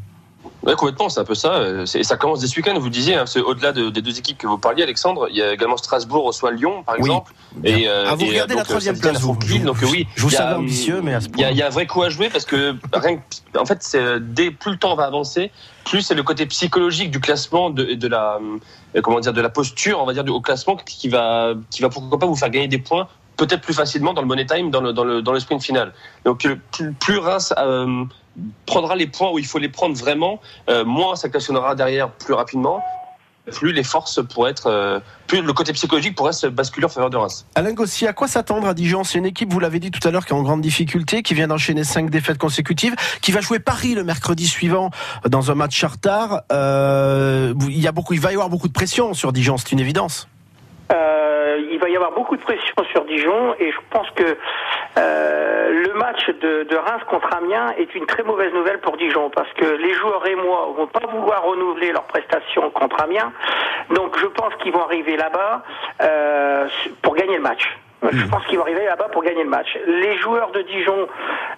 Oui, 0.67 0.75
complètement, 0.75 1.07
c'est 1.07 1.21
un 1.21 1.23
peu 1.23 1.33
ça. 1.33 1.61
Et 1.95 2.03
ça 2.03 2.17
commence 2.17 2.41
dès 2.41 2.47
ce 2.47 2.57
week-end, 2.57 2.77
vous 2.77 2.85
le 2.85 2.91
disiez. 2.91 3.15
Hein, 3.15 3.23
au-delà 3.45 3.71
des 3.71 4.01
deux 4.01 4.19
équipes 4.19 4.37
que 4.37 4.47
vous 4.47 4.57
parliez, 4.57 4.83
Alexandre, 4.83 5.27
il 5.29 5.37
y 5.37 5.41
a 5.41 5.53
également 5.53 5.77
Strasbourg 5.77 6.25
reçoit 6.25 6.51
Lyon, 6.51 6.83
par 6.83 6.95
exemple. 6.97 7.31
Et, 7.63 7.87
euh, 7.87 8.05
ah, 8.09 8.15
vous 8.15 8.25
regardez 8.25 8.53
la 8.53 8.65
troisième 8.65 8.99
place, 8.99 9.21
vous. 9.21 9.37
donc 9.63 9.77
oui. 9.89 10.07
Je 10.15 10.23
vous 10.23 10.29
savais 10.29 10.55
ambitieux, 10.55 11.01
mais 11.01 11.13
à 11.13 11.21
ce 11.21 11.29
point. 11.29 11.47
Il 11.49 11.57
y, 11.57 11.61
a 11.61 11.67
un 11.67 11.69
vrai 11.69 11.87
coup 11.87 12.03
à 12.03 12.09
jouer 12.09 12.29
parce 12.29 12.43
que, 12.43 12.75
rien, 12.93 13.21
en 13.57 13.65
fait, 13.65 13.97
dès 14.19 14.51
plus 14.51 14.71
le 14.71 14.77
temps 14.77 14.95
va 14.95 15.05
avancer, 15.05 15.51
plus 15.85 16.01
c'est 16.01 16.15
le 16.15 16.23
côté 16.23 16.45
psychologique 16.47 17.11
du 17.11 17.21
classement 17.21 17.69
de, 17.69 17.93
de 17.93 18.07
la, 18.09 18.37
euh, 18.95 19.01
comment 19.01 19.21
dire, 19.21 19.31
de 19.31 19.41
la 19.41 19.49
posture, 19.49 20.01
on 20.01 20.05
va 20.05 20.13
dire, 20.13 20.25
au 20.27 20.41
classement 20.41 20.75
qui 20.75 21.07
va, 21.07 21.53
qui 21.71 21.81
va 21.81 21.87
pourquoi 21.87 22.19
pas 22.19 22.25
vous 22.25 22.35
faire 22.35 22.49
gagner 22.49 22.67
des 22.67 22.79
points 22.79 23.07
peut-être 23.37 23.61
plus 23.61 23.73
facilement 23.73 24.13
dans 24.13 24.21
le 24.21 24.27
money 24.27 24.45
time, 24.45 24.71
dans 24.71 24.81
le, 24.81 24.93
dans 24.93 25.03
le, 25.03 25.21
dans 25.21 25.31
le 25.31 25.39
sprint 25.39 25.63
final. 25.63 25.93
Donc 26.25 26.47
plus, 26.71 26.93
plus 26.93 27.19
Reims 27.19 27.53
euh, 27.57 28.03
prendra 28.65 28.95
les 28.95 29.07
points 29.07 29.31
où 29.31 29.39
il 29.39 29.45
faut 29.45 29.59
les 29.59 29.69
prendre 29.69 29.95
vraiment, 29.95 30.39
euh, 30.69 30.85
moins 30.85 31.15
ça 31.15 31.29
classionnera 31.29 31.75
derrière 31.75 32.11
plus 32.11 32.33
rapidement 32.33 32.83
plus 33.51 33.71
les 33.71 33.83
forces 33.83 34.19
pourraient 34.27 34.51
être, 34.51 34.67
euh, 34.67 34.99
plus 35.27 35.41
le 35.41 35.53
côté 35.53 35.73
psychologique 35.73 36.15
pourrait 36.15 36.33
se 36.33 36.47
basculer 36.47 36.85
en 36.85 36.89
faveur 36.89 37.09
de 37.09 37.17
Reims. 37.17 37.45
Alain 37.55 37.73
Gossi, 37.73 38.07
à 38.07 38.13
quoi 38.13 38.27
s'attendre 38.27 38.67
à 38.67 38.73
Dijon? 38.73 39.03
C'est 39.03 39.17
une 39.17 39.25
équipe, 39.25 39.51
vous 39.51 39.59
l'avez 39.59 39.79
dit 39.79 39.91
tout 39.91 40.05
à 40.07 40.11
l'heure, 40.11 40.25
qui 40.25 40.33
est 40.33 40.35
en 40.35 40.43
grande 40.43 40.61
difficulté, 40.61 41.23
qui 41.23 41.33
vient 41.33 41.47
d'enchaîner 41.47 41.83
cinq 41.83 42.09
défaites 42.09 42.37
consécutives, 42.37 42.95
qui 43.21 43.31
va 43.31 43.41
jouer 43.41 43.59
Paris 43.59 43.93
le 43.93 44.03
mercredi 44.03 44.47
suivant 44.47 44.91
dans 45.27 45.51
un 45.51 45.55
match 45.55 45.75
chartard. 45.75 46.41
Euh, 46.51 47.53
il 47.61 47.79
y 47.79 47.87
a 47.87 47.91
beaucoup, 47.91 48.13
il 48.13 48.19
va 48.19 48.31
y 48.31 48.33
avoir 48.33 48.49
beaucoup 48.49 48.67
de 48.67 48.73
pression 48.73 49.13
sur 49.13 49.31
Dijon, 49.31 49.57
c'est 49.57 49.71
une 49.71 49.79
évidence. 49.79 50.27
Euh, 50.91 51.59
il 51.69 51.79
va 51.79 51.89
y 51.89 51.95
avoir 51.95 52.11
beaucoup 52.11 52.37
de 52.37 52.41
pression 52.41 52.75
sur 52.91 53.03
Dijon 53.05 53.55
et 53.59 53.71
je 53.71 53.77
pense 53.89 54.09
que 54.11 54.37
euh, 54.97 55.83
le 55.85 55.93
match 55.93 56.29
de, 56.29 56.75
Reims 56.75 57.01
contre 57.09 57.35
Amiens 57.35 57.73
est 57.77 57.93
une 57.95 58.05
très 58.05 58.23
mauvaise 58.23 58.53
nouvelle 58.53 58.79
pour 58.79 58.95
Dijon 58.95 59.29
parce 59.29 59.51
que 59.53 59.65
les 59.65 59.93
joueurs 59.93 60.25
et 60.25 60.35
moi 60.35 60.73
vont 60.77 60.87
pas 60.87 61.05
vouloir 61.07 61.43
renouveler 61.43 61.91
leurs 61.91 62.05
prestations 62.05 62.69
contre 62.71 63.01
Amiens. 63.01 63.33
Donc 63.89 64.17
je 64.17 64.27
pense 64.27 64.53
qu'ils 64.61 64.71
vont 64.71 64.83
arriver 64.83 65.17
là-bas 65.17 65.63
euh, 66.01 66.67
pour 67.01 67.15
gagner 67.15 67.35
le 67.35 67.43
match. 67.43 67.77
Je 68.03 68.25
pense 68.25 68.45
qu'ils 68.45 68.57
vont 68.57 68.63
arriver 68.63 68.85
là-bas 68.85 69.09
pour 69.11 69.23
gagner 69.23 69.43
le 69.43 69.49
match. 69.49 69.67
Les 69.87 70.17
joueurs 70.19 70.51
de 70.51 70.61
Dijon, 70.61 71.07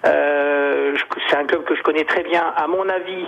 euh, 0.06 0.96
c'est 1.28 1.36
un 1.36 1.44
club 1.44 1.64
que 1.64 1.76
je 1.76 1.82
connais 1.82 2.04
très 2.04 2.22
bien. 2.22 2.42
À 2.56 2.66
mon 2.66 2.88
avis, 2.88 3.26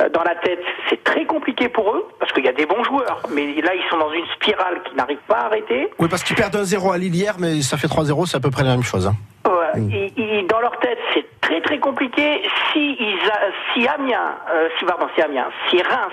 euh, 0.00 0.08
dans 0.08 0.22
la 0.22 0.34
tête, 0.36 0.60
c'est 0.88 1.02
très 1.04 1.26
compliqué 1.26 1.68
pour 1.68 1.94
eux 1.94 2.06
parce 2.18 2.32
qu'il 2.32 2.44
y 2.44 2.48
a 2.48 2.52
des 2.52 2.66
bons 2.66 2.82
joueurs, 2.84 3.22
mais 3.30 3.60
là 3.60 3.74
ils 3.74 3.84
sont 3.90 3.98
dans 3.98 4.12
une 4.12 4.26
spirale 4.36 4.82
qui 4.88 4.94
n'arrive 4.94 5.18
pas 5.28 5.40
à 5.40 5.46
arrêter. 5.46 5.90
Oui, 5.98 6.08
parce 6.08 6.22
qu'ils 6.22 6.36
perdent 6.36 6.56
1-0 6.56 6.92
à 6.92 6.98
Lille 6.98 7.14
hier, 7.14 7.34
mais 7.38 7.60
ça 7.62 7.76
fait 7.76 7.88
3-0, 7.88 8.26
c'est 8.26 8.36
à 8.36 8.40
peu 8.40 8.50
près 8.50 8.64
la 8.64 8.70
même 8.70 8.82
chose. 8.82 9.06
Hein. 9.06 9.14
Ouais, 9.46 9.80
mm. 9.80 10.46
dans 10.48 10.60
leur 10.60 10.78
tête, 10.80 10.98
c'est 11.14 11.26
très 11.40 11.60
très 11.60 11.78
compliqué. 11.78 12.42
Si, 12.72 12.96
ils 12.98 13.18
si 13.72 13.86
Amiens, 13.86 14.36
euh, 14.52 14.68
si 14.78 14.84
pardon, 14.84 15.06
si 15.14 15.22
Amiens, 15.22 15.48
si 15.70 15.80
Reims 15.82 16.12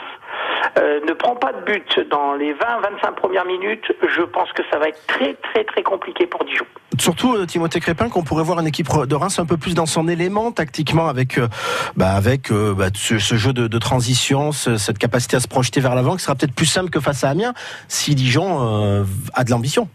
euh, 0.78 1.00
ne 1.08 1.13
prend 1.13 1.36
pas 1.36 1.52
de 1.54 1.62
but 1.65 2.00
dans 2.10 2.34
les 2.34 2.54
20-25 2.54 3.13
premières 3.15 3.46
minutes, 3.46 3.91
je 4.02 4.22
pense 4.22 4.52
que 4.54 4.63
ça 4.72 4.80
va 4.80 4.88
être 4.88 5.06
très 5.08 5.36
très 5.36 5.63
très 5.63 5.84
compliqué 5.84 6.26
pour 6.26 6.43
Dijon. 6.46 6.65
Surtout 7.00 7.36
euh, 7.36 7.46
Timothée 7.46 7.80
Crépin, 7.80 8.10
qu'on 8.10 8.24
pourrait 8.24 8.43
voir 8.43 8.60
une 8.60 8.67
équipe 8.67 8.88
de 8.88 9.15
Reims 9.15 9.38
un 9.39 9.46
peu 9.46 9.58
plus 9.58 9.76
dans 9.76 9.86
son 9.86 10.08
élément 10.08 10.52
tactiquement 10.52 11.08
avec 11.10 11.38
euh, 11.38 11.48
bah, 11.96 12.13
avec 12.13 12.52
bah, 12.52 12.88
ce, 12.93 13.17
jeu 13.17 13.54
de, 13.54 13.78
transition, 13.78 14.52
cette 14.52 14.98
capacité 14.98 15.36
à 15.36 15.39
se 15.39 15.48
projeter 15.48 15.80
vers 15.80 15.96
l'avant, 15.96 16.15
qui 16.15 16.24
sera 16.24 16.36
peut-être 16.36 16.56
plus 16.56 16.65
simple 16.65 16.89
que 16.89 17.00
face 17.00 17.24
à 17.24 17.30
Amiens 17.30 17.54
si 17.88 18.15
Dijon 18.15 19.06
a 19.34 19.43
de 19.43 19.52
l'ambition. 19.52 19.88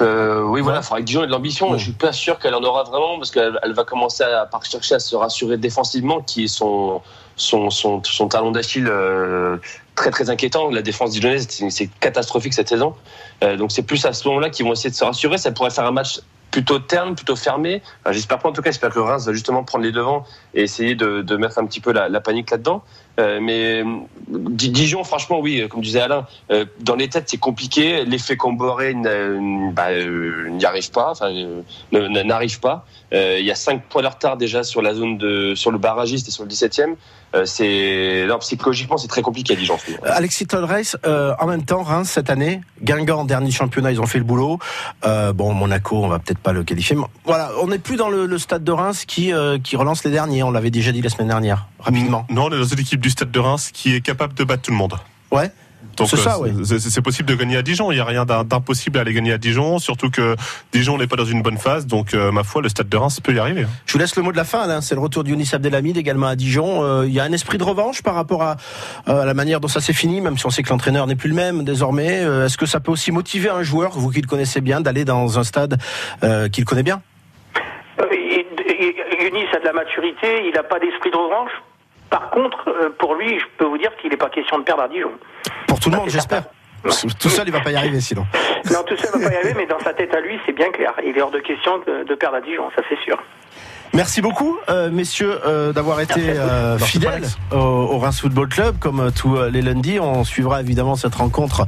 Oui, 0.00 0.60
voilà, 0.60 0.78
il 0.78 0.82
faudra 0.82 1.00
que 1.00 1.04
Dijon 1.04 1.24
ait 1.24 1.26
de 1.26 1.32
l'ambition. 1.32 1.76
Je 1.76 1.84
suis 1.84 1.92
pas 1.92 2.12
sûr 2.12 2.38
qu'elle 2.38 2.54
en 2.54 2.62
aura 2.62 2.84
vraiment 2.84 3.16
parce 3.18 3.30
qu'elle 3.30 3.72
va 3.74 3.84
commencer 3.84 4.22
à, 4.22 4.42
à 4.42 4.60
chercher 4.62 4.94
à 4.96 4.98
se 4.98 5.16
rassurer 5.16 5.56
défensivement, 5.56 6.20
qui 6.20 6.44
est 6.44 6.48
son, 6.48 7.00
son, 7.36 7.70
son, 7.70 8.02
son 8.04 8.28
talon 8.28 8.50
d'Achille 8.50 8.88
euh, 8.88 9.56
très 9.94 10.10
très 10.10 10.30
inquiétant. 10.30 10.70
La 10.70 10.82
défense 10.82 11.10
dijonnaise, 11.10 11.48
c'est 11.48 11.90
catastrophique 12.00 12.54
cette 12.54 12.68
saison. 12.68 12.94
Euh, 13.42 13.56
donc 13.56 13.72
c'est 13.72 13.82
plus 13.82 14.04
à 14.04 14.12
ce 14.12 14.26
moment-là 14.28 14.50
qu'ils 14.50 14.66
vont 14.66 14.72
essayer 14.72 14.90
de 14.90 14.94
se 14.94 15.04
rassurer. 15.04 15.38
Ça 15.38 15.52
pourrait 15.52 15.70
faire 15.70 15.86
un 15.86 15.92
match 15.92 16.20
plutôt 16.50 16.78
terne, 16.78 17.14
plutôt 17.14 17.36
fermé. 17.36 17.82
j'espère 18.10 18.38
pas 18.38 18.48
en 18.48 18.52
tout 18.52 18.62
cas, 18.62 18.70
j'espère 18.70 18.90
que 18.90 18.98
Reims 18.98 19.26
va 19.26 19.32
justement 19.32 19.64
prendre 19.64 19.84
les 19.84 19.92
devants 19.92 20.24
et 20.54 20.62
essayer 20.62 20.94
de, 20.94 21.20
de 21.20 21.36
mettre 21.36 21.58
un 21.58 21.66
petit 21.66 21.80
peu 21.80 21.92
la, 21.92 22.08
la 22.08 22.20
panique 22.20 22.50
là-dedans. 22.50 22.82
Euh, 23.18 23.40
mais 23.40 23.82
Dijon, 24.28 25.02
franchement, 25.02 25.40
oui, 25.40 25.66
comme 25.68 25.80
disait 25.80 26.00
Alain, 26.00 26.26
euh, 26.50 26.64
dans 26.80 26.94
les 26.94 27.08
têtes, 27.08 27.28
c'est 27.28 27.38
compliqué. 27.38 28.04
L'effet 28.04 28.36
Comboré 28.36 28.94
bah, 28.94 29.88
n'y 30.50 30.64
arrive 30.64 30.90
pas, 30.90 31.10
enfin, 31.10 31.30
n'arrive 31.92 32.60
pas. 32.60 32.86
Il 33.12 33.44
y 33.44 33.50
a 33.50 33.54
5 33.54 33.82
points 33.84 34.02
de 34.02 34.06
retard 34.06 34.36
déjà 34.36 34.62
sur 34.62 34.82
la 34.82 34.94
zone 34.94 35.18
de, 35.18 35.54
sur 35.54 35.70
le 35.70 35.78
barragiste 35.78 36.28
et 36.28 36.30
sur 36.30 36.44
le 36.44 36.50
17e. 36.50 36.94
Euh, 37.34 37.44
c'est 37.44 38.26
psychologiquement 38.40 38.96
c'est 38.96 39.08
très 39.08 39.22
compliqué 39.22 39.52
à 39.52 39.56
Dijon. 39.56 39.76
Alexis 40.04 40.46
Tolreis, 40.46 40.96
euh, 41.06 41.34
en 41.38 41.46
même 41.46 41.64
temps 41.64 41.82
Reims 41.82 42.10
cette 42.10 42.30
année, 42.30 42.60
Guingamp 42.82 43.24
dernier 43.24 43.50
championnat, 43.50 43.92
ils 43.92 44.00
ont 44.00 44.06
fait 44.06 44.18
le 44.18 44.24
boulot. 44.24 44.58
Euh, 45.04 45.32
bon 45.32 45.52
Monaco, 45.52 46.02
on 46.02 46.08
va 46.08 46.18
peut-être 46.18 46.38
pas 46.38 46.52
le 46.52 46.64
qualifier. 46.64 46.96
Mais 46.96 47.04
voilà, 47.24 47.50
on 47.62 47.68
n'est 47.68 47.78
plus 47.78 47.96
dans 47.96 48.08
le, 48.08 48.26
le, 48.26 48.38
stade 48.38 48.64
de 48.64 48.72
Reims 48.72 49.04
qui 49.04 49.32
qui 49.62 49.76
relance 49.76 50.04
les 50.04 50.10
derniers. 50.10 50.42
On 50.42 50.50
l'avait 50.50 50.70
déjà 50.70 50.92
dit 50.92 51.02
la 51.02 51.10
semaine 51.10 51.28
dernière, 51.28 51.68
rapidement. 51.78 52.26
Non, 52.30 52.46
on 52.46 52.52
est 52.52 52.58
dans 52.58 52.64
une 52.64 52.80
équipe 52.80 53.00
du 53.00 53.10
stade 53.10 53.30
de 53.30 53.38
Reims 53.38 53.70
qui 53.72 53.94
est 53.94 54.00
capable 54.00 54.34
de 54.34 54.44
battre 54.44 54.62
tout 54.62 54.70
le 54.70 54.76
monde. 54.76 54.94
Ouais. 55.30 55.50
C'est 56.06 56.16
ça, 56.16 56.38
oui. 56.40 56.50
C'est 56.64 57.02
possible 57.02 57.28
de 57.28 57.34
gagner 57.34 57.56
à 57.56 57.62
Dijon. 57.62 57.90
Il 57.90 57.96
n'y 57.96 58.00
a 58.00 58.04
rien 58.04 58.24
d'impossible 58.24 58.98
à 58.98 59.00
aller 59.00 59.12
gagner 59.12 59.32
à 59.32 59.38
Dijon, 59.38 59.78
surtout 59.78 60.10
que 60.10 60.36
Dijon 60.72 60.96
n'est 60.98 61.06
pas 61.06 61.16
dans 61.16 61.24
une 61.24 61.42
bonne 61.42 61.58
phase. 61.58 61.86
Donc, 61.86 62.14
euh, 62.14 62.30
ma 62.30 62.44
foi, 62.44 62.62
le 62.62 62.68
Stade 62.68 62.88
de 62.88 62.96
Reims 62.96 63.20
peut 63.20 63.32
y 63.32 63.38
arriver. 63.38 63.62
Hein. 63.62 63.68
Je 63.86 63.92
vous 63.94 63.98
laisse 63.98 64.14
le 64.16 64.22
mot 64.22 64.30
de 64.32 64.36
la 64.36 64.44
fin. 64.44 64.80
C'est 64.80 64.94
le 64.94 65.00
retour 65.00 65.24
d'Younis 65.24 65.50
Abdelhamid 65.52 65.96
également 65.96 66.28
à 66.28 66.36
Dijon. 66.36 66.84
Euh, 66.84 67.06
il 67.06 67.12
y 67.12 67.20
a 67.20 67.24
un 67.24 67.32
esprit 67.32 67.58
de 67.58 67.64
revanche 67.64 68.02
par 68.02 68.14
rapport 68.14 68.42
à, 68.42 68.56
à 69.06 69.24
la 69.24 69.34
manière 69.34 69.60
dont 69.60 69.68
ça 69.68 69.80
s'est 69.80 69.92
fini, 69.92 70.20
même 70.20 70.38
si 70.38 70.46
on 70.46 70.50
sait 70.50 70.62
que 70.62 70.70
l'entraîneur 70.70 71.06
n'est 71.06 71.16
plus 71.16 71.28
le 71.28 71.34
même 71.34 71.64
désormais. 71.64 72.20
Euh, 72.22 72.46
est-ce 72.46 72.56
que 72.56 72.66
ça 72.66 72.80
peut 72.80 72.92
aussi 72.92 73.10
motiver 73.10 73.48
un 73.48 73.62
joueur, 73.62 73.92
vous 73.92 74.10
qui 74.10 74.20
le 74.20 74.28
connaissez 74.28 74.60
bien, 74.60 74.80
d'aller 74.80 75.04
dans 75.04 75.38
un 75.38 75.44
stade 75.44 75.78
qu'il 76.52 76.64
connaît 76.64 76.82
bien? 76.84 77.02
Younis 79.20 79.48
a 79.52 79.58
de 79.58 79.64
la 79.64 79.72
maturité, 79.72 80.46
il 80.46 80.52
n'a 80.54 80.62
pas 80.62 80.78
d'esprit 80.78 81.10
de 81.10 81.16
revanche? 81.16 81.50
Par 82.10 82.30
contre, 82.30 82.68
euh, 82.68 82.90
pour 82.98 83.14
lui, 83.14 83.38
je 83.38 83.44
peux 83.58 83.64
vous 83.64 83.78
dire 83.78 83.94
qu'il 83.96 84.10
n'est 84.10 84.16
pas 84.16 84.30
question 84.30 84.58
de 84.58 84.64
perdre 84.64 84.82
à 84.82 84.88
Dijon. 84.88 85.12
Pour 85.66 85.78
tout 85.80 85.90
le 85.90 85.96
monde, 85.96 86.08
j'espère. 86.08 86.44
Tout 87.18 87.28
seul, 87.28 87.48
il 87.48 87.52
va 87.52 87.60
pas 87.60 87.72
y 87.72 87.76
arriver 87.76 88.00
sinon. 88.00 88.24
Non, 88.72 88.82
tout 88.86 88.96
seul, 88.96 89.10
il 89.14 89.22
va 89.22 89.28
pas 89.28 89.34
y 89.34 89.36
arriver, 89.36 89.54
mais 89.56 89.66
dans 89.66 89.80
sa 89.80 89.92
tête 89.92 90.14
à 90.14 90.20
lui, 90.20 90.38
c'est 90.46 90.52
bien 90.52 90.70
clair. 90.70 90.94
Il 91.04 91.16
est 91.16 91.20
hors 91.20 91.30
de 91.30 91.40
question 91.40 91.78
de 91.78 92.14
perdre 92.14 92.36
à 92.36 92.40
Dijon, 92.40 92.70
ça 92.76 92.82
c'est 92.88 92.98
sûr. 93.00 93.18
Merci 93.94 94.20
beaucoup, 94.20 94.56
euh, 94.68 94.90
messieurs, 94.90 95.40
euh, 95.46 95.72
d'avoir 95.72 96.00
été 96.00 96.20
euh, 96.20 96.78
fidèles 96.78 97.26
au, 97.50 97.56
au, 97.56 97.98
Reims 97.98 98.20
Football 98.20 98.48
Club, 98.48 98.76
comme 98.78 99.00
euh, 99.00 99.10
tous 99.10 99.36
les 99.50 99.62
lundis. 99.62 99.98
On 99.98 100.24
suivra 100.24 100.60
évidemment 100.60 100.94
cette 100.94 101.14
rencontre. 101.14 101.66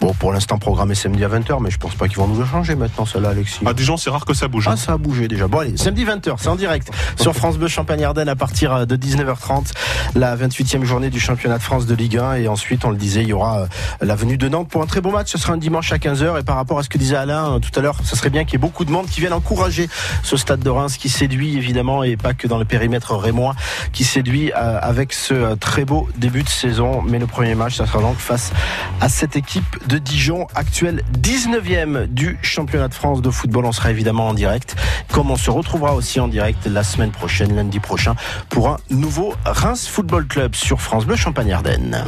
Bon, 0.00 0.12
pour 0.12 0.32
l'instant 0.32 0.58
programmée 0.58 0.94
samedi 0.94 1.24
à 1.24 1.28
20h, 1.28 1.58
mais 1.62 1.70
je 1.70 1.78
pense 1.78 1.94
pas 1.94 2.08
qu'ils 2.08 2.18
vont 2.18 2.28
nous 2.28 2.38
le 2.38 2.44
changer 2.44 2.74
maintenant, 2.74 3.06
cela, 3.06 3.30
Alexis. 3.30 3.60
À 3.66 3.72
Dijon, 3.72 3.96
c'est 3.96 4.10
rare 4.10 4.26
que 4.26 4.34
ça 4.34 4.48
bouge. 4.48 4.68
Ah, 4.70 4.76
ça 4.76 4.92
a 4.92 4.96
bougé 4.98 5.28
déjà. 5.28 5.48
Bon, 5.48 5.60
allez, 5.60 5.76
samedi 5.76 6.04
20h, 6.04 6.34
c'est 6.38 6.48
en 6.48 6.56
direct 6.56 6.90
sur 7.18 7.34
France 7.34 7.56
Bleu 7.56 7.68
Champagne-Ardenne 7.68 8.28
à 8.28 8.36
partir 8.36 8.86
de 8.86 8.96
19h30, 8.96 9.72
la 10.14 10.36
28e 10.36 10.84
journée 10.84 11.08
du 11.08 11.20
championnat 11.20 11.56
de 11.56 11.62
France 11.62 11.86
de 11.86 11.94
Ligue 11.94 12.18
1. 12.18 12.34
Et 12.34 12.48
ensuite, 12.48 12.84
on 12.84 12.90
le 12.90 12.96
disait, 12.96 13.22
il 13.22 13.28
y 13.28 13.32
aura 13.32 13.66
la 14.00 14.14
venue 14.14 14.36
de 14.36 14.48
Nantes 14.48 14.68
pour 14.68 14.82
un 14.82 14.86
très 14.86 15.00
beau 15.00 15.10
match. 15.10 15.32
Ce 15.32 15.38
sera 15.38 15.54
un 15.54 15.58
dimanche 15.58 15.90
à 15.92 15.96
15h. 15.96 16.40
Et 16.40 16.42
par 16.42 16.56
rapport 16.56 16.78
à 16.78 16.82
ce 16.82 16.90
que 16.90 16.98
disait 16.98 17.16
Alain 17.16 17.58
tout 17.60 17.78
à 17.78 17.82
l'heure, 17.82 17.96
ça 18.04 18.14
serait 18.14 18.30
bien 18.30 18.44
qu'il 18.44 18.54
y 18.54 18.56
ait 18.56 18.58
beaucoup 18.58 18.84
de 18.84 18.90
monde 18.90 19.06
qui 19.06 19.20
vienne 19.20 19.32
encourager 19.32 19.88
ce 20.22 20.36
stade 20.36 20.60
de 20.60 20.70
Reims 20.70 20.98
qui 20.98 21.08
séduit 21.08 21.61
évidemment 21.62 22.02
et 22.02 22.16
pas 22.16 22.34
que 22.34 22.46
dans 22.46 22.58
le 22.58 22.64
périmètre 22.64 23.14
rémois 23.14 23.54
qui 23.92 24.04
séduit 24.04 24.52
euh, 24.52 24.78
avec 24.80 25.12
ce 25.12 25.34
euh, 25.34 25.56
très 25.56 25.84
beau 25.84 26.08
début 26.16 26.42
de 26.42 26.48
saison. 26.48 27.02
Mais 27.02 27.18
le 27.18 27.26
premier 27.26 27.54
match, 27.54 27.76
ça 27.76 27.86
sera 27.86 28.00
donc 28.00 28.16
face 28.16 28.52
à 29.00 29.08
cette 29.08 29.36
équipe 29.36 29.86
de 29.86 29.98
Dijon, 29.98 30.46
actuelle 30.54 31.02
19e 31.20 32.06
du 32.06 32.38
championnat 32.42 32.88
de 32.88 32.94
France 32.94 33.22
de 33.22 33.30
football. 33.30 33.64
On 33.64 33.72
sera 33.72 33.90
évidemment 33.90 34.28
en 34.28 34.34
direct, 34.34 34.76
comme 35.12 35.30
on 35.30 35.36
se 35.36 35.50
retrouvera 35.50 35.94
aussi 35.94 36.18
en 36.20 36.28
direct 36.28 36.66
la 36.66 36.82
semaine 36.82 37.10
prochaine, 37.10 37.54
lundi 37.54 37.78
prochain, 37.78 38.16
pour 38.48 38.68
un 38.68 38.78
nouveau 38.90 39.34
Reims 39.44 39.86
Football 39.86 40.26
Club 40.26 40.54
sur 40.54 40.80
France 40.80 41.06
Bleu 41.06 41.16
Champagne-Ardenne. 41.16 42.04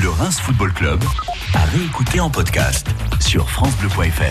Le 0.00 0.08
Reims 0.08 0.38
Football 0.38 0.72
Club 0.72 1.02
à 1.54 1.64
réécouter 1.64 2.20
en 2.20 2.30
podcast 2.30 2.86
sur 3.20 3.50
FranceBleu.fr. 3.50 4.22